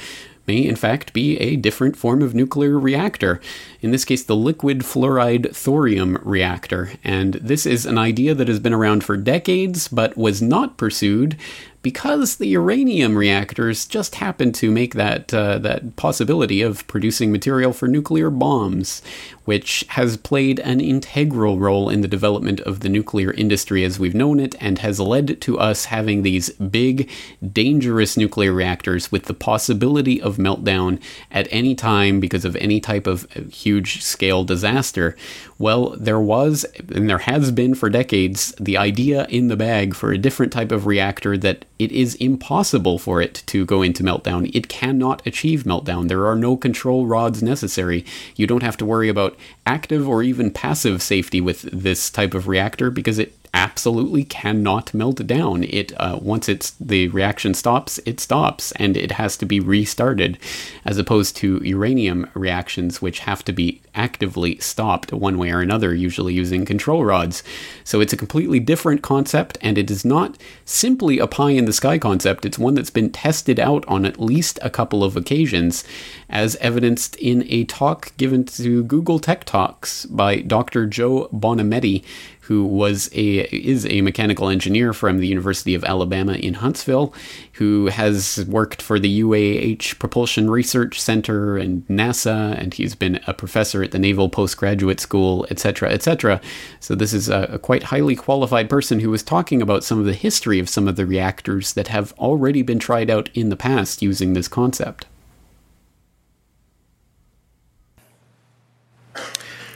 may 0.46 0.58
in 0.66 0.76
fact 0.76 1.12
be 1.12 1.36
a 1.38 1.56
different 1.56 1.96
form 1.96 2.22
of 2.22 2.34
nuclear 2.34 2.78
reactor. 2.78 3.40
In 3.80 3.90
this 3.90 4.04
case, 4.04 4.22
the 4.22 4.36
liquid 4.36 4.80
fluoride 4.80 5.54
thorium 5.54 6.18
reactor. 6.22 6.92
And 7.04 7.34
this 7.34 7.66
is 7.66 7.86
an 7.86 7.98
idea 7.98 8.34
that 8.34 8.48
has 8.48 8.60
been 8.60 8.72
around 8.72 9.04
for 9.04 9.16
decades 9.16 9.88
but 9.88 10.16
was 10.16 10.42
not 10.42 10.76
pursued 10.76 11.36
because 11.82 12.36
the 12.36 12.46
uranium 12.46 13.18
reactors 13.18 13.86
just 13.86 14.14
happen 14.16 14.52
to 14.52 14.70
make 14.70 14.94
that 14.94 15.34
uh, 15.34 15.58
that 15.58 15.96
possibility 15.96 16.62
of 16.62 16.86
producing 16.86 17.32
material 17.32 17.72
for 17.72 17.88
nuclear 17.88 18.30
bombs, 18.30 19.02
which 19.44 19.84
has 19.90 20.16
played 20.16 20.60
an 20.60 20.80
integral 20.80 21.58
role 21.58 21.90
in 21.90 22.00
the 22.00 22.08
development 22.08 22.60
of 22.60 22.80
the 22.80 22.88
nuclear 22.88 23.32
industry 23.32 23.84
as 23.84 23.98
we've 23.98 24.14
known 24.14 24.38
it, 24.38 24.54
and 24.60 24.78
has 24.78 25.00
led 25.00 25.40
to 25.40 25.58
us 25.58 25.86
having 25.86 26.22
these 26.22 26.50
big, 26.50 27.10
dangerous 27.52 28.16
nuclear 28.16 28.52
reactors 28.52 29.10
with 29.10 29.24
the 29.24 29.34
possibility 29.34 30.22
of 30.22 30.36
meltdown 30.36 31.02
at 31.32 31.48
any 31.50 31.74
time 31.74 32.20
because 32.20 32.44
of 32.44 32.54
any 32.56 32.80
type 32.80 33.06
of 33.08 33.30
huge 33.52 34.02
scale 34.02 34.44
disaster. 34.44 35.16
Well, 35.58 35.90
there 35.98 36.20
was, 36.20 36.64
and 36.94 37.08
there 37.08 37.18
has 37.18 37.50
been 37.50 37.74
for 37.74 37.90
decades, 37.90 38.52
the 38.60 38.76
idea 38.76 39.26
in 39.26 39.48
the 39.48 39.56
bag 39.56 39.94
for 39.94 40.12
a 40.12 40.18
different 40.18 40.52
type 40.52 40.72
of 40.72 40.86
reactor 40.86 41.36
that 41.38 41.64
it 41.82 41.92
is 41.92 42.14
impossible 42.16 42.98
for 42.98 43.20
it 43.20 43.42
to 43.46 43.64
go 43.64 43.82
into 43.82 44.02
meltdown. 44.02 44.50
It 44.54 44.68
cannot 44.68 45.26
achieve 45.26 45.64
meltdown. 45.64 46.08
There 46.08 46.26
are 46.26 46.36
no 46.36 46.56
control 46.56 47.06
rods 47.06 47.42
necessary. 47.42 48.04
You 48.36 48.46
don't 48.46 48.62
have 48.62 48.76
to 48.78 48.84
worry 48.84 49.08
about 49.08 49.36
active 49.66 50.08
or 50.08 50.22
even 50.22 50.50
passive 50.50 51.02
safety 51.02 51.40
with 51.40 51.62
this 51.62 52.10
type 52.10 52.34
of 52.34 52.46
reactor 52.46 52.90
because 52.90 53.18
it 53.18 53.36
absolutely 53.54 54.24
cannot 54.24 54.94
melt 54.94 55.26
down. 55.26 55.64
It 55.64 55.92
uh, 55.98 56.18
once 56.20 56.48
it's 56.48 56.70
the 56.80 57.08
reaction 57.08 57.54
stops, 57.54 57.98
it 58.06 58.18
stops, 58.18 58.72
and 58.72 58.96
it 58.96 59.12
has 59.12 59.36
to 59.38 59.46
be 59.46 59.60
restarted, 59.60 60.38
as 60.84 60.98
opposed 60.98 61.36
to 61.36 61.62
uranium 61.62 62.28
reactions, 62.34 63.02
which 63.02 63.20
have 63.20 63.44
to 63.44 63.52
be 63.52 63.82
actively 63.94 64.58
stopped 64.58 65.12
one 65.12 65.36
way 65.36 65.50
or 65.50 65.60
another, 65.60 65.94
usually 65.94 66.32
using 66.32 66.64
control 66.64 67.04
rods. 67.04 67.42
So 67.84 68.00
it's 68.00 68.12
a 68.12 68.16
completely 68.16 68.58
different 68.58 69.02
concept, 69.02 69.58
and 69.60 69.76
it 69.76 69.90
is 69.90 70.04
not 70.04 70.38
simply 70.64 71.18
a 71.18 71.26
pie 71.26 71.50
in 71.50 71.66
the 71.66 71.72
sky 71.72 71.98
concept. 71.98 72.46
It's 72.46 72.58
one 72.58 72.74
that's 72.74 72.90
been 72.90 73.10
tested 73.10 73.60
out 73.60 73.84
on 73.86 74.06
at 74.06 74.20
least 74.20 74.58
a 74.62 74.70
couple 74.70 75.04
of 75.04 75.16
occasions, 75.16 75.84
as 76.30 76.56
evidenced 76.56 77.16
in 77.16 77.44
a 77.48 77.64
talk 77.64 78.16
given 78.16 78.44
to 78.44 78.84
Google 78.84 79.18
Tech 79.18 79.44
Talks 79.44 80.06
by 80.06 80.40
Dr. 80.40 80.86
Joe 80.86 81.28
Bonometti, 81.32 82.02
who 82.42 82.64
was 82.64 83.08
a 83.12 83.40
is 83.54 83.86
a 83.86 84.00
mechanical 84.00 84.48
engineer 84.48 84.92
from 84.92 85.18
the 85.18 85.28
University 85.28 85.74
of 85.74 85.84
Alabama 85.84 86.34
in 86.34 86.54
Huntsville, 86.54 87.14
who 87.54 87.86
has 87.86 88.44
worked 88.48 88.82
for 88.82 88.98
the 88.98 89.20
UAH 89.20 89.98
Propulsion 90.00 90.50
Research 90.50 91.00
Center 91.00 91.56
and 91.56 91.86
NASA, 91.86 92.58
and 92.58 92.74
he's 92.74 92.96
been 92.96 93.20
a 93.28 93.34
professor 93.34 93.82
at 93.82 93.92
the 93.92 93.98
Naval 93.98 94.28
Postgraduate 94.28 94.98
School, 94.98 95.46
etc., 95.50 95.90
etc. 95.90 96.40
So 96.80 96.96
this 96.96 97.12
is 97.12 97.28
a, 97.28 97.42
a 97.52 97.58
quite 97.60 97.84
highly 97.84 98.16
qualified 98.16 98.68
person 98.68 98.98
who 98.98 99.10
was 99.10 99.22
talking 99.22 99.62
about 99.62 99.84
some 99.84 100.00
of 100.00 100.04
the 100.04 100.12
history 100.12 100.58
of 100.58 100.68
some 100.68 100.88
of 100.88 100.96
the 100.96 101.06
reactors 101.06 101.74
that 101.74 101.88
have 101.88 102.12
already 102.18 102.62
been 102.62 102.80
tried 102.80 103.08
out 103.08 103.30
in 103.34 103.50
the 103.50 103.56
past 103.56 104.02
using 104.02 104.32
this 104.32 104.48
concept. 104.48 105.06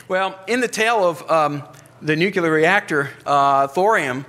Well, 0.08 0.38
in 0.46 0.60
the 0.60 0.68
tale 0.68 1.04
of 1.04 1.28
um, 1.30 1.64
the 2.06 2.14
nuclear 2.14 2.50
reactor, 2.50 3.10
uh, 3.26 3.66
thorium, 3.66 4.24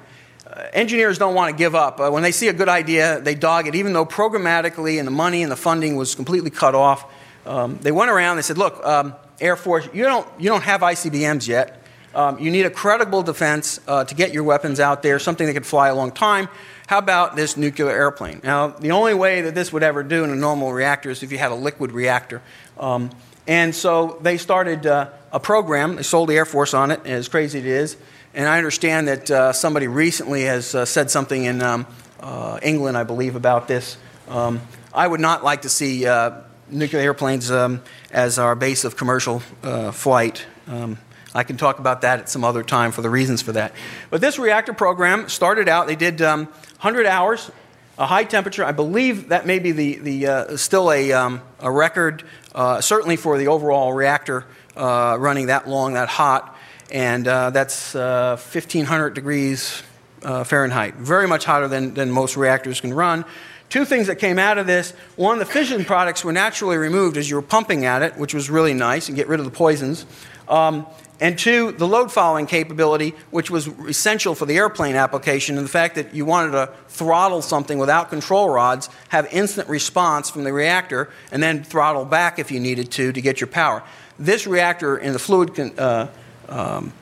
uh, 0.48 0.64
engineers 0.74 1.20
don't 1.20 1.36
want 1.36 1.52
to 1.52 1.58
give 1.58 1.76
up. 1.76 2.00
Uh, 2.00 2.10
when 2.10 2.24
they 2.24 2.32
see 2.32 2.48
a 2.48 2.54
good 2.54 2.70
idea, 2.70 3.22
they 3.22 3.36
dog 3.36 3.68
it, 3.68 3.76
even 3.76 3.94
though 3.94 4.06
programmatically 4.06 4.98
and 4.98 5.08
the 5.08 5.12
money 5.12 5.44
and 5.44 5.52
the 5.52 5.56
funding 5.56 5.96
was 5.96 6.16
completely 6.16 6.50
cut 6.50 6.74
off. 6.74 7.06
Um, 7.46 7.78
they 7.82 7.92
went 7.92 8.10
around, 8.10 8.38
they 8.38 8.42
said, 8.42 8.58
Look, 8.58 8.84
um, 8.86 9.14
Air 9.40 9.56
Force, 9.56 9.88
you 9.94 10.04
don't, 10.04 10.28
you 10.40 10.50
don't 10.50 10.64
have 10.64 10.82
ICBMs 10.82 11.48
yet. 11.48 11.84
Um, 12.16 12.40
you 12.40 12.50
need 12.50 12.66
a 12.66 12.72
credible 12.72 13.22
defense 13.22 13.80
uh, 13.88 14.04
to 14.06 14.16
get 14.16 14.34
your 14.34 14.44
weapons 14.44 14.80
out 14.80 15.04
there, 15.04 15.20
something 15.20 15.46
that 15.46 15.54
could 15.54 15.68
fly 15.68 15.90
a 15.90 15.96
long 15.96 16.12
time. 16.12 16.50
How 16.88 16.98
about 16.98 17.36
this 17.36 17.58
nuclear 17.58 17.92
airplane? 17.92 18.42
Now, 18.44 18.70
the 18.70 18.92
only 18.92 19.14
way 19.14 19.42
that 19.42 19.54
this 19.54 19.72
would 19.72 19.84
ever 19.84 20.02
do 20.02 20.24
in 20.24 20.32
a 20.32 20.36
normal 20.36 20.74
reactor 20.74 21.12
is 21.12 21.22
if 21.22 21.32
you 21.32 21.38
had 21.38 21.52
a 21.52 21.56
liquid 21.56 21.92
reactor. 21.92 22.42
Um, 22.80 23.12
and 23.48 23.74
so 23.74 24.18
they 24.22 24.38
started 24.38 24.86
uh, 24.86 25.10
a 25.32 25.40
program. 25.40 25.96
They 25.96 26.04
sold 26.04 26.30
the 26.30 26.36
Air 26.36 26.46
Force 26.46 26.74
on 26.74 26.92
it, 26.92 27.06
as 27.06 27.30
crazy 27.30 27.60
as 27.60 27.66
it 27.66 27.70
is. 27.70 27.98
And 28.34 28.48
I 28.48 28.58
understand 28.58 29.08
that 29.08 29.32
uh, 29.32 29.54
somebody 29.54 29.88
recently 29.88 30.44
has 30.44 30.76
uh, 30.76 30.86
said 30.86 31.10
something 31.10 31.46
in 31.46 31.62
um, 31.62 31.88
uh, 32.20 32.60
England, 32.62 32.98
I 32.98 33.04
believe, 33.04 33.36
about 33.36 33.68
this. 33.68 33.98
Um, 34.28 34.62
I 34.94 35.08
would 35.08 35.22
not 35.22 35.44
like 35.44 35.62
to 35.62 35.70
see 35.70 36.06
uh, 36.06 36.42
nuclear 36.70 37.02
airplanes 37.02 37.50
um, 37.50 37.82
as 38.12 38.38
our 38.38 38.54
base 38.54 38.84
of 38.84 38.98
commercial 38.98 39.42
uh, 39.64 39.92
flight. 39.92 40.46
Um, 40.68 40.98
I 41.34 41.44
can 41.44 41.56
talk 41.56 41.80
about 41.80 42.02
that 42.02 42.20
at 42.20 42.30
some 42.30 42.44
other 42.44 42.64
time 42.64 42.92
for 42.92 43.02
the 43.02 43.10
reasons 43.10 43.42
for 43.42 43.54
that. 43.54 43.72
But 44.10 44.22
this 44.22 44.38
reactor 44.38 44.74
program 44.74 45.30
started 45.30 45.70
out, 45.70 45.88
they 45.88 45.96
did 45.96 46.20
100 46.20 47.06
um, 47.06 47.12
hours 47.12 47.50
a 47.98 48.06
high 48.06 48.24
temperature. 48.24 48.64
I 48.64 48.72
believe 48.72 49.30
that 49.30 49.46
may 49.46 49.60
be 49.60 49.72
the, 49.72 49.96
the, 49.98 50.28
uh, 50.28 50.58
still 50.58 50.92
a, 50.92 51.12
um, 51.14 51.42
a 51.60 51.72
record, 51.72 52.24
uh, 52.58 52.82
certainly 52.82 53.16
for 53.16 53.38
the 53.38 53.48
overall 53.50 53.94
reactor 53.94 54.44
uh, 54.76 55.16
running 55.20 55.46
that 55.46 55.70
long, 55.70 55.94
that 55.94 56.10
hot, 56.10 56.58
and 56.92 57.28
uh, 57.28 57.52
that's 57.52 57.94
1500 57.94 59.06
uh, 59.06 59.14
degrees 59.14 59.84
Fahrenheit. 60.22 60.96
Very 60.96 61.28
much 61.28 61.46
hotter 61.46 61.68
than, 61.68 61.94
than 61.94 62.10
most 62.10 62.36
reactors 62.36 62.82
can 62.82 62.92
run. 62.92 63.26
Two 63.70 63.86
things 63.86 64.08
that 64.08 64.16
came 64.16 64.40
out 64.40 64.58
of 64.58 64.66
this 64.66 64.92
one, 65.18 65.38
the 65.38 65.46
fission 65.46 65.86
products 65.86 66.24
were 66.24 66.34
naturally 66.34 66.78
removed 66.78 67.16
as 67.18 67.30
you 67.30 67.36
were 67.36 67.44
pumping 67.44 67.86
at 67.86 68.02
it, 68.02 68.18
which 68.18 68.34
was 68.34 68.50
really 68.50 68.74
nice 68.74 69.08
and 69.08 69.16
get 69.16 69.28
rid 69.28 69.40
of 69.40 69.46
the 69.46 69.52
poisons. 69.52 70.08
Um, 70.48 70.88
and 71.20 71.38
two, 71.38 71.72
the 71.72 71.88
load 71.88 72.12
following 72.12 72.46
capability, 72.46 73.16
which 73.32 73.50
was 73.50 73.68
essential 73.68 74.36
for 74.36 74.46
the 74.46 74.56
airplane 74.56 74.96
application, 74.96 75.58
and 75.58 75.66
the 75.66 75.70
fact 75.70 75.96
that 75.96 76.14
you 76.14 76.26
wanted 76.26 76.52
to 76.52 76.72
throttle 76.90 77.42
something 77.42 77.80
without 77.80 78.10
control 78.10 78.50
rods, 78.50 78.90
have 79.10 79.28
instant 79.34 79.68
response 79.68 80.30
from 80.30 80.44
the 80.44 80.54
reactor, 80.54 81.10
and 81.32 81.42
then 81.42 81.64
throttle 81.64 82.06
back 82.06 82.38
if 82.38 82.52
you 82.52 82.60
needed 82.60 82.92
to 82.92 83.12
to 83.12 83.22
get 83.22 83.42
your 83.42 83.48
power. 83.48 83.82
This 84.20 84.46
reactor 84.46 84.98
in 84.98 85.14
the 85.14 85.20
fluid 85.20 85.80
uh, 85.80 86.08
um, 86.50 86.94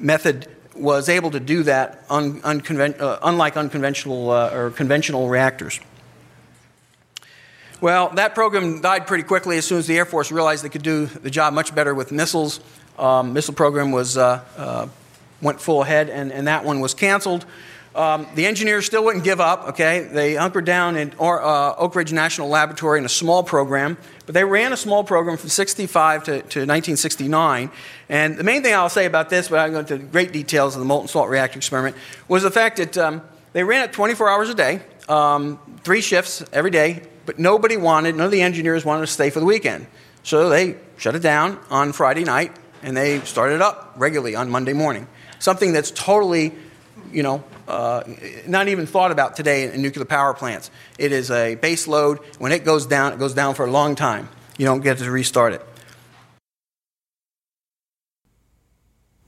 method 0.00 0.48
was 0.74 1.08
able 1.08 1.30
to 1.30 1.40
do 1.40 1.62
that 1.62 2.04
un- 2.10 2.40
unconven- 2.40 3.00
uh, 3.00 3.20
unlike 3.22 3.56
unconventional 3.56 4.30
uh, 4.30 4.50
or 4.52 4.70
conventional 4.70 5.28
reactors. 5.28 5.78
Well, 7.80 8.08
that 8.14 8.34
program 8.34 8.80
died 8.80 9.06
pretty 9.06 9.24
quickly 9.24 9.58
as 9.58 9.66
soon 9.66 9.78
as 9.78 9.86
the 9.86 9.96
Air 9.96 10.06
Force 10.06 10.32
realized 10.32 10.64
they 10.64 10.68
could 10.70 10.82
do 10.82 11.06
the 11.06 11.30
job 11.30 11.52
much 11.52 11.74
better 11.74 11.94
with 11.94 12.10
missiles 12.10 12.60
um, 12.98 13.32
missile 13.32 13.54
program 13.54 13.92
was, 13.92 14.16
uh, 14.16 14.44
uh, 14.56 14.88
went 15.40 15.60
full 15.60 15.82
ahead, 15.82 16.08
and, 16.08 16.32
and 16.32 16.46
that 16.46 16.64
one 16.64 16.80
was 16.80 16.94
canceled. 16.94 17.44
Um, 17.94 18.26
the 18.34 18.46
engineers 18.46 18.86
still 18.86 19.04
wouldn't 19.04 19.22
give 19.22 19.40
up, 19.40 19.68
okay? 19.68 20.08
They 20.10 20.34
hunkered 20.34 20.64
down 20.64 20.96
in 20.96 21.12
uh, 21.20 21.74
Oak 21.76 21.94
Ridge 21.94 22.12
National 22.12 22.48
Laboratory 22.48 22.98
in 22.98 23.04
a 23.04 23.08
small 23.08 23.44
program, 23.44 23.96
but 24.26 24.34
they 24.34 24.42
ran 24.44 24.72
a 24.72 24.76
small 24.76 25.04
program 25.04 25.36
from 25.36 25.48
65 25.48 26.24
to, 26.24 26.30
to 26.30 26.38
1969. 26.38 27.70
And 28.08 28.36
the 28.36 28.42
main 28.42 28.64
thing 28.64 28.74
I'll 28.74 28.88
say 28.88 29.06
about 29.06 29.30
this, 29.30 29.48
but 29.48 29.60
I'll 29.60 29.70
go 29.70 29.78
into 29.78 29.98
great 29.98 30.32
details 30.32 30.74
of 30.74 30.80
the 30.80 30.86
molten 30.86 31.06
salt 31.06 31.28
reactor 31.28 31.56
experiment, 31.56 31.94
was 32.26 32.42
the 32.42 32.50
fact 32.50 32.78
that 32.78 32.98
um, 32.98 33.22
they 33.52 33.62
ran 33.62 33.84
it 33.84 33.92
24 33.92 34.28
hours 34.28 34.48
a 34.48 34.54
day, 34.54 34.80
um, 35.08 35.60
three 35.84 36.00
shifts 36.00 36.42
every 36.52 36.72
day, 36.72 37.02
but 37.26 37.38
nobody 37.38 37.76
wanted, 37.76 38.16
none 38.16 38.26
of 38.26 38.32
the 38.32 38.42
engineers 38.42 38.84
wanted 38.84 39.02
to 39.02 39.12
stay 39.12 39.30
for 39.30 39.38
the 39.38 39.46
weekend. 39.46 39.86
So 40.24 40.48
they 40.48 40.76
shut 40.96 41.14
it 41.14 41.22
down 41.22 41.60
on 41.70 41.92
Friday 41.92 42.24
night 42.24 42.56
and 42.84 42.96
they 42.96 43.20
started 43.20 43.60
up 43.60 43.94
regularly 43.96 44.36
on 44.36 44.50
Monday 44.50 44.72
morning. 44.72 45.06
Something 45.38 45.72
that's 45.72 45.90
totally, 45.90 46.52
you 47.12 47.22
know, 47.22 47.42
uh, 47.66 48.04
not 48.46 48.68
even 48.68 48.86
thought 48.86 49.10
about 49.10 49.36
today 49.36 49.72
in 49.72 49.82
nuclear 49.82 50.04
power 50.04 50.34
plants. 50.34 50.70
It 50.98 51.12
is 51.12 51.30
a 51.30 51.54
base 51.54 51.88
load. 51.88 52.18
When 52.38 52.52
it 52.52 52.64
goes 52.64 52.86
down, 52.86 53.14
it 53.14 53.18
goes 53.18 53.34
down 53.34 53.54
for 53.54 53.66
a 53.66 53.70
long 53.70 53.94
time. 53.94 54.28
You 54.58 54.66
don't 54.66 54.82
get 54.82 54.98
to 54.98 55.10
restart 55.10 55.54
it. 55.54 55.66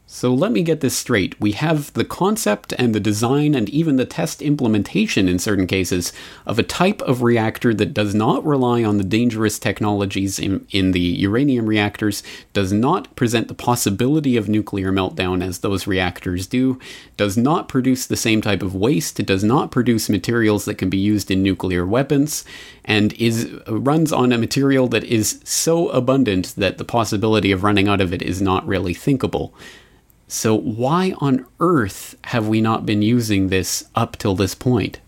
So 0.08 0.32
let 0.32 0.52
me 0.52 0.62
get 0.62 0.82
this 0.82 0.96
straight. 0.96 1.38
We 1.40 1.50
have 1.52 1.92
the 1.94 2.04
concept 2.04 2.72
and 2.78 2.94
the 2.94 3.00
design 3.00 3.56
and 3.56 3.68
even 3.68 3.96
the 3.96 4.06
test 4.06 4.40
implementation 4.40 5.28
in 5.28 5.40
certain 5.40 5.66
cases 5.66 6.12
of 6.46 6.60
a 6.60 6.62
type 6.62 7.02
of 7.02 7.22
reactor 7.22 7.74
that 7.74 7.92
does 7.92 8.14
not 8.14 8.46
rely 8.46 8.84
on 8.84 8.98
the 8.98 9.04
dangerous 9.04 9.58
technologies 9.58 10.38
in, 10.38 10.64
in 10.70 10.92
the 10.92 11.00
uranium 11.00 11.66
reactors, 11.66 12.22
does 12.52 12.72
not 12.72 13.14
present 13.16 13.48
the 13.48 13.54
possibility 13.54 14.36
of 14.36 14.48
nuclear 14.48 14.92
meltdown 14.92 15.42
as 15.42 15.58
those 15.58 15.88
reactors 15.88 16.46
do, 16.46 16.78
does 17.16 17.36
not 17.36 17.68
produce 17.68 18.06
the 18.06 18.16
same 18.16 18.40
type 18.40 18.62
of 18.62 18.76
waste, 18.76 19.16
does 19.26 19.42
not 19.42 19.72
produce 19.72 20.08
materials 20.08 20.66
that 20.66 20.78
can 20.78 20.88
be 20.88 20.98
used 20.98 21.32
in 21.32 21.42
nuclear 21.42 21.84
weapons, 21.84 22.44
and 22.84 23.12
is 23.14 23.52
runs 23.66 24.12
on 24.12 24.30
a 24.30 24.38
material 24.38 24.86
that 24.86 25.02
is 25.02 25.40
so 25.42 25.88
abundant 25.88 26.54
that 26.56 26.78
the 26.78 26.84
possibility 26.84 27.50
of 27.50 27.64
running 27.64 27.88
out 27.88 28.00
of 28.00 28.12
it 28.12 28.22
is 28.22 28.40
not 28.40 28.64
really 28.68 28.94
thinkable. 28.94 29.52
So, 30.28 30.56
why 30.56 31.14
on 31.18 31.46
earth 31.60 32.16
have 32.24 32.48
we 32.48 32.60
not 32.60 32.84
been 32.84 33.00
using 33.00 33.48
this 33.48 33.84
up 33.94 34.16
till 34.16 34.34
this 34.34 34.56
point? 34.56 34.98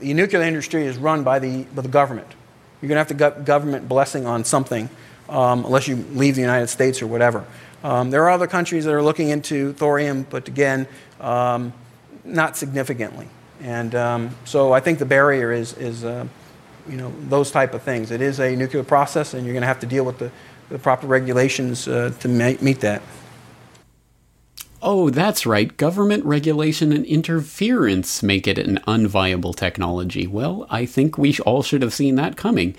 The 0.00 0.14
nuclear 0.14 0.42
industry 0.42 0.86
is 0.86 0.96
run 0.96 1.22
by 1.22 1.38
the, 1.38 1.64
by 1.64 1.82
the 1.82 1.88
government. 1.88 2.28
You're 2.80 2.88
going 2.88 2.96
to 2.96 3.00
have 3.00 3.08
to 3.08 3.14
get 3.14 3.44
government 3.44 3.86
blessing 3.86 4.26
on 4.26 4.44
something 4.44 4.88
um, 5.28 5.64
unless 5.64 5.86
you 5.86 5.96
leave 5.96 6.36
the 6.36 6.40
United 6.40 6.68
States 6.68 7.02
or 7.02 7.06
whatever. 7.06 7.44
Um, 7.84 8.10
there 8.10 8.22
are 8.24 8.30
other 8.30 8.46
countries 8.46 8.86
that 8.86 8.94
are 8.94 9.02
looking 9.02 9.28
into 9.28 9.72
thorium, 9.74 10.26
but 10.30 10.48
again, 10.48 10.88
um, 11.20 11.72
not 12.24 12.56
significantly. 12.56 13.28
And 13.60 13.94
um, 13.94 14.36
so 14.44 14.72
I 14.72 14.80
think 14.80 14.98
the 14.98 15.04
barrier 15.04 15.52
is, 15.52 15.74
is 15.74 16.02
uh, 16.02 16.26
you 16.88 16.96
know, 16.96 17.12
those 17.28 17.50
type 17.50 17.74
of 17.74 17.82
things. 17.82 18.10
It 18.10 18.20
is 18.20 18.40
a 18.40 18.56
nuclear 18.56 18.82
process, 18.82 19.34
and 19.34 19.44
you're 19.44 19.52
going 19.52 19.62
to 19.62 19.68
have 19.68 19.80
to 19.80 19.86
deal 19.86 20.04
with 20.04 20.18
the 20.18 20.30
the 20.72 20.78
proper 20.78 21.06
regulations 21.06 21.86
uh, 21.86 22.12
to 22.20 22.28
meet 22.28 22.80
that. 22.80 23.02
Oh, 24.84 25.10
that's 25.10 25.46
right. 25.46 25.76
Government 25.76 26.24
regulation 26.24 26.92
and 26.92 27.04
interference 27.04 28.20
make 28.22 28.48
it 28.48 28.58
an 28.58 28.80
unviable 28.88 29.54
technology. 29.54 30.26
Well, 30.26 30.66
I 30.70 30.86
think 30.86 31.16
we 31.16 31.38
all 31.40 31.62
should 31.62 31.82
have 31.82 31.94
seen 31.94 32.16
that 32.16 32.36
coming. 32.36 32.74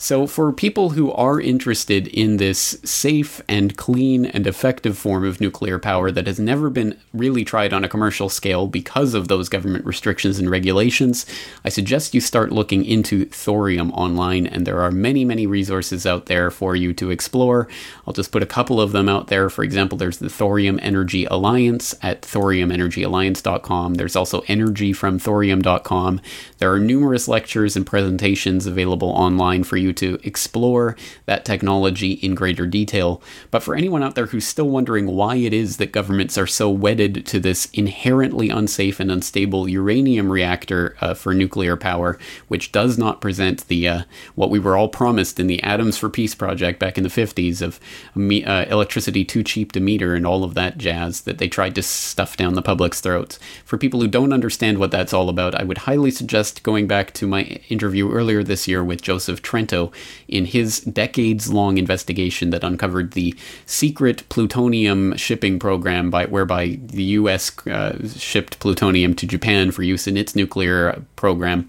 So, 0.00 0.28
for 0.28 0.52
people 0.52 0.90
who 0.90 1.10
are 1.10 1.40
interested 1.40 2.06
in 2.06 2.36
this 2.36 2.78
safe 2.84 3.42
and 3.48 3.76
clean 3.76 4.26
and 4.26 4.46
effective 4.46 4.96
form 4.96 5.24
of 5.24 5.40
nuclear 5.40 5.80
power 5.80 6.12
that 6.12 6.28
has 6.28 6.38
never 6.38 6.70
been 6.70 6.96
really 7.12 7.44
tried 7.44 7.72
on 7.72 7.82
a 7.82 7.88
commercial 7.88 8.28
scale 8.28 8.68
because 8.68 9.12
of 9.12 9.26
those 9.26 9.48
government 9.48 9.84
restrictions 9.84 10.38
and 10.38 10.48
regulations, 10.48 11.26
I 11.64 11.70
suggest 11.70 12.14
you 12.14 12.20
start 12.20 12.52
looking 12.52 12.84
into 12.84 13.24
thorium 13.24 13.90
online, 13.90 14.46
and 14.46 14.64
there 14.64 14.80
are 14.80 14.92
many, 14.92 15.24
many 15.24 15.48
resources 15.48 16.06
out 16.06 16.26
there 16.26 16.52
for 16.52 16.76
you 16.76 16.94
to 16.94 17.10
explore. 17.10 17.66
I'll 18.06 18.14
just 18.14 18.30
put 18.30 18.44
a 18.44 18.46
couple 18.46 18.80
of 18.80 18.92
them 18.92 19.08
out 19.08 19.26
there. 19.26 19.50
For 19.50 19.64
example, 19.64 19.98
there's 19.98 20.18
the 20.18 20.30
Thorium 20.30 20.78
Energy 20.80 21.24
Alliance 21.24 21.92
at 22.02 22.22
thoriumenergyalliance.com. 22.22 23.94
There's 23.94 24.14
also 24.14 24.42
energyfromthorium.com. 24.42 26.20
There 26.58 26.72
are 26.72 26.78
numerous 26.78 27.26
lectures 27.26 27.74
and 27.74 27.84
presentations 27.84 28.64
available 28.64 29.10
online 29.10 29.64
for 29.64 29.76
you 29.76 29.87
you 29.88 29.92
to 29.94 30.20
explore 30.22 30.96
that 31.26 31.44
technology 31.44 32.12
in 32.12 32.34
greater 32.34 32.66
detail. 32.66 33.20
But 33.50 33.62
for 33.62 33.74
anyone 33.74 34.02
out 34.02 34.14
there 34.14 34.26
who's 34.26 34.46
still 34.46 34.68
wondering 34.68 35.06
why 35.06 35.36
it 35.36 35.52
is 35.52 35.78
that 35.78 35.92
governments 35.92 36.38
are 36.38 36.46
so 36.46 36.70
wedded 36.70 37.26
to 37.26 37.40
this 37.40 37.66
inherently 37.72 38.50
unsafe 38.50 39.00
and 39.00 39.10
unstable 39.10 39.68
uranium 39.68 40.30
reactor 40.30 40.96
uh, 41.00 41.14
for 41.14 41.34
nuclear 41.34 41.76
power, 41.76 42.18
which 42.48 42.70
does 42.72 42.98
not 42.98 43.20
present 43.20 43.66
the 43.68 43.88
uh, 43.88 44.02
what 44.34 44.50
we 44.50 44.58
were 44.58 44.76
all 44.76 44.88
promised 44.88 45.40
in 45.40 45.46
the 45.46 45.62
Atoms 45.62 45.96
for 45.98 46.08
Peace 46.08 46.34
project 46.34 46.78
back 46.78 46.98
in 46.98 47.04
the 47.04 47.10
50s 47.10 47.62
of 47.62 47.80
uh, 48.16 48.66
electricity 48.70 49.24
too 49.24 49.42
cheap 49.42 49.72
to 49.72 49.80
meter 49.80 50.14
and 50.14 50.26
all 50.26 50.44
of 50.44 50.54
that 50.54 50.78
jazz 50.78 51.22
that 51.22 51.38
they 51.38 51.48
tried 51.48 51.74
to 51.74 51.82
stuff 51.82 52.36
down 52.36 52.54
the 52.54 52.62
public's 52.62 53.00
throats. 53.00 53.38
For 53.64 53.78
people 53.78 54.00
who 54.00 54.08
don't 54.08 54.32
understand 54.32 54.78
what 54.78 54.90
that's 54.90 55.12
all 55.12 55.28
about, 55.28 55.54
I 55.54 55.64
would 55.64 55.78
highly 55.78 56.10
suggest 56.10 56.62
going 56.62 56.86
back 56.86 57.12
to 57.14 57.26
my 57.26 57.42
interview 57.68 58.10
earlier 58.10 58.42
this 58.42 58.68
year 58.68 58.84
with 58.84 59.02
Joseph 59.02 59.42
Trento 59.42 59.77
in 60.26 60.44
his 60.44 60.80
decades 60.80 61.52
long 61.52 61.78
investigation 61.78 62.50
that 62.50 62.64
uncovered 62.64 63.12
the 63.12 63.34
secret 63.66 64.28
plutonium 64.28 65.16
shipping 65.16 65.58
program 65.58 66.10
by 66.10 66.26
whereby 66.26 66.78
the 66.82 67.04
US 67.18 67.66
uh, 67.66 67.96
shipped 68.08 68.58
plutonium 68.60 69.14
to 69.14 69.26
Japan 69.26 69.70
for 69.70 69.82
use 69.82 70.06
in 70.06 70.16
its 70.16 70.34
nuclear 70.34 71.02
program 71.16 71.66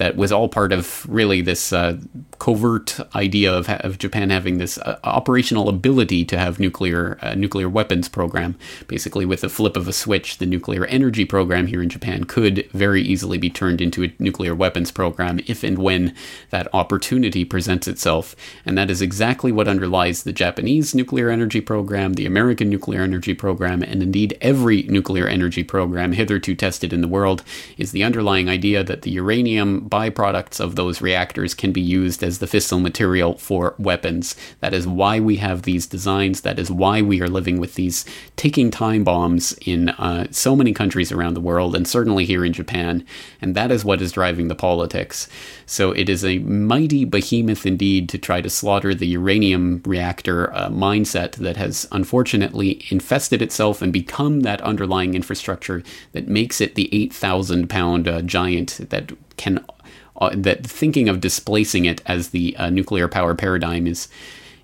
that 0.00 0.16
was 0.16 0.32
all 0.32 0.48
part 0.48 0.72
of 0.72 1.06
really 1.10 1.42
this 1.42 1.74
uh, 1.74 1.98
covert 2.40 2.98
idea 3.14 3.52
of, 3.52 3.68
of 3.68 3.98
Japan 3.98 4.30
having 4.30 4.58
this 4.58 4.78
uh, 4.78 4.98
operational 5.04 5.68
ability 5.68 6.24
to 6.24 6.38
have 6.38 6.58
nuclear 6.58 7.18
uh, 7.22 7.34
nuclear 7.34 7.68
weapons 7.68 8.08
program. 8.08 8.56
Basically, 8.88 9.24
with 9.24 9.42
the 9.42 9.48
flip 9.48 9.76
of 9.76 9.86
a 9.86 9.92
switch, 9.92 10.38
the 10.38 10.46
nuclear 10.46 10.86
energy 10.86 11.24
program 11.24 11.66
here 11.68 11.82
in 11.82 11.90
Japan 11.90 12.24
could 12.24 12.68
very 12.72 13.02
easily 13.02 13.36
be 13.38 13.50
turned 13.50 13.80
into 13.80 14.02
a 14.02 14.12
nuclear 14.18 14.54
weapons 14.54 14.90
program 14.90 15.38
if 15.46 15.62
and 15.62 15.78
when 15.78 16.14
that 16.48 16.66
opportunity 16.74 17.44
presents 17.44 17.86
itself. 17.86 18.34
And 18.64 18.76
that 18.76 18.90
is 18.90 19.02
exactly 19.02 19.52
what 19.52 19.68
underlies 19.68 20.22
the 20.22 20.32
Japanese 20.32 20.94
nuclear 20.94 21.28
energy 21.28 21.60
program, 21.60 22.14
the 22.14 22.26
American 22.26 22.70
nuclear 22.70 23.02
energy 23.02 23.34
program, 23.34 23.82
and 23.82 24.02
indeed 24.02 24.36
every 24.40 24.84
nuclear 24.84 25.28
energy 25.28 25.62
program 25.62 26.12
hitherto 26.12 26.54
tested 26.54 26.92
in 26.92 27.02
the 27.02 27.08
world 27.08 27.44
is 27.76 27.92
the 27.92 28.02
underlying 28.02 28.48
idea 28.48 28.82
that 28.82 29.02
the 29.02 29.10
uranium 29.10 29.88
byproducts 29.90 30.58
of 30.58 30.76
those 30.76 31.02
reactors 31.02 31.52
can 31.52 31.70
be 31.70 31.82
used 31.82 32.22
as 32.22 32.29
the 32.38 32.46
fissile 32.46 32.80
material 32.80 33.36
for 33.36 33.74
weapons. 33.78 34.36
That 34.60 34.72
is 34.72 34.86
why 34.86 35.20
we 35.20 35.36
have 35.36 35.62
these 35.62 35.86
designs. 35.86 36.42
That 36.42 36.58
is 36.58 36.70
why 36.70 37.02
we 37.02 37.20
are 37.20 37.28
living 37.28 37.58
with 37.58 37.74
these 37.74 38.04
ticking 38.36 38.70
time 38.70 39.04
bombs 39.04 39.52
in 39.62 39.90
uh, 39.90 40.28
so 40.30 40.54
many 40.54 40.72
countries 40.72 41.12
around 41.12 41.34
the 41.34 41.40
world, 41.40 41.74
and 41.74 41.86
certainly 41.86 42.24
here 42.24 42.44
in 42.44 42.52
Japan. 42.52 43.04
And 43.40 43.54
that 43.54 43.70
is 43.70 43.84
what 43.84 44.00
is 44.00 44.12
driving 44.12 44.48
the 44.48 44.54
politics. 44.54 45.28
So 45.66 45.92
it 45.92 46.08
is 46.08 46.24
a 46.24 46.38
mighty 46.38 47.04
behemoth 47.04 47.66
indeed 47.66 48.08
to 48.10 48.18
try 48.18 48.40
to 48.40 48.50
slaughter 48.50 48.94
the 48.94 49.06
uranium 49.06 49.82
reactor 49.84 50.52
uh, 50.54 50.68
mindset 50.68 51.32
that 51.32 51.56
has 51.56 51.88
unfortunately 51.92 52.84
infested 52.90 53.42
itself 53.42 53.82
and 53.82 53.92
become 53.92 54.40
that 54.40 54.60
underlying 54.62 55.14
infrastructure 55.14 55.82
that 56.12 56.28
makes 56.28 56.60
it 56.60 56.74
the 56.74 56.88
8,000 56.92 57.68
pound 57.68 58.08
uh, 58.08 58.22
giant 58.22 58.78
that 58.90 59.12
can 59.36 59.64
that 60.34 60.66
thinking 60.66 61.08
of 61.08 61.20
displacing 61.20 61.86
it 61.86 62.02
as 62.06 62.30
the 62.30 62.56
uh, 62.56 62.70
nuclear 62.70 63.08
power 63.08 63.34
paradigm 63.34 63.86
is 63.86 64.08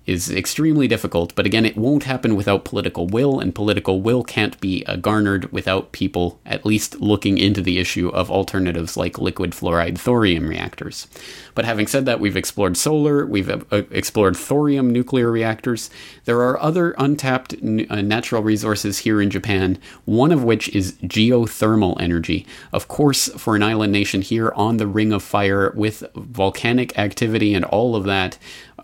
is 0.07 0.31
extremely 0.31 0.87
difficult, 0.87 1.35
but 1.35 1.45
again, 1.45 1.65
it 1.65 1.75
won't 1.75 2.03
happen 2.03 2.37
without 2.37 2.63
political 2.63 3.07
will, 3.07 3.41
and 3.41 3.53
political 3.53 4.01
will 4.01 4.23
can't 4.23 4.59
be 4.61 4.85
uh, 4.85 4.95
garnered 4.95 5.51
without 5.51 5.91
people 5.91 6.39
at 6.45 6.65
least 6.65 7.01
looking 7.01 7.37
into 7.37 7.61
the 7.61 7.77
issue 7.77 8.07
of 8.09 8.31
alternatives 8.31 8.95
like 8.95 9.19
liquid 9.19 9.51
fluoride 9.51 9.97
thorium 9.97 10.47
reactors. 10.47 11.07
But 11.53 11.65
having 11.65 11.87
said 11.87 12.05
that, 12.05 12.21
we've 12.21 12.37
explored 12.37 12.77
solar, 12.77 13.25
we've 13.25 13.49
uh, 13.49 13.83
explored 13.91 14.37
thorium 14.37 14.91
nuclear 14.91 15.29
reactors. 15.29 15.89
There 16.23 16.39
are 16.39 16.61
other 16.61 16.95
untapped 16.97 17.53
uh, 17.53 18.01
natural 18.01 18.41
resources 18.41 18.99
here 18.99 19.21
in 19.21 19.29
Japan, 19.29 19.77
one 20.05 20.31
of 20.31 20.43
which 20.43 20.69
is 20.69 20.93
geothermal 21.03 21.99
energy. 21.99 22.47
Of 22.71 22.87
course, 22.87 23.27
for 23.35 23.57
an 23.57 23.63
island 23.63 23.91
nation 23.91 24.21
here 24.21 24.53
on 24.55 24.77
the 24.77 24.87
Ring 24.87 25.11
of 25.11 25.21
Fire 25.21 25.73
with 25.75 26.03
volcanic 26.15 26.97
activity 26.97 27.53
and 27.53 27.65
all 27.65 27.93
of 27.93 28.05
that, 28.05 28.37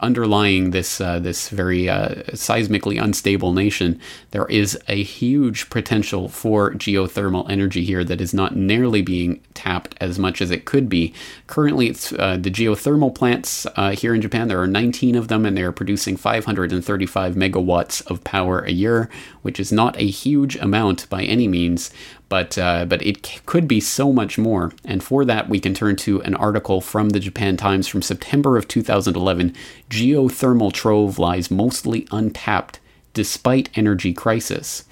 underlying 0.04 0.72
this 0.72 1.02
uh, 1.02 1.20
this 1.20 1.50
very 1.50 1.90
uh, 1.90 2.16
seismically 2.34 3.02
unstable 3.02 3.54
nation, 3.54 4.00
there 4.32 4.46
is 4.46 4.78
a 4.88 5.02
huge 5.02 5.70
potential 5.70 6.30
for 6.30 6.72
geothermal 6.74 7.50
energy 7.50 7.84
here 7.84 8.04
that 8.04 8.22
is 8.22 8.34
not 8.34 8.56
nearly 8.56 9.02
being 9.02 9.42
tapped 9.54 9.96
as 10.00 10.20
much 10.20 10.42
as 10.42 10.52
it 10.52 10.66
could 10.66 10.90
be. 10.90 11.14
Currently, 11.48 11.88
it's 11.88 12.14
uh, 12.14 12.38
the 12.38 12.52
geothermal 12.52 13.16
plants 13.16 13.66
here 14.00 14.14
in 14.14 14.22
Japan. 14.22 14.48
There 14.48 14.62
are 14.62 14.68
19 14.68 15.16
of 15.16 15.30
them, 15.30 15.46
and 15.46 15.58
they 15.58 15.64
are 15.64 15.72
producing 15.72 16.18
535 16.18 17.36
megawatts 17.36 18.06
of 18.12 18.24
power 18.24 18.60
a 18.60 18.72
year, 18.72 19.10
which 19.42 19.60
is 19.60 19.72
not 19.72 19.98
a 19.98 20.06
huge 20.06 20.56
amount 20.58 21.10
by 21.10 21.24
any 21.24 21.48
means 21.48 21.92
but 22.34 22.58
uh, 22.58 22.84
but 22.84 23.00
it 23.04 23.24
c- 23.24 23.40
could 23.46 23.68
be 23.68 23.80
so 23.80 24.12
much 24.12 24.40
more. 24.40 24.72
And 24.84 25.04
for 25.04 25.24
that, 25.24 25.50
we 25.50 25.60
can 25.60 25.76
turn 25.76 25.96
to 25.98 26.20
an 26.24 26.34
article 26.34 26.82
from 26.82 27.10
the 27.10 27.20
Japan 27.20 27.58
Times 27.58 27.88
from 27.88 28.02
September 28.02 28.58
of 28.58 28.68
2011. 28.68 29.54
Geothermal 29.88 30.74
trove 30.74 31.20
lies 31.20 31.52
mostly 31.52 32.08
untapped 32.12 32.80
despite 33.14 33.70
energy 33.78 34.14
crisis. 34.14 34.84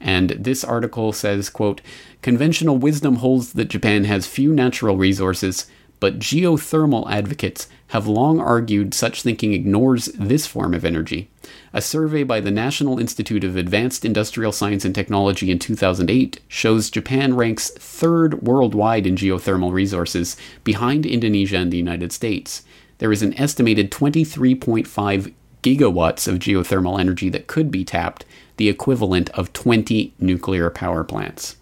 And 0.00 0.30
this 0.38 0.62
article 0.62 1.12
says, 1.12 1.50
quote, 1.50 1.80
conventional 2.22 2.78
wisdom 2.78 3.16
holds 3.16 3.54
that 3.54 3.70
Japan 3.70 4.04
has 4.04 4.28
few 4.28 4.52
natural 4.52 4.96
resources, 4.96 5.66
but 5.98 6.20
geothermal 6.20 7.10
advocates 7.10 7.66
have 7.88 8.06
long 8.06 8.38
argued 8.38 8.94
such 8.94 9.22
thinking 9.22 9.52
ignores 9.52 10.04
this 10.14 10.46
form 10.46 10.72
of 10.72 10.84
energy. 10.84 11.28
A 11.76 11.82
survey 11.82 12.22
by 12.22 12.38
the 12.38 12.52
National 12.52 13.00
Institute 13.00 13.42
of 13.42 13.56
Advanced 13.56 14.04
Industrial 14.04 14.52
Science 14.52 14.84
and 14.84 14.94
Technology 14.94 15.50
in 15.50 15.58
2008 15.58 16.38
shows 16.46 16.88
Japan 16.88 17.34
ranks 17.34 17.68
third 17.70 18.42
worldwide 18.42 19.08
in 19.08 19.16
geothermal 19.16 19.72
resources, 19.72 20.36
behind 20.62 21.04
Indonesia 21.04 21.56
and 21.56 21.72
the 21.72 21.76
United 21.76 22.12
States. 22.12 22.62
There 22.98 23.10
is 23.10 23.22
an 23.22 23.34
estimated 23.34 23.90
23.5 23.90 25.34
gigawatts 25.64 26.28
of 26.28 26.38
geothermal 26.38 27.00
energy 27.00 27.28
that 27.30 27.48
could 27.48 27.72
be 27.72 27.84
tapped. 27.84 28.24
the 28.56 28.68
equivalent 28.68 29.30
of 29.30 29.52
20 29.52 30.14
nuclear 30.20 30.70
power 30.70 31.02
plants. 31.02 31.56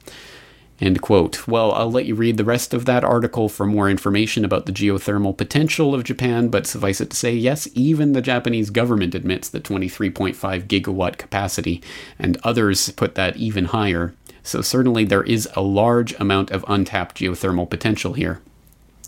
End 0.83 1.01
quote. 1.01 1.47
Well, 1.47 1.71
I'll 1.71 1.93
let 1.93 2.07
you 2.07 2.17
read 2.17 2.39
the 2.39 2.45
rest 2.45 2.75
of 2.75 2.87
that 2.87 3.05
article 3.05 3.49
for 3.49 3.65
more 3.65 3.89
information 3.89 4.45
about 4.45 4.67
the 4.67 4.73
geothermal 4.73 5.37
potential 5.37 5.95
of 5.95 6.03
Japan, 6.03 6.49
but 6.49 6.67
suffice 6.67 7.01
it 7.01 7.11
to 7.11 7.17
say, 7.17 7.33
yes, 7.33 7.69
even 7.75 8.15
the 8.15 8.21
Japanese 8.21 8.69
government 8.69 9.15
admits 9.15 9.49
the 9.49 9.61
23.5 9.61 10.35
gigawatt 10.67 11.19
capacity, 11.19 11.81
and 12.19 12.37
others 12.43 12.91
put 12.91 13.15
that 13.15 13.37
even 13.37 13.67
higher. 13.67 14.13
So, 14.43 14.61
certainly, 14.61 15.05
there 15.05 15.23
is 15.23 15.49
a 15.55 15.63
large 15.63 16.19
amount 16.19 16.51
of 16.51 16.65
untapped 16.67 17.17
geothermal 17.19 17.71
potential 17.71 18.15
here. 18.15 18.41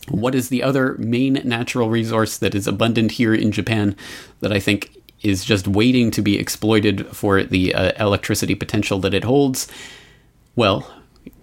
What 0.09 0.37
is 0.37 0.51
the 0.51 0.63
other 0.63 0.95
main 0.99 1.41
natural 1.43 1.91
resource 1.91 2.39
that 2.39 2.55
is 2.55 2.69
abundant 2.69 3.11
here 3.13 3.35
in 3.35 3.51
Japan 3.51 3.97
that 4.39 4.53
I 4.53 4.61
think 4.61 4.97
is 5.25 5.45
just 5.45 5.67
waiting 5.67 6.13
to 6.13 6.23
be 6.23 6.39
exploited 6.39 7.09
for 7.09 7.43
the 7.43 7.75
uh, 7.75 7.91
electricity 7.99 8.55
potential 8.55 9.01
that 9.01 9.15
it 9.15 9.25
holds? 9.25 9.67
Well, 10.55 10.89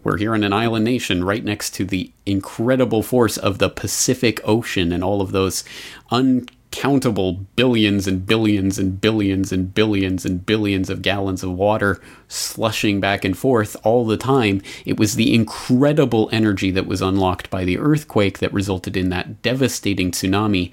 we're 0.04 0.18
here 0.18 0.34
in 0.34 0.44
an 0.44 0.54
island 0.54 0.86
nation 0.86 1.24
right 1.24 1.44
next 1.44 1.72
to 1.76 1.86
the 1.86 2.12
incredible 2.26 3.04
force 3.04 3.38
of 3.38 3.60
the 3.60 3.70
Pacific 3.70 4.40
Ocean 4.44 4.92
and 4.92 5.04
all 5.04 5.22
of 5.22 5.32
those 5.32 5.64
uncountable 6.10 7.34
billions 7.56 8.08
and 8.08 8.26
billions 8.26 8.80
and 8.80 9.00
billions 9.00 9.52
and 9.52 9.74
billions 9.74 10.26
and 10.26 10.46
billions 10.46 10.90
of 10.90 11.02
gallons 11.02 11.44
of 11.44 11.52
water 11.52 12.02
slushing 12.28 13.00
back 13.00 13.24
and 13.24 13.38
forth 13.38 13.76
all 13.84 14.06
the 14.06 14.18
time. 14.18 14.62
It 14.86 14.98
was 14.98 15.16
the 15.16 15.34
incredible 15.34 16.30
energy 16.32 16.72
that 16.72 16.88
was 16.88 17.02
unlocked 17.02 17.50
by 17.50 17.64
the 17.64 17.78
earthquake 17.78 18.40
that 18.40 18.54
resulted 18.54 18.98
in 18.98 19.10
that 19.10 19.42
devastating 19.42 20.12
tsunami, 20.12 20.72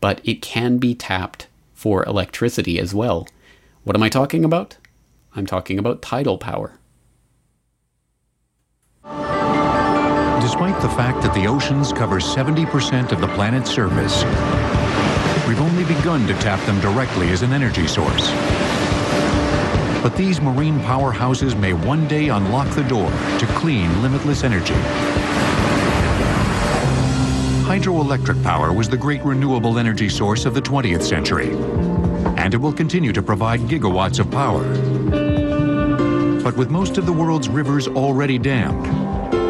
but 0.00 0.20
it 0.24 0.40
can 0.40 0.78
be 0.78 0.94
tapped 0.94 1.46
for 1.74 2.04
electricity 2.04 2.78
as 2.78 2.94
well. 2.94 3.28
What 3.84 3.96
am 3.96 4.02
I 4.02 4.08
talking 4.08 4.44
about? 4.44 4.76
I'm 5.34 5.46
talking 5.46 5.78
about 5.78 6.02
tidal 6.02 6.38
power. 6.38 6.78
Despite 9.04 10.80
the 10.80 10.88
fact 10.88 11.22
that 11.22 11.34
the 11.34 11.46
oceans 11.46 11.92
cover 11.92 12.20
70% 12.20 13.10
of 13.10 13.20
the 13.20 13.28
planet's 13.28 13.70
surface, 13.70 14.22
we've 15.48 15.60
only 15.60 15.84
begun 15.84 16.26
to 16.26 16.34
tap 16.34 16.64
them 16.66 16.80
directly 16.80 17.30
as 17.30 17.42
an 17.42 17.52
energy 17.52 17.86
source. 17.88 18.30
But 20.02 20.16
these 20.16 20.40
marine 20.40 20.78
powerhouses 20.80 21.58
may 21.58 21.72
one 21.72 22.06
day 22.06 22.28
unlock 22.28 22.68
the 22.74 22.84
door 22.84 23.10
to 23.38 23.46
clean, 23.54 24.02
limitless 24.02 24.44
energy. 24.44 24.74
Hydroelectric 27.64 28.42
power 28.42 28.72
was 28.72 28.88
the 28.88 28.96
great 28.96 29.22
renewable 29.24 29.78
energy 29.78 30.08
source 30.08 30.44
of 30.44 30.54
the 30.54 30.62
20th 30.62 31.02
century, 31.02 31.52
and 32.36 32.52
it 32.52 32.58
will 32.58 32.72
continue 32.72 33.12
to 33.12 33.22
provide 33.22 33.60
gigawatts 33.60 34.18
of 34.18 34.30
power. 34.30 35.21
But 36.42 36.56
with 36.56 36.70
most 36.70 36.98
of 36.98 37.06
the 37.06 37.12
world's 37.12 37.48
rivers 37.48 37.86
already 37.86 38.36
dammed, 38.36 38.84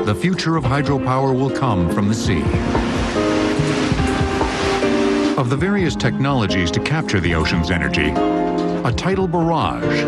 the 0.07 0.15
future 0.15 0.57
of 0.57 0.65
hydropower 0.65 1.35
will 1.35 1.51
come 1.51 1.89
from 1.89 2.07
the 2.07 2.15
sea. 2.15 2.43
Of 5.41 5.49
the 5.49 5.57
various 5.57 5.97
technologies 5.97 6.71
to 6.73 6.81
capture 6.81 7.19
the 7.19 7.35
ocean's 7.35 7.71
energy, 7.71 8.11
a 8.11 8.93
tidal 8.93 9.27
barrage 9.27 10.05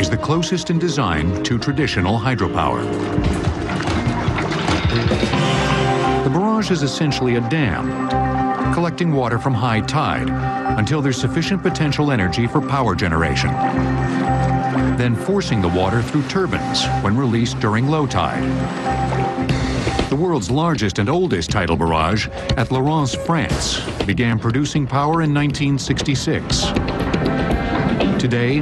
is 0.00 0.10
the 0.10 0.16
closest 0.16 0.70
in 0.70 0.78
design 0.80 1.40
to 1.44 1.56
traditional 1.56 2.18
hydropower. 2.18 2.82
The 6.24 6.30
barrage 6.30 6.72
is 6.72 6.82
essentially 6.82 7.36
a 7.36 7.48
dam, 7.48 8.74
collecting 8.74 9.12
water 9.12 9.38
from 9.38 9.54
high 9.54 9.82
tide 9.82 10.28
until 10.78 11.00
there's 11.00 11.20
sufficient 11.20 11.62
potential 11.62 12.10
energy 12.10 12.48
for 12.48 12.60
power 12.60 12.96
generation 12.96 13.50
then 14.98 15.14
forcing 15.14 15.62
the 15.62 15.68
water 15.68 16.02
through 16.02 16.26
turbines 16.28 16.84
when 17.02 17.16
released 17.16 17.60
during 17.60 17.86
low 17.86 18.06
tide. 18.06 18.42
The 20.10 20.16
world's 20.16 20.50
largest 20.50 20.98
and 20.98 21.08
oldest 21.08 21.50
tidal 21.50 21.76
barrage 21.76 22.28
at 22.56 22.72
La 22.72 22.80
Rance, 22.80 23.14
France, 23.14 23.80
began 24.04 24.38
producing 24.38 24.86
power 24.86 25.22
in 25.22 25.32
1966. 25.32 26.64
Today, 28.20 28.58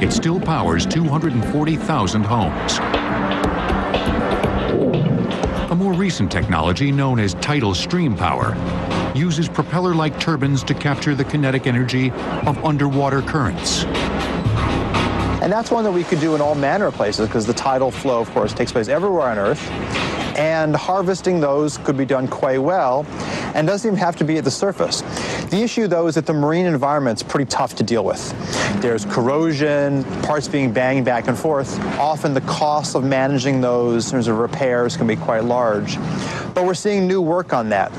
it 0.00 0.12
still 0.12 0.38
powers 0.38 0.86
240,000 0.86 2.22
homes. 2.22 2.78
A 5.70 5.74
more 5.74 5.92
recent 5.92 6.30
technology 6.30 6.92
known 6.92 7.18
as 7.18 7.34
tidal 7.34 7.74
stream 7.74 8.14
power 8.14 8.54
uses 9.14 9.48
propeller-like 9.48 10.20
turbines 10.20 10.62
to 10.64 10.74
capture 10.74 11.14
the 11.14 11.24
kinetic 11.24 11.66
energy 11.66 12.10
of 12.46 12.64
underwater 12.64 13.22
currents. 13.22 13.84
And 15.42 15.50
that's 15.50 15.70
one 15.70 15.84
that 15.84 15.92
we 15.92 16.04
could 16.04 16.20
do 16.20 16.34
in 16.34 16.40
all 16.40 16.54
manner 16.54 16.86
of 16.86 16.94
places 16.94 17.26
because 17.26 17.46
the 17.46 17.54
tidal 17.54 17.90
flow, 17.90 18.20
of 18.20 18.30
course, 18.30 18.52
takes 18.52 18.72
place 18.72 18.88
everywhere 18.88 19.28
on 19.28 19.38
Earth. 19.38 19.70
And 20.36 20.76
harvesting 20.76 21.40
those 21.40 21.78
could 21.78 21.96
be 21.96 22.04
done 22.04 22.28
quite 22.28 22.58
well 22.58 23.06
and 23.54 23.66
doesn't 23.66 23.88
even 23.88 23.98
have 23.98 24.16
to 24.16 24.24
be 24.24 24.38
at 24.38 24.44
the 24.44 24.50
surface. 24.50 25.00
The 25.50 25.62
issue, 25.62 25.86
though, 25.86 26.06
is 26.06 26.14
that 26.14 26.26
the 26.26 26.32
marine 26.32 26.66
environment's 26.66 27.22
pretty 27.22 27.46
tough 27.46 27.74
to 27.76 27.82
deal 27.82 28.04
with. 28.04 28.32
There's 28.80 29.04
corrosion, 29.06 30.04
parts 30.22 30.46
being 30.46 30.72
banged 30.72 31.04
back 31.04 31.26
and 31.26 31.36
forth. 31.36 31.80
Often 31.98 32.34
the 32.34 32.42
cost 32.42 32.94
of 32.94 33.02
managing 33.02 33.60
those 33.60 34.06
in 34.06 34.12
terms 34.12 34.28
of 34.28 34.38
repairs 34.38 34.96
can 34.96 35.06
be 35.06 35.16
quite 35.16 35.44
large. 35.44 35.96
But 36.54 36.64
we're 36.64 36.74
seeing 36.74 37.06
new 37.06 37.20
work 37.20 37.52
on 37.52 37.70
that. 37.70 37.90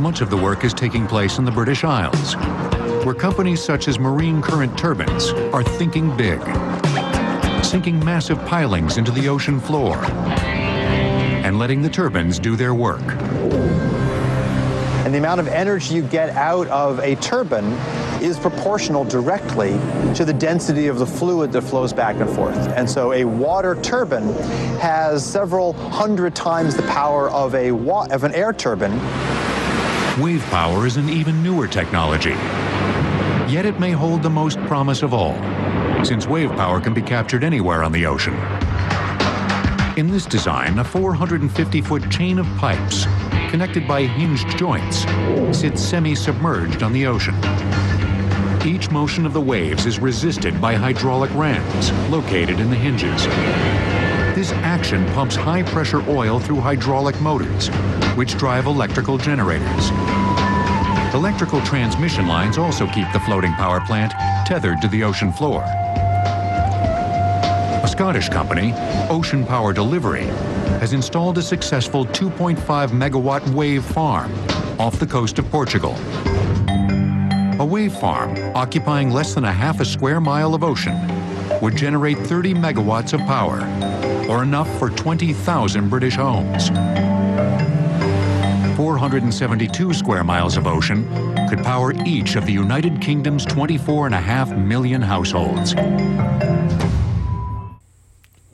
Much 0.00 0.20
of 0.20 0.30
the 0.30 0.36
work 0.36 0.64
is 0.64 0.74
taking 0.74 1.06
place 1.06 1.38
in 1.38 1.44
the 1.44 1.52
British 1.52 1.84
Isles, 1.84 2.34
where 3.04 3.14
companies 3.14 3.60
such 3.60 3.88
as 3.88 3.98
Marine 3.98 4.40
Current 4.40 4.78
Turbines 4.78 5.30
are 5.52 5.64
thinking 5.64 6.16
big, 6.16 6.40
sinking 7.64 8.02
massive 8.04 8.38
pilings 8.46 8.96
into 8.96 9.10
the 9.10 9.28
ocean 9.28 9.58
floor 9.58 9.96
and 10.04 11.58
letting 11.58 11.82
the 11.82 11.90
turbines 11.90 12.38
do 12.38 12.54
their 12.54 12.74
work. 12.74 13.02
And 15.04 15.12
the 15.12 15.18
amount 15.18 15.40
of 15.40 15.48
energy 15.48 15.94
you 15.94 16.02
get 16.02 16.30
out 16.30 16.68
of 16.68 17.00
a 17.00 17.16
turbine 17.16 17.72
is 18.22 18.38
proportional 18.38 19.04
directly 19.04 19.72
to 20.14 20.24
the 20.24 20.32
density 20.32 20.86
of 20.86 21.00
the 21.00 21.06
fluid 21.06 21.50
that 21.52 21.62
flows 21.62 21.92
back 21.92 22.20
and 22.20 22.30
forth. 22.30 22.56
And 22.76 22.88
so 22.88 23.12
a 23.12 23.24
water 23.24 23.74
turbine 23.82 24.32
has 24.78 25.26
several 25.26 25.72
hundred 25.72 26.36
times 26.36 26.76
the 26.76 26.84
power 26.84 27.30
of, 27.30 27.56
a 27.56 27.72
of 27.72 28.22
an 28.22 28.32
air 28.32 28.52
turbine. 28.52 28.96
Wave 30.22 30.44
power 30.50 30.86
is 30.86 30.96
an 30.98 31.08
even 31.08 31.42
newer 31.42 31.66
technology 31.66 32.36
Yet 33.52 33.66
it 33.66 33.78
may 33.78 33.90
hold 33.90 34.22
the 34.22 34.30
most 34.30 34.58
promise 34.60 35.02
of 35.02 35.12
all, 35.12 35.34
since 36.06 36.26
wave 36.26 36.50
power 36.52 36.80
can 36.80 36.94
be 36.94 37.02
captured 37.02 37.44
anywhere 37.44 37.84
on 37.84 37.92
the 37.92 38.06
ocean. 38.06 38.32
In 39.98 40.10
this 40.10 40.24
design, 40.24 40.78
a 40.78 40.84
450-foot 40.84 42.10
chain 42.10 42.38
of 42.38 42.46
pipes, 42.56 43.04
connected 43.50 43.86
by 43.86 44.04
hinged 44.04 44.48
joints, 44.56 45.04
sits 45.54 45.82
semi-submerged 45.82 46.82
on 46.82 46.94
the 46.94 47.06
ocean. 47.06 47.34
Each 48.66 48.90
motion 48.90 49.26
of 49.26 49.34
the 49.34 49.40
waves 49.42 49.84
is 49.84 49.98
resisted 49.98 50.58
by 50.58 50.72
hydraulic 50.72 51.30
rams 51.34 51.92
located 52.10 52.58
in 52.58 52.70
the 52.70 52.76
hinges. 52.76 53.26
This 54.34 54.50
action 54.62 55.04
pumps 55.08 55.36
high-pressure 55.36 56.08
oil 56.08 56.40
through 56.40 56.60
hydraulic 56.60 57.20
motors, 57.20 57.68
which 58.16 58.38
drive 58.38 58.64
electrical 58.64 59.18
generators. 59.18 59.90
Electrical 61.14 61.60
transmission 61.60 62.26
lines 62.26 62.56
also 62.56 62.86
keep 62.86 63.06
the 63.12 63.20
floating 63.20 63.52
power 63.52 63.82
plant 63.82 64.12
tethered 64.46 64.80
to 64.80 64.88
the 64.88 65.04
ocean 65.04 65.30
floor. 65.30 65.62
A 67.82 67.86
Scottish 67.86 68.30
company, 68.30 68.72
Ocean 69.10 69.44
Power 69.44 69.74
Delivery, 69.74 70.24
has 70.80 70.94
installed 70.94 71.36
a 71.36 71.42
successful 71.42 72.06
2.5 72.06 72.56
megawatt 72.88 73.46
wave 73.52 73.84
farm 73.84 74.32
off 74.80 74.98
the 74.98 75.06
coast 75.06 75.38
of 75.38 75.50
Portugal. 75.50 75.94
A 77.60 77.64
wave 77.64 77.92
farm 77.92 78.34
occupying 78.56 79.10
less 79.10 79.34
than 79.34 79.44
a 79.44 79.52
half 79.52 79.80
a 79.80 79.84
square 79.84 80.18
mile 80.18 80.54
of 80.54 80.64
ocean 80.64 80.98
would 81.60 81.76
generate 81.76 82.16
30 82.16 82.54
megawatts 82.54 83.12
of 83.12 83.20
power, 83.20 83.60
or 84.30 84.42
enough 84.42 84.78
for 84.78 84.88
20,000 84.88 85.90
British 85.90 86.16
homes. 86.16 86.70
472 88.76 89.92
square 89.92 90.24
miles 90.24 90.56
of 90.56 90.66
ocean 90.66 91.06
could 91.48 91.62
power 91.62 91.92
each 92.06 92.36
of 92.36 92.46
the 92.46 92.52
United 92.52 93.00
Kingdom's 93.00 93.44
24.5 93.46 94.64
million 94.64 95.02
households. 95.02 95.74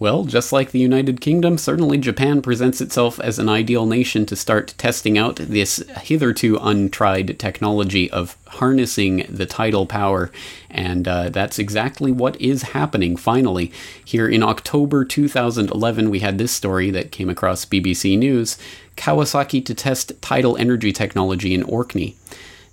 Well, 0.01 0.27
just 0.27 0.53
like 0.53 0.71
the 0.71 0.79
United 0.79 1.21
Kingdom, 1.21 1.59
certainly 1.59 1.99
Japan 1.99 2.41
presents 2.41 2.81
itself 2.81 3.19
as 3.19 3.41
an 3.41 3.49
ideal 3.49 3.85
nation 3.85 4.27
to 4.27 4.37
start 4.37 4.75
testing 4.79 5.19
out 5.19 5.37
this 5.37 5.79
hitherto 6.03 6.57
untried 6.61 7.37
technology 7.41 8.09
of 8.13 8.37
harnessing 8.47 9.27
the 9.29 9.45
tidal 9.45 9.87
power. 9.87 10.31
And 10.71 11.09
uh, 11.09 11.31
that's 11.31 11.59
exactly 11.59 12.13
what 12.13 12.41
is 12.41 12.63
happening 12.63 13.17
finally. 13.17 13.73
Here 14.05 14.29
in 14.29 14.45
October 14.45 15.05
2011, 15.05 16.11
we 16.11 16.21
had 16.21 16.39
this 16.39 16.53
story 16.53 16.93
that 16.93 17.11
came 17.11 17.29
across 17.29 17.65
BBC 17.65 18.17
News 18.17 18.57
Kawasaki 18.99 19.65
to 19.65 19.75
test 19.75 20.21
tidal 20.21 20.57
energy 20.57 20.93
technology 20.93 21.55
in 21.55 21.63
Orkney. 21.63 22.17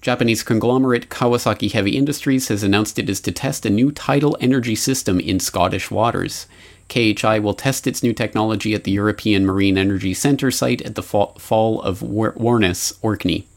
Japanese 0.01 0.43
conglomerate 0.43 1.09
Kawasaki 1.09 1.71
Heavy 1.71 1.95
Industries 1.95 2.47
has 2.49 2.63
announced 2.63 2.99
it 2.99 3.09
is 3.09 3.21
to 3.21 3.31
test 3.31 3.65
a 3.65 3.69
new 3.69 3.91
tidal 3.91 4.35
energy 4.41 4.75
system 4.75 5.19
in 5.19 5.39
Scottish 5.39 5.89
waters. 5.89 6.47
KHI 6.89 7.39
will 7.39 7.53
test 7.53 7.87
its 7.87 8.03
new 8.03 8.11
technology 8.11 8.73
at 8.73 8.83
the 8.83 8.91
European 8.91 9.45
Marine 9.45 9.77
Energy 9.77 10.13
Centre 10.13 10.51
site 10.51 10.81
at 10.81 10.95
the 10.95 11.03
Fall 11.03 11.81
of 11.81 12.01
Warness, 12.01 12.93
Orkney. 13.01 13.47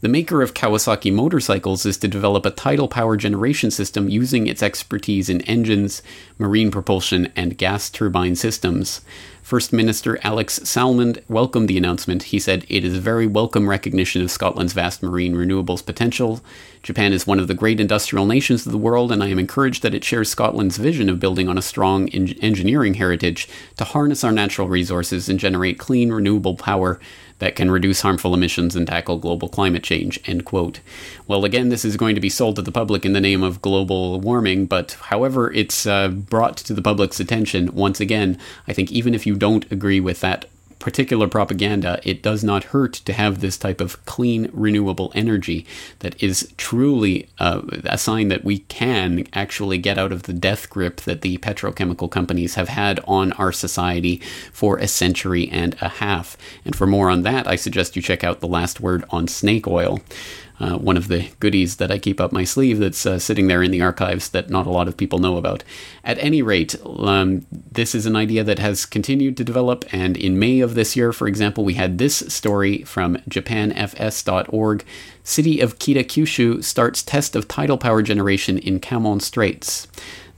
The 0.00 0.08
maker 0.08 0.42
of 0.42 0.54
Kawasaki 0.54 1.12
motorcycles 1.12 1.84
is 1.84 1.96
to 1.98 2.06
develop 2.06 2.46
a 2.46 2.52
tidal 2.52 2.86
power 2.86 3.16
generation 3.16 3.72
system 3.72 4.08
using 4.08 4.46
its 4.46 4.62
expertise 4.62 5.28
in 5.28 5.40
engines, 5.42 6.02
marine 6.38 6.70
propulsion, 6.70 7.32
and 7.34 7.58
gas 7.58 7.90
turbine 7.90 8.36
systems. 8.36 9.00
First 9.48 9.72
Minister 9.72 10.18
Alex 10.22 10.58
Salmond 10.58 11.22
welcomed 11.26 11.70
the 11.70 11.78
announcement. 11.78 12.24
He 12.24 12.38
said, 12.38 12.66
It 12.68 12.84
is 12.84 12.94
a 12.94 13.00
very 13.00 13.26
welcome 13.26 13.66
recognition 13.66 14.20
of 14.20 14.30
Scotland's 14.30 14.74
vast 14.74 15.02
marine 15.02 15.34
renewables 15.34 15.82
potential. 15.82 16.42
Japan 16.82 17.12
is 17.12 17.26
one 17.26 17.38
of 17.38 17.48
the 17.48 17.54
great 17.54 17.80
industrial 17.80 18.26
nations 18.26 18.64
of 18.64 18.72
the 18.72 18.78
world, 18.78 19.12
and 19.12 19.22
I 19.22 19.28
am 19.28 19.38
encouraged 19.38 19.82
that 19.82 19.94
it 19.94 20.04
shares 20.04 20.28
Scotland's 20.28 20.76
vision 20.76 21.08
of 21.08 21.20
building 21.20 21.48
on 21.48 21.58
a 21.58 21.62
strong 21.62 22.08
en- 22.10 22.34
engineering 22.40 22.94
heritage 22.94 23.48
to 23.76 23.84
harness 23.84 24.24
our 24.24 24.32
natural 24.32 24.68
resources 24.68 25.28
and 25.28 25.40
generate 25.40 25.78
clean, 25.78 26.12
renewable 26.12 26.54
power 26.54 27.00
that 27.38 27.56
can 27.56 27.70
reduce 27.70 28.00
harmful 28.00 28.34
emissions 28.34 28.74
and 28.74 28.86
tackle 28.86 29.18
global 29.18 29.48
climate 29.48 29.82
change. 29.82 30.20
End 30.26 30.44
quote. 30.44 30.80
Well, 31.26 31.44
again, 31.44 31.68
this 31.68 31.84
is 31.84 31.96
going 31.96 32.14
to 32.14 32.20
be 32.20 32.28
sold 32.28 32.56
to 32.56 32.62
the 32.62 32.72
public 32.72 33.04
in 33.04 33.12
the 33.12 33.20
name 33.20 33.42
of 33.42 33.62
global 33.62 34.20
warming, 34.20 34.66
but 34.66 34.96
however 35.02 35.52
it's 35.52 35.86
uh, 35.86 36.08
brought 36.08 36.56
to 36.58 36.74
the 36.74 36.82
public's 36.82 37.20
attention, 37.20 37.74
once 37.74 38.00
again, 38.00 38.38
I 38.66 38.72
think 38.72 38.90
even 38.90 39.14
if 39.14 39.26
you 39.26 39.36
don't 39.36 39.70
agree 39.70 40.00
with 40.00 40.20
that 40.20 40.46
particular 40.78 41.28
propaganda, 41.28 42.00
it 42.04 42.22
does 42.22 42.44
not 42.44 42.64
hurt 42.64 42.92
to 42.92 43.12
have 43.12 43.40
this 43.40 43.56
type 43.56 43.80
of 43.80 44.04
clean, 44.04 44.50
renewable 44.52 45.12
energy 45.14 45.66
that 46.00 46.20
is 46.22 46.52
truly 46.56 47.28
uh, 47.38 47.62
a 47.84 47.98
sign 47.98 48.28
that 48.28 48.44
we 48.44 48.60
can 48.60 49.26
actually 49.32 49.78
get 49.78 49.98
out 49.98 50.12
of 50.12 50.24
the 50.24 50.32
death 50.32 50.70
grip 50.70 51.00
that 51.02 51.22
the 51.22 51.38
petrochemical 51.38 52.10
companies 52.10 52.54
have 52.54 52.68
had 52.68 53.00
on 53.06 53.32
our 53.32 53.52
society 53.52 54.16
for 54.52 54.78
a 54.78 54.88
century 54.88 55.48
and 55.50 55.76
a 55.80 55.88
half. 55.88 56.36
And 56.64 56.76
for 56.76 56.86
more 56.86 57.10
on 57.10 57.22
that, 57.22 57.46
I 57.46 57.56
suggest 57.56 57.96
you 57.96 58.02
check 58.02 58.24
out 58.24 58.40
The 58.40 58.46
Last 58.46 58.80
Word 58.80 59.04
on 59.10 59.28
Snake 59.28 59.66
Oil 59.66 60.00
uh, 60.60 60.76
one 60.76 60.96
of 60.96 61.08
the 61.08 61.28
goodies 61.40 61.76
that 61.76 61.90
I 61.90 61.98
keep 61.98 62.20
up 62.20 62.32
my 62.32 62.44
sleeve 62.44 62.78
that's 62.78 63.06
uh, 63.06 63.18
sitting 63.18 63.46
there 63.46 63.62
in 63.62 63.70
the 63.70 63.82
archives 63.82 64.30
that 64.30 64.50
not 64.50 64.66
a 64.66 64.70
lot 64.70 64.88
of 64.88 64.96
people 64.96 65.18
know 65.18 65.36
about. 65.36 65.62
At 66.04 66.18
any 66.18 66.42
rate, 66.42 66.74
um, 66.84 67.46
this 67.50 67.94
is 67.94 68.06
an 68.06 68.16
idea 68.16 68.44
that 68.44 68.58
has 68.58 68.86
continued 68.86 69.36
to 69.36 69.44
develop, 69.44 69.84
and 69.92 70.16
in 70.16 70.38
May 70.38 70.60
of 70.60 70.74
this 70.74 70.96
year, 70.96 71.12
for 71.12 71.28
example, 71.28 71.64
we 71.64 71.74
had 71.74 71.98
this 71.98 72.16
story 72.28 72.82
from 72.82 73.16
japanfs.org. 73.28 74.84
City 75.22 75.60
of 75.60 75.78
Kitakyushu 75.78 76.64
starts 76.64 77.02
test 77.02 77.36
of 77.36 77.48
tidal 77.48 77.78
power 77.78 78.02
generation 78.02 78.58
in 78.58 78.80
Kanmon 78.80 79.20
Straits. 79.20 79.86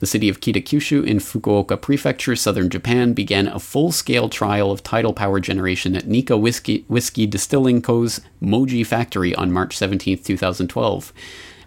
The 0.00 0.06
city 0.06 0.30
of 0.30 0.40
Kitakyushu 0.40 1.06
in 1.06 1.18
Fukuoka 1.18 1.78
Prefecture, 1.78 2.34
southern 2.34 2.70
Japan, 2.70 3.12
began 3.12 3.46
a 3.46 3.58
full 3.58 3.92
scale 3.92 4.30
trial 4.30 4.72
of 4.72 4.82
tidal 4.82 5.12
power 5.12 5.40
generation 5.40 5.94
at 5.94 6.06
Nikka 6.06 6.38
Whiskey, 6.38 6.86
Whiskey 6.88 7.26
Distilling 7.26 7.82
Co.'s 7.82 8.22
Moji 8.42 8.84
factory 8.86 9.34
on 9.34 9.52
March 9.52 9.76
17, 9.76 10.22
2012. 10.22 11.12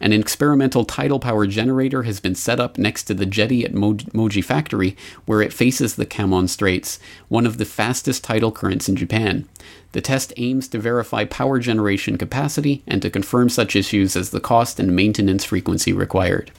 An 0.01 0.13
experimental 0.13 0.83
tidal 0.83 1.19
power 1.19 1.45
generator 1.45 2.03
has 2.03 2.19
been 2.19 2.33
set 2.33 2.59
up 2.59 2.79
next 2.79 3.03
to 3.03 3.13
the 3.13 3.27
jetty 3.27 3.63
at 3.63 3.73
Moji 3.73 4.43
Factory, 4.43 4.97
where 5.25 5.43
it 5.43 5.53
faces 5.53 5.95
the 5.95 6.05
Kanmon 6.05 6.49
Straits, 6.49 6.99
one 7.29 7.45
of 7.45 7.59
the 7.59 7.65
fastest 7.65 8.23
tidal 8.23 8.51
currents 8.51 8.89
in 8.89 8.95
Japan. 8.95 9.47
The 9.91 10.01
test 10.01 10.33
aims 10.37 10.67
to 10.69 10.79
verify 10.79 11.23
power 11.25 11.59
generation 11.59 12.17
capacity 12.17 12.81
and 12.87 12.99
to 13.03 13.11
confirm 13.11 13.47
such 13.49 13.75
issues 13.75 14.15
as 14.15 14.31
the 14.31 14.41
cost 14.41 14.79
and 14.79 14.95
maintenance 14.95 15.45
frequency 15.45 15.93
required. 15.93 16.51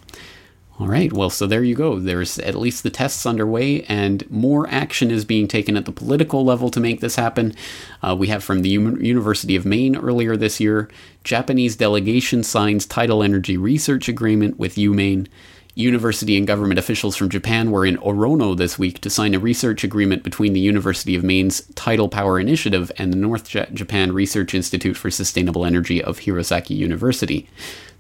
All 0.81 0.89
right, 0.89 1.13
well, 1.13 1.31
so 1.31 1.47
there 1.47 1.63
you 1.63 1.77
go. 1.77 2.01
There's 2.01 2.37
at 2.41 2.57
least 2.57 2.83
the 2.83 2.91
tests 2.91 3.27
underway, 3.27 3.83
and 3.83 4.29
more 4.29 4.67
action 4.69 5.13
is 5.13 5.25
being 5.25 5.47
taken 5.47 5.77
at 5.77 5.85
the 5.85 5.93
political 5.93 6.45
level 6.45 6.69
to 6.71 6.81
make 6.81 7.01
this 7.01 7.15
happen. 7.15 7.55
Uh, 8.03 8.17
we 8.19 8.27
have 8.27 8.43
from 8.43 8.63
the 8.63 8.71
U- 8.71 8.99
University 8.99 9.55
of 9.55 9.65
Maine 9.65 9.95
earlier 9.95 10.37
this 10.37 10.59
year 10.59 10.91
Japanese 11.23 11.77
delegation 11.77 12.43
signs 12.43 12.87
tidal 12.87 13.23
energy 13.23 13.57
research 13.57 14.09
agreement 14.09 14.59
with 14.59 14.75
UMaine. 14.75 15.29
University 15.77 16.37
and 16.37 16.47
government 16.47 16.79
officials 16.79 17.17
from 17.17 17.29
Japan 17.29 17.71
were 17.71 17.87
in 17.87 17.97
Orono 17.99 18.57
this 18.57 18.79
week 18.79 19.01
to 19.01 19.11
sign 19.11 19.35
a 19.35 19.41
research 19.41 19.83
agreement 19.83 20.23
between 20.23 20.53
the 20.55 20.61
University 20.61 21.15
of 21.17 21.25
Maine's 21.25 21.67
Tidal 21.75 22.09
Power 22.09 22.39
Initiative 22.39 22.93
and 22.97 23.13
the 23.13 23.17
North 23.17 23.49
Japan 23.49 24.13
Research 24.13 24.55
Institute 24.55 24.97
for 24.97 25.11
Sustainable 25.11 25.65
Energy 25.65 26.03
of 26.03 26.21
Hirosaki 26.21 26.77
University. 26.77 27.49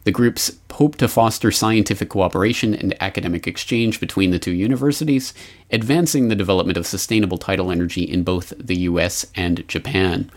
The 0.04 0.12
groups 0.12 0.52
hope 0.70 0.96
to 0.96 1.08
foster 1.08 1.50
scientific 1.50 2.10
cooperation 2.10 2.74
and 2.74 2.94
academic 3.00 3.46
exchange 3.46 4.00
between 4.00 4.30
the 4.30 4.38
two 4.38 4.52
universities, 4.52 5.32
advancing 5.70 6.28
the 6.28 6.34
development 6.34 6.76
of 6.76 6.86
sustainable 6.86 7.38
tidal 7.38 7.70
energy 7.70 8.02
in 8.02 8.22
both 8.22 8.52
the 8.58 8.80
US 8.80 9.26
and 9.34 9.66
Japan. 9.66 10.30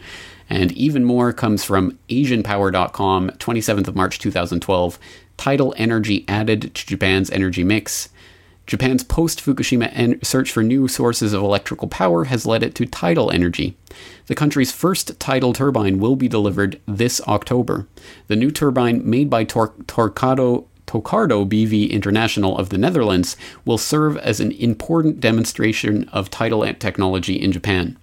And 0.50 0.72
even 0.72 1.04
more 1.04 1.34
comes 1.34 1.66
from 1.66 1.98
AsianPower.com, 2.10 3.32
27th 3.32 3.88
of 3.88 3.96
March 3.96 4.20
2012. 4.20 4.98
Tidal 5.36 5.74
energy 5.78 6.24
added 6.30 6.74
to 6.74 6.86
Japan's 6.86 7.30
energy 7.30 7.64
mix. 7.64 8.10
Japan's 8.68 9.04
post 9.04 9.44
Fukushima 9.44 9.90
en- 9.94 10.22
search 10.22 10.52
for 10.52 10.62
new 10.62 10.88
sources 10.88 11.34
of 11.34 11.42
electrical 11.42 11.88
power 11.88 12.26
has 12.26 12.46
led 12.46 12.64
it 12.64 12.76
to 12.76 12.86
tidal 12.86 13.32
energy. 13.32 13.76
The 14.28 14.36
country's 14.36 14.72
first 14.72 15.20
tidal 15.20 15.54
turbine 15.54 16.00
will 16.00 16.18
be 16.18 16.28
delivered 16.28 16.80
this 16.86 17.22
October. 17.22 17.88
The 18.28 18.36
new 18.36 18.52
turbine, 18.52 19.10
made 19.10 19.30
by 19.30 19.46
Tor- 19.46 19.74
Torqado 19.86 20.66
Tocardo 20.86 21.46
BV 21.46 21.90
International 21.92 22.58
of 22.58 22.70
the 22.70 22.78
Netherlands 22.78 23.36
will 23.66 23.78
serve 23.78 24.18
as 24.18 24.40
an 24.40 24.54
important 24.54 25.20
demonstration 25.20 26.08
of 26.10 26.30
tidal 26.30 26.66
technology 26.76 27.36
in 27.36 27.52
Japan. 27.52 27.98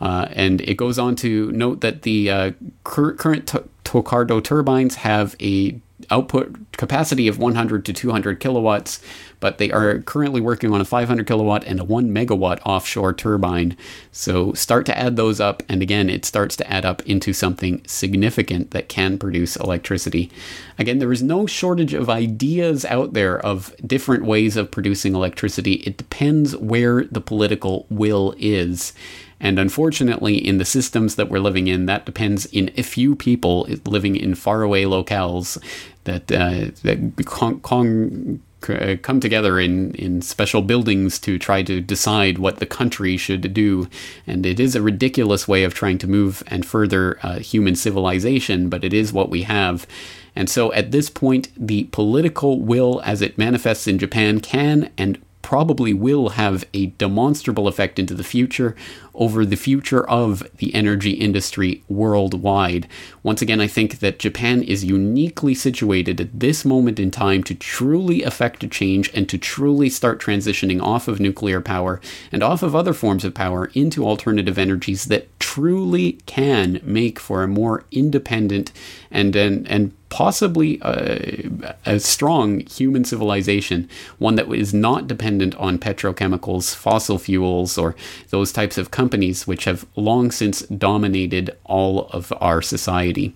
Uh, 0.00 0.28
and 0.32 0.60
it 0.60 0.74
goes 0.74 0.98
on 0.98 1.16
to 1.16 1.50
note 1.52 1.80
that 1.80 2.02
the 2.02 2.30
uh, 2.30 2.52
cur- 2.84 3.14
current 3.14 3.48
t- 3.48 3.58
Tocardo 3.84 4.42
turbines 4.42 4.96
have 4.96 5.34
a 5.40 5.80
output 6.10 6.56
capacity 6.76 7.28
of 7.28 7.38
100 7.38 7.84
to 7.84 7.92
200 7.92 8.40
kilowatts, 8.40 9.02
but 9.40 9.58
they 9.58 9.70
are 9.70 9.98
currently 10.00 10.40
working 10.40 10.72
on 10.72 10.80
a 10.80 10.84
500 10.84 11.26
kilowatt 11.26 11.64
and 11.64 11.80
a 11.80 11.84
1 11.84 12.10
megawatt 12.10 12.60
offshore 12.64 13.12
turbine. 13.12 13.76
So 14.12 14.52
start 14.52 14.86
to 14.86 14.98
add 14.98 15.16
those 15.16 15.40
up, 15.40 15.62
and 15.68 15.82
again, 15.82 16.08
it 16.08 16.24
starts 16.24 16.56
to 16.56 16.72
add 16.72 16.84
up 16.84 17.02
into 17.02 17.32
something 17.32 17.82
significant 17.86 18.70
that 18.70 18.88
can 18.88 19.18
produce 19.18 19.56
electricity. 19.56 20.30
Again, 20.78 20.98
there 20.98 21.12
is 21.12 21.22
no 21.22 21.46
shortage 21.46 21.94
of 21.94 22.08
ideas 22.08 22.84
out 22.84 23.12
there 23.12 23.38
of 23.38 23.74
different 23.86 24.24
ways 24.24 24.56
of 24.56 24.70
producing 24.70 25.14
electricity. 25.14 25.74
It 25.74 25.96
depends 25.96 26.56
where 26.56 27.04
the 27.04 27.20
political 27.20 27.86
will 27.90 28.34
is. 28.38 28.92
And 29.40 29.58
unfortunately, 29.58 30.36
in 30.36 30.58
the 30.58 30.64
systems 30.64 31.14
that 31.14 31.28
we're 31.28 31.38
living 31.38 31.68
in, 31.68 31.86
that 31.86 32.06
depends 32.06 32.46
in 32.46 32.70
a 32.76 32.82
few 32.82 33.14
people 33.14 33.68
living 33.86 34.16
in 34.16 34.34
faraway 34.34 34.84
locales 34.84 35.58
that 36.04 36.30
uh, 36.32 36.72
that 36.82 37.24
con- 37.26 37.60
con- 37.60 38.42
uh, 38.68 38.96
come 39.02 39.20
together 39.20 39.60
in, 39.60 39.94
in 39.94 40.20
special 40.20 40.62
buildings 40.62 41.20
to 41.20 41.38
try 41.38 41.62
to 41.62 41.80
decide 41.80 42.38
what 42.38 42.58
the 42.58 42.66
country 42.66 43.16
should 43.16 43.54
do. 43.54 43.88
And 44.26 44.44
it 44.44 44.58
is 44.58 44.74
a 44.74 44.82
ridiculous 44.82 45.46
way 45.46 45.62
of 45.62 45.74
trying 45.74 45.98
to 45.98 46.08
move 46.08 46.42
and 46.48 46.66
further 46.66 47.18
uh, 47.22 47.38
human 47.38 47.76
civilization, 47.76 48.68
but 48.68 48.82
it 48.82 48.92
is 48.92 49.12
what 49.12 49.30
we 49.30 49.42
have. 49.42 49.86
And 50.34 50.50
so 50.50 50.72
at 50.72 50.90
this 50.90 51.08
point, 51.08 51.50
the 51.56 51.84
political 51.84 52.60
will 52.60 53.00
as 53.04 53.22
it 53.22 53.38
manifests 53.38 53.86
in 53.86 53.98
Japan 53.98 54.40
can 54.40 54.90
and 54.98 55.18
probably 55.40 55.94
will 55.94 56.30
have 56.30 56.64
a 56.74 56.86
demonstrable 56.86 57.68
effect 57.68 57.98
into 57.98 58.12
the 58.12 58.24
future 58.24 58.76
over 59.18 59.44
the 59.44 59.56
future 59.56 60.08
of 60.08 60.48
the 60.56 60.74
energy 60.74 61.10
industry 61.10 61.82
worldwide. 61.88 62.88
Once 63.22 63.42
again, 63.42 63.60
I 63.60 63.66
think 63.66 63.98
that 63.98 64.18
Japan 64.18 64.62
is 64.62 64.84
uniquely 64.84 65.54
situated 65.54 66.20
at 66.20 66.40
this 66.40 66.64
moment 66.64 66.98
in 66.98 67.10
time 67.10 67.42
to 67.44 67.54
truly 67.54 68.22
effect 68.22 68.62
a 68.62 68.68
change 68.68 69.10
and 69.12 69.28
to 69.28 69.36
truly 69.36 69.90
start 69.90 70.20
transitioning 70.20 70.80
off 70.80 71.08
of 71.08 71.20
nuclear 71.20 71.60
power 71.60 72.00
and 72.32 72.42
off 72.42 72.62
of 72.62 72.74
other 72.74 72.94
forms 72.94 73.24
of 73.24 73.34
power 73.34 73.70
into 73.74 74.06
alternative 74.06 74.56
energies 74.56 75.06
that 75.06 75.28
truly 75.40 76.12
can 76.26 76.80
make 76.84 77.18
for 77.18 77.42
a 77.42 77.48
more 77.48 77.84
independent 77.90 78.72
and 79.10 79.34
and, 79.34 79.68
and 79.68 79.92
possibly 80.08 80.78
a, 80.82 81.50
a, 81.84 82.00
strong 82.00 82.60
human 82.60 83.04
civilization, 83.04 83.88
one 84.18 84.36
that 84.36 84.50
is 84.52 84.72
not 84.72 85.06
dependent 85.06 85.54
on 85.56 85.78
petrochemicals, 85.78 86.74
fossil 86.74 87.18
fuels, 87.18 87.76
or 87.76 87.94
those 88.30 88.52
types 88.52 88.78
of 88.78 88.90
companies 89.08 89.46
which 89.46 89.64
have 89.64 89.86
long 89.96 90.30
since 90.30 90.60
dominated 90.66 91.56
all 91.64 92.08
of 92.08 92.30
our 92.42 92.60
society. 92.60 93.34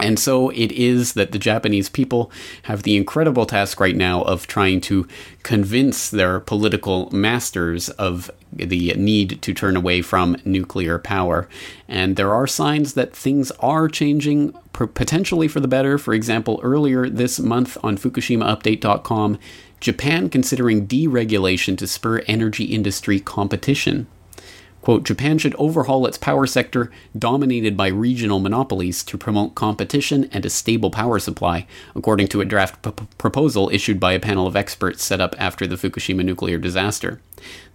And 0.00 0.18
so 0.18 0.48
it 0.50 0.72
is 0.72 1.12
that 1.12 1.30
the 1.30 1.38
Japanese 1.38 1.88
people 1.88 2.32
have 2.62 2.82
the 2.82 2.96
incredible 2.96 3.46
task 3.46 3.78
right 3.78 3.94
now 3.94 4.22
of 4.22 4.48
trying 4.48 4.80
to 4.80 5.06
convince 5.44 6.10
their 6.10 6.40
political 6.40 7.08
masters 7.10 7.88
of 7.90 8.30
the 8.52 8.94
need 8.94 9.40
to 9.42 9.54
turn 9.54 9.76
away 9.76 10.02
from 10.02 10.36
nuclear 10.44 10.98
power. 10.98 11.48
And 11.86 12.16
there 12.16 12.34
are 12.34 12.48
signs 12.48 12.94
that 12.94 13.14
things 13.14 13.52
are 13.60 13.86
changing 13.86 14.54
potentially 14.72 15.46
for 15.46 15.60
the 15.60 15.68
better. 15.68 15.98
For 15.98 16.14
example, 16.14 16.58
earlier 16.64 17.08
this 17.08 17.38
month 17.38 17.76
on 17.84 17.96
FukushimaUpdate.com, 17.96 19.38
Japan 19.78 20.28
considering 20.30 20.88
deregulation 20.88 21.78
to 21.78 21.86
spur 21.86 22.22
energy 22.26 22.64
industry 22.64 23.20
competition. 23.20 24.08
Quote, 24.82 25.04
Japan 25.04 25.36
should 25.36 25.54
overhaul 25.56 26.06
its 26.06 26.16
power 26.16 26.46
sector 26.46 26.90
dominated 27.18 27.76
by 27.76 27.88
regional 27.88 28.40
monopolies 28.40 29.04
to 29.04 29.18
promote 29.18 29.54
competition 29.54 30.28
and 30.32 30.46
a 30.46 30.50
stable 30.50 30.90
power 30.90 31.18
supply, 31.18 31.66
according 31.94 32.28
to 32.28 32.40
a 32.40 32.46
draft 32.46 32.82
p- 32.82 33.06
proposal 33.18 33.68
issued 33.70 34.00
by 34.00 34.14
a 34.14 34.20
panel 34.20 34.46
of 34.46 34.56
experts 34.56 35.04
set 35.04 35.20
up 35.20 35.34
after 35.38 35.66
the 35.66 35.76
Fukushima 35.76 36.24
nuclear 36.24 36.56
disaster. 36.56 37.20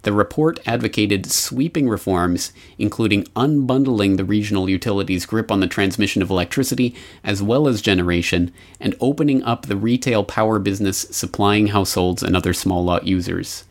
The 0.02 0.12
report 0.12 0.58
advocated 0.66 1.30
sweeping 1.30 1.88
reforms, 1.88 2.52
including 2.78 3.24
unbundling 3.36 4.16
the 4.16 4.24
regional 4.24 4.68
utilities' 4.68 5.26
grip 5.26 5.50
on 5.50 5.60
the 5.60 5.66
transmission 5.66 6.22
of 6.22 6.30
electricity 6.30 6.94
as 7.22 7.42
well 7.42 7.68
as 7.68 7.80
generation, 7.80 8.52
and 8.80 8.96
opening 9.00 9.42
up 9.44 9.66
the 9.66 9.76
retail 9.76 10.24
power 10.24 10.58
business 10.58 11.06
supplying 11.10 11.68
households 11.68 12.22
and 12.22 12.36
other 12.36 12.52
small 12.52 12.84
lot 12.84 13.06
users. 13.06 13.64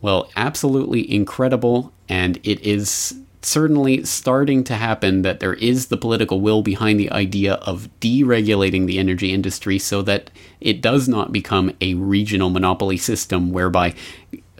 Well, 0.00 0.30
absolutely 0.36 1.12
incredible, 1.12 1.92
and 2.08 2.38
it 2.44 2.60
is 2.60 3.14
certainly 3.42 4.04
starting 4.04 4.64
to 4.64 4.74
happen 4.74 5.22
that 5.22 5.40
there 5.40 5.54
is 5.54 5.86
the 5.86 5.96
political 5.96 6.40
will 6.40 6.62
behind 6.62 6.98
the 6.98 7.10
idea 7.10 7.54
of 7.54 7.88
deregulating 8.00 8.86
the 8.86 8.98
energy 8.98 9.32
industry 9.32 9.78
so 9.78 10.02
that 10.02 10.30
it 10.60 10.80
does 10.80 11.08
not 11.08 11.32
become 11.32 11.72
a 11.80 11.94
regional 11.94 12.50
monopoly 12.50 12.96
system 12.96 13.52
whereby 13.52 13.94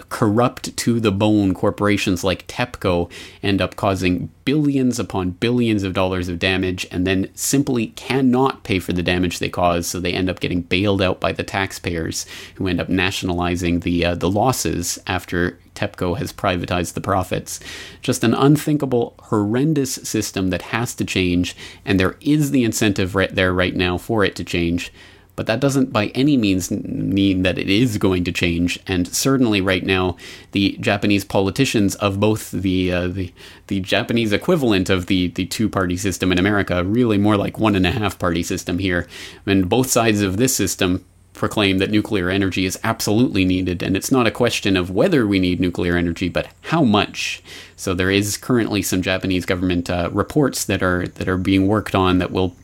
corrupt 0.08 0.76
to 0.76 1.00
the 1.00 1.12
bone 1.12 1.54
corporations 1.54 2.24
like 2.24 2.46
TEPCO 2.46 3.10
end 3.42 3.60
up 3.60 3.76
causing 3.76 4.30
billions 4.44 4.98
upon 4.98 5.30
billions 5.30 5.82
of 5.82 5.92
dollars 5.92 6.28
of 6.28 6.38
damage 6.38 6.86
and 6.90 7.06
then 7.06 7.28
simply 7.34 7.88
cannot 7.88 8.64
pay 8.64 8.78
for 8.78 8.92
the 8.94 9.02
damage 9.02 9.38
they 9.38 9.50
cause, 9.50 9.86
so 9.86 10.00
they 10.00 10.12
end 10.12 10.30
up 10.30 10.40
getting 10.40 10.62
bailed 10.62 11.02
out 11.02 11.20
by 11.20 11.32
the 11.32 11.42
taxpayers 11.42 12.24
who 12.54 12.66
end 12.66 12.80
up 12.80 12.88
nationalizing 12.88 13.80
the 13.80 14.04
uh, 14.04 14.14
the 14.14 14.30
losses 14.30 14.98
after 15.06 15.58
TEPCO 15.74 16.16
has 16.18 16.32
privatized 16.32 16.94
the 16.94 17.00
profits. 17.00 17.60
Just 18.02 18.24
an 18.24 18.34
unthinkable, 18.34 19.14
horrendous 19.24 19.94
system 19.94 20.48
that 20.50 20.62
has 20.62 20.94
to 20.96 21.04
change, 21.04 21.54
and 21.84 22.00
there 22.00 22.16
is 22.20 22.50
the 22.50 22.64
incentive 22.64 23.14
right 23.14 23.34
there 23.34 23.52
right 23.52 23.76
now 23.76 23.98
for 23.98 24.24
it 24.24 24.34
to 24.36 24.44
change. 24.44 24.92
But 25.38 25.46
that 25.46 25.60
doesn't 25.60 25.92
by 25.92 26.06
any 26.16 26.36
means 26.36 26.68
mean 26.68 27.42
that 27.42 27.58
it 27.58 27.70
is 27.70 27.96
going 27.96 28.24
to 28.24 28.32
change. 28.32 28.80
And 28.88 29.06
certainly, 29.06 29.60
right 29.60 29.86
now, 29.86 30.16
the 30.50 30.76
Japanese 30.80 31.24
politicians 31.24 31.94
of 31.94 32.18
both 32.18 32.50
the 32.50 32.92
uh, 32.92 33.06
the, 33.06 33.32
the 33.68 33.78
Japanese 33.78 34.32
equivalent 34.32 34.90
of 34.90 35.06
the, 35.06 35.28
the 35.28 35.46
two 35.46 35.68
party 35.68 35.96
system 35.96 36.32
in 36.32 36.38
America, 36.38 36.82
really 36.82 37.18
more 37.18 37.36
like 37.36 37.56
one 37.56 37.76
and 37.76 37.86
a 37.86 37.92
half 37.92 38.18
party 38.18 38.42
system 38.42 38.80
here, 38.80 39.06
and 39.46 39.68
both 39.68 39.88
sides 39.88 40.22
of 40.22 40.38
this 40.38 40.56
system 40.56 41.04
proclaim 41.34 41.78
that 41.78 41.92
nuclear 41.92 42.30
energy 42.30 42.64
is 42.66 42.76
absolutely 42.82 43.44
needed, 43.44 43.80
and 43.80 43.96
it's 43.96 44.10
not 44.10 44.26
a 44.26 44.32
question 44.32 44.76
of 44.76 44.90
whether 44.90 45.24
we 45.24 45.38
need 45.38 45.60
nuclear 45.60 45.96
energy, 45.96 46.28
but 46.28 46.48
how 46.62 46.82
much. 46.82 47.40
So 47.76 47.94
there 47.94 48.10
is 48.10 48.36
currently 48.36 48.82
some 48.82 49.02
Japanese 49.02 49.46
government 49.46 49.88
uh, 49.88 50.10
reports 50.12 50.64
that 50.64 50.82
are 50.82 51.06
that 51.06 51.28
are 51.28 51.38
being 51.38 51.68
worked 51.68 51.94
on 51.94 52.18
that 52.18 52.32
will 52.32 52.56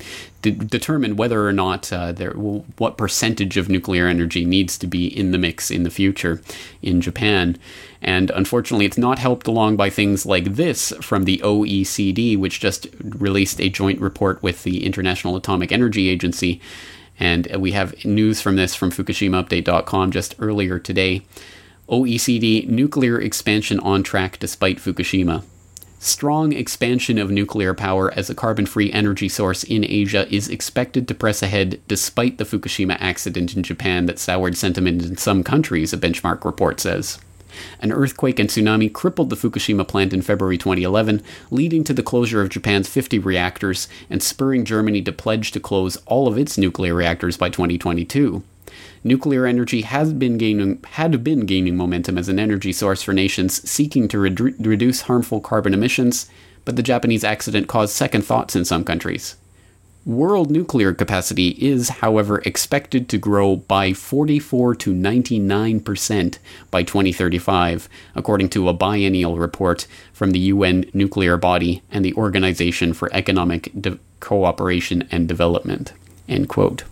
de- 0.44 0.52
determine 0.52 1.16
whether 1.16 1.46
or 1.46 1.52
not 1.52 1.92
uh, 1.92 2.12
there 2.12 2.32
what 2.32 2.96
percentage 2.96 3.56
of 3.56 3.68
nuclear 3.68 4.06
energy 4.06 4.44
needs 4.44 4.78
to 4.78 4.86
be 4.86 5.06
in 5.06 5.32
the 5.32 5.38
mix 5.38 5.70
in 5.70 5.82
the 5.82 5.90
future 5.90 6.40
in 6.82 7.00
Japan. 7.00 7.56
And 8.00 8.30
unfortunately, 8.30 8.84
it's 8.84 8.98
not 8.98 9.18
helped 9.18 9.46
along 9.46 9.76
by 9.76 9.90
things 9.90 10.26
like 10.26 10.54
this 10.54 10.92
from 11.00 11.24
the 11.24 11.38
OECD, 11.38 12.38
which 12.38 12.60
just 12.60 12.86
released 13.02 13.60
a 13.60 13.70
joint 13.70 14.00
report 14.00 14.42
with 14.42 14.62
the 14.62 14.84
International 14.84 15.36
Atomic 15.36 15.72
Energy 15.72 16.08
Agency 16.08 16.60
and 17.18 17.46
we 17.56 17.72
have 17.72 18.04
news 18.04 18.40
from 18.40 18.56
this 18.56 18.74
from 18.74 18.90
FukushimaUpdate.com 18.90 20.10
just 20.10 20.34
earlier 20.38 20.78
today. 20.78 21.22
OECD 21.88 22.66
nuclear 22.66 23.20
expansion 23.20 23.78
on 23.80 24.02
track 24.02 24.38
despite 24.38 24.78
Fukushima. 24.78 25.44
Strong 26.04 26.52
expansion 26.52 27.16
of 27.16 27.30
nuclear 27.30 27.72
power 27.72 28.12
as 28.12 28.28
a 28.28 28.34
carbon 28.34 28.66
free 28.66 28.92
energy 28.92 29.26
source 29.26 29.64
in 29.64 29.86
Asia 29.88 30.28
is 30.28 30.50
expected 30.50 31.08
to 31.08 31.14
press 31.14 31.42
ahead 31.42 31.80
despite 31.88 32.36
the 32.36 32.44
Fukushima 32.44 32.98
accident 33.00 33.56
in 33.56 33.62
Japan 33.62 34.04
that 34.04 34.18
soured 34.18 34.54
sentiment 34.54 35.02
in 35.02 35.16
some 35.16 35.42
countries, 35.42 35.94
a 35.94 35.96
benchmark 35.96 36.44
report 36.44 36.78
says. 36.78 37.18
An 37.80 37.90
earthquake 37.90 38.38
and 38.38 38.50
tsunami 38.50 38.92
crippled 38.92 39.30
the 39.30 39.36
Fukushima 39.36 39.88
plant 39.88 40.12
in 40.12 40.20
February 40.20 40.58
2011, 40.58 41.22
leading 41.50 41.82
to 41.84 41.94
the 41.94 42.02
closure 42.02 42.42
of 42.42 42.50
Japan's 42.50 42.86
50 42.86 43.18
reactors 43.20 43.88
and 44.10 44.22
spurring 44.22 44.66
Germany 44.66 45.00
to 45.00 45.12
pledge 45.12 45.52
to 45.52 45.58
close 45.58 45.96
all 46.04 46.28
of 46.28 46.36
its 46.36 46.58
nuclear 46.58 46.92
reactors 46.94 47.38
by 47.38 47.48
2022. 47.48 48.42
Nuclear 49.06 49.44
energy 49.44 49.82
has 49.82 50.14
been 50.14 50.38
gaining 50.38 50.82
had 50.92 51.22
been 51.22 51.44
gaining 51.44 51.76
momentum 51.76 52.16
as 52.16 52.30
an 52.30 52.38
energy 52.38 52.72
source 52.72 53.02
for 53.02 53.12
nations 53.12 53.68
seeking 53.68 54.08
to 54.08 54.18
re- 54.18 54.54
reduce 54.58 55.02
harmful 55.02 55.42
carbon 55.42 55.74
emissions, 55.74 56.30
but 56.64 56.76
the 56.76 56.82
Japanese 56.82 57.22
accident 57.22 57.68
caused 57.68 57.94
second 57.94 58.22
thoughts 58.22 58.56
in 58.56 58.64
some 58.64 58.82
countries. 58.82 59.36
World 60.06 60.50
nuclear 60.50 60.94
capacity 60.94 61.48
is, 61.50 61.88
however, 61.88 62.42
expected 62.46 63.08
to 63.10 63.18
grow 63.18 63.56
by 63.56 63.92
44 63.92 64.74
to 64.76 64.94
99% 64.94 66.38
by 66.70 66.82
2035, 66.82 67.88
according 68.14 68.50
to 68.50 68.68
a 68.68 68.74
biennial 68.74 69.38
report 69.38 69.86
from 70.12 70.32
the 70.32 70.40
UN 70.40 70.84
nuclear 70.92 71.38
body 71.38 71.82
and 71.90 72.04
the 72.04 72.14
Organization 72.14 72.92
for 72.92 73.10
Economic 73.14 73.70
De- 73.78 73.98
Cooperation 74.20 75.08
and 75.10 75.26
Development. 75.26 75.92
End 76.28 76.50
quote. 76.50 76.84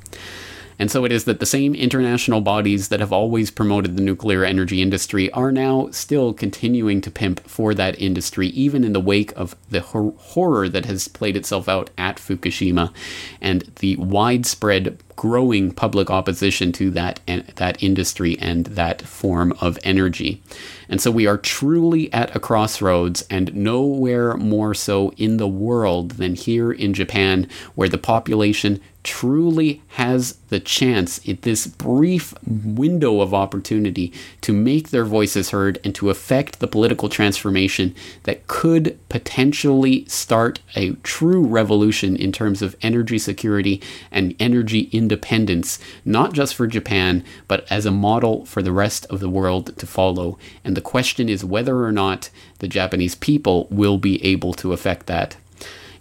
And 0.82 0.90
so 0.90 1.04
it 1.04 1.12
is 1.12 1.26
that 1.26 1.38
the 1.38 1.46
same 1.46 1.76
international 1.76 2.40
bodies 2.40 2.88
that 2.88 2.98
have 2.98 3.12
always 3.12 3.52
promoted 3.52 3.96
the 3.96 4.02
nuclear 4.02 4.44
energy 4.44 4.82
industry 4.82 5.30
are 5.30 5.52
now 5.52 5.88
still 5.92 6.34
continuing 6.34 7.00
to 7.02 7.08
pimp 7.08 7.38
for 7.48 7.72
that 7.72 8.02
industry, 8.02 8.48
even 8.48 8.82
in 8.82 8.92
the 8.92 8.98
wake 8.98 9.32
of 9.36 9.54
the 9.70 9.80
hor- 9.80 10.12
horror 10.16 10.68
that 10.68 10.86
has 10.86 11.06
played 11.06 11.36
itself 11.36 11.68
out 11.68 11.90
at 11.96 12.16
Fukushima 12.16 12.92
and 13.40 13.62
the 13.76 13.94
widespread 13.94 14.98
growing 15.16 15.72
public 15.72 16.10
opposition 16.10 16.72
to 16.72 16.90
that 16.90 17.20
that 17.56 17.82
industry 17.82 18.38
and 18.38 18.66
that 18.66 19.02
form 19.02 19.52
of 19.60 19.78
energy. 19.84 20.42
And 20.88 21.00
so 21.00 21.10
we 21.10 21.26
are 21.26 21.38
truly 21.38 22.12
at 22.12 22.34
a 22.36 22.40
crossroads 22.40 23.24
and 23.30 23.54
nowhere 23.54 24.36
more 24.36 24.74
so 24.74 25.12
in 25.16 25.38
the 25.38 25.48
world 25.48 26.12
than 26.12 26.34
here 26.34 26.70
in 26.70 26.92
Japan 26.92 27.48
where 27.74 27.88
the 27.88 27.98
population 27.98 28.80
truly 29.02 29.82
has 29.88 30.34
the 30.48 30.60
chance 30.60 31.18
in 31.18 31.38
this 31.42 31.66
brief 31.66 32.34
window 32.46 33.20
of 33.20 33.34
opportunity 33.34 34.12
to 34.40 34.52
make 34.52 34.90
their 34.90 35.04
voices 35.04 35.50
heard 35.50 35.78
and 35.82 35.94
to 35.94 36.10
affect 36.10 36.60
the 36.60 36.68
political 36.68 37.08
transformation 37.08 37.94
that 38.24 38.46
could 38.46 38.98
potentially 39.08 40.04
start 40.06 40.60
a 40.76 40.92
true 41.02 41.44
revolution 41.44 42.14
in 42.14 42.30
terms 42.30 42.62
of 42.62 42.76
energy 42.82 43.18
security 43.18 43.82
and 44.10 44.36
energy 44.38 44.88
independence, 45.03 45.78
not 46.05 46.32
just 46.32 46.55
for 46.55 46.66
Japan, 46.66 47.24
but 47.48 47.66
as 47.70 47.84
a 47.86 47.90
model 47.90 48.44
for 48.44 48.62
the 48.62 48.72
rest 48.84 49.05
of 49.07 49.20
the 49.20 49.28
world 49.38 49.76
to 49.78 49.86
follow. 49.86 50.38
And 50.64 50.76
the 50.76 50.80
question 50.94 51.28
is 51.28 51.44
whether 51.44 51.84
or 51.84 51.92
not 51.92 52.30
the 52.61 52.68
Japanese 52.68 53.16
people 53.16 53.66
will 53.70 53.98
be 53.98 54.24
able 54.24 54.55
to 54.55 54.72
affect 54.72 55.07
that. 55.07 55.36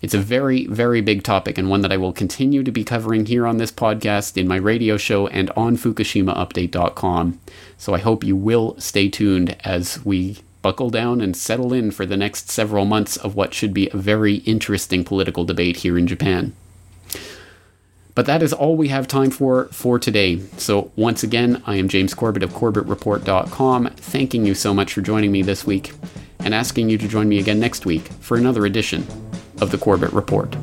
It's 0.01 0.15
a 0.15 0.19
very, 0.35 0.65
very 0.65 1.01
big 1.01 1.23
topic 1.23 1.57
and 1.57 1.69
one 1.69 1.81
that 1.81 1.91
I 1.91 1.97
will 1.97 2.13
continue 2.13 2.63
to 2.63 2.71
be 2.71 2.83
covering 2.83 3.27
here 3.27 3.45
on 3.45 3.57
this 3.57 3.71
podcast, 3.71 4.35
in 4.35 4.47
my 4.47 4.55
radio 4.55 4.97
show, 4.97 5.27
and 5.27 5.51
on 5.51 5.77
FukushimaUpdate.com. 5.77 7.39
So 7.77 7.93
I 7.93 7.99
hope 7.99 8.23
you 8.23 8.35
will 8.35 8.79
stay 8.79 9.09
tuned 9.09 9.55
as 9.63 10.03
we 10.03 10.37
buckle 10.61 10.89
down 10.89 11.21
and 11.21 11.35
settle 11.35 11.73
in 11.73 11.91
for 11.91 12.05
the 12.05 12.17
next 12.17 12.49
several 12.49 12.85
months 12.85 13.17
of 13.17 13.35
what 13.35 13.53
should 13.53 13.73
be 13.73 13.89
a 13.89 13.97
very 13.97 14.35
interesting 14.53 15.03
political 15.03 15.43
debate 15.43 15.77
here 15.77 15.97
in 15.97 16.07
Japan. 16.07 16.53
But 18.13 18.25
that 18.25 18.43
is 18.43 18.53
all 18.53 18.75
we 18.75 18.89
have 18.89 19.07
time 19.07 19.31
for 19.31 19.65
for 19.65 19.97
today. 19.97 20.39
So, 20.57 20.91
once 20.95 21.23
again, 21.23 21.63
I 21.65 21.75
am 21.75 21.87
James 21.87 22.13
Corbett 22.13 22.43
of 22.43 22.51
CorbettReport.com, 22.51 23.87
thanking 23.95 24.45
you 24.45 24.53
so 24.53 24.73
much 24.73 24.93
for 24.93 25.01
joining 25.01 25.31
me 25.31 25.41
this 25.41 25.65
week 25.65 25.93
and 26.39 26.53
asking 26.53 26.89
you 26.89 26.97
to 26.97 27.07
join 27.07 27.29
me 27.29 27.39
again 27.39 27.59
next 27.59 27.85
week 27.85 28.03
for 28.19 28.37
another 28.37 28.65
edition 28.65 29.05
of 29.61 29.71
The 29.71 29.77
Corbett 29.77 30.11
Report. 30.11 30.55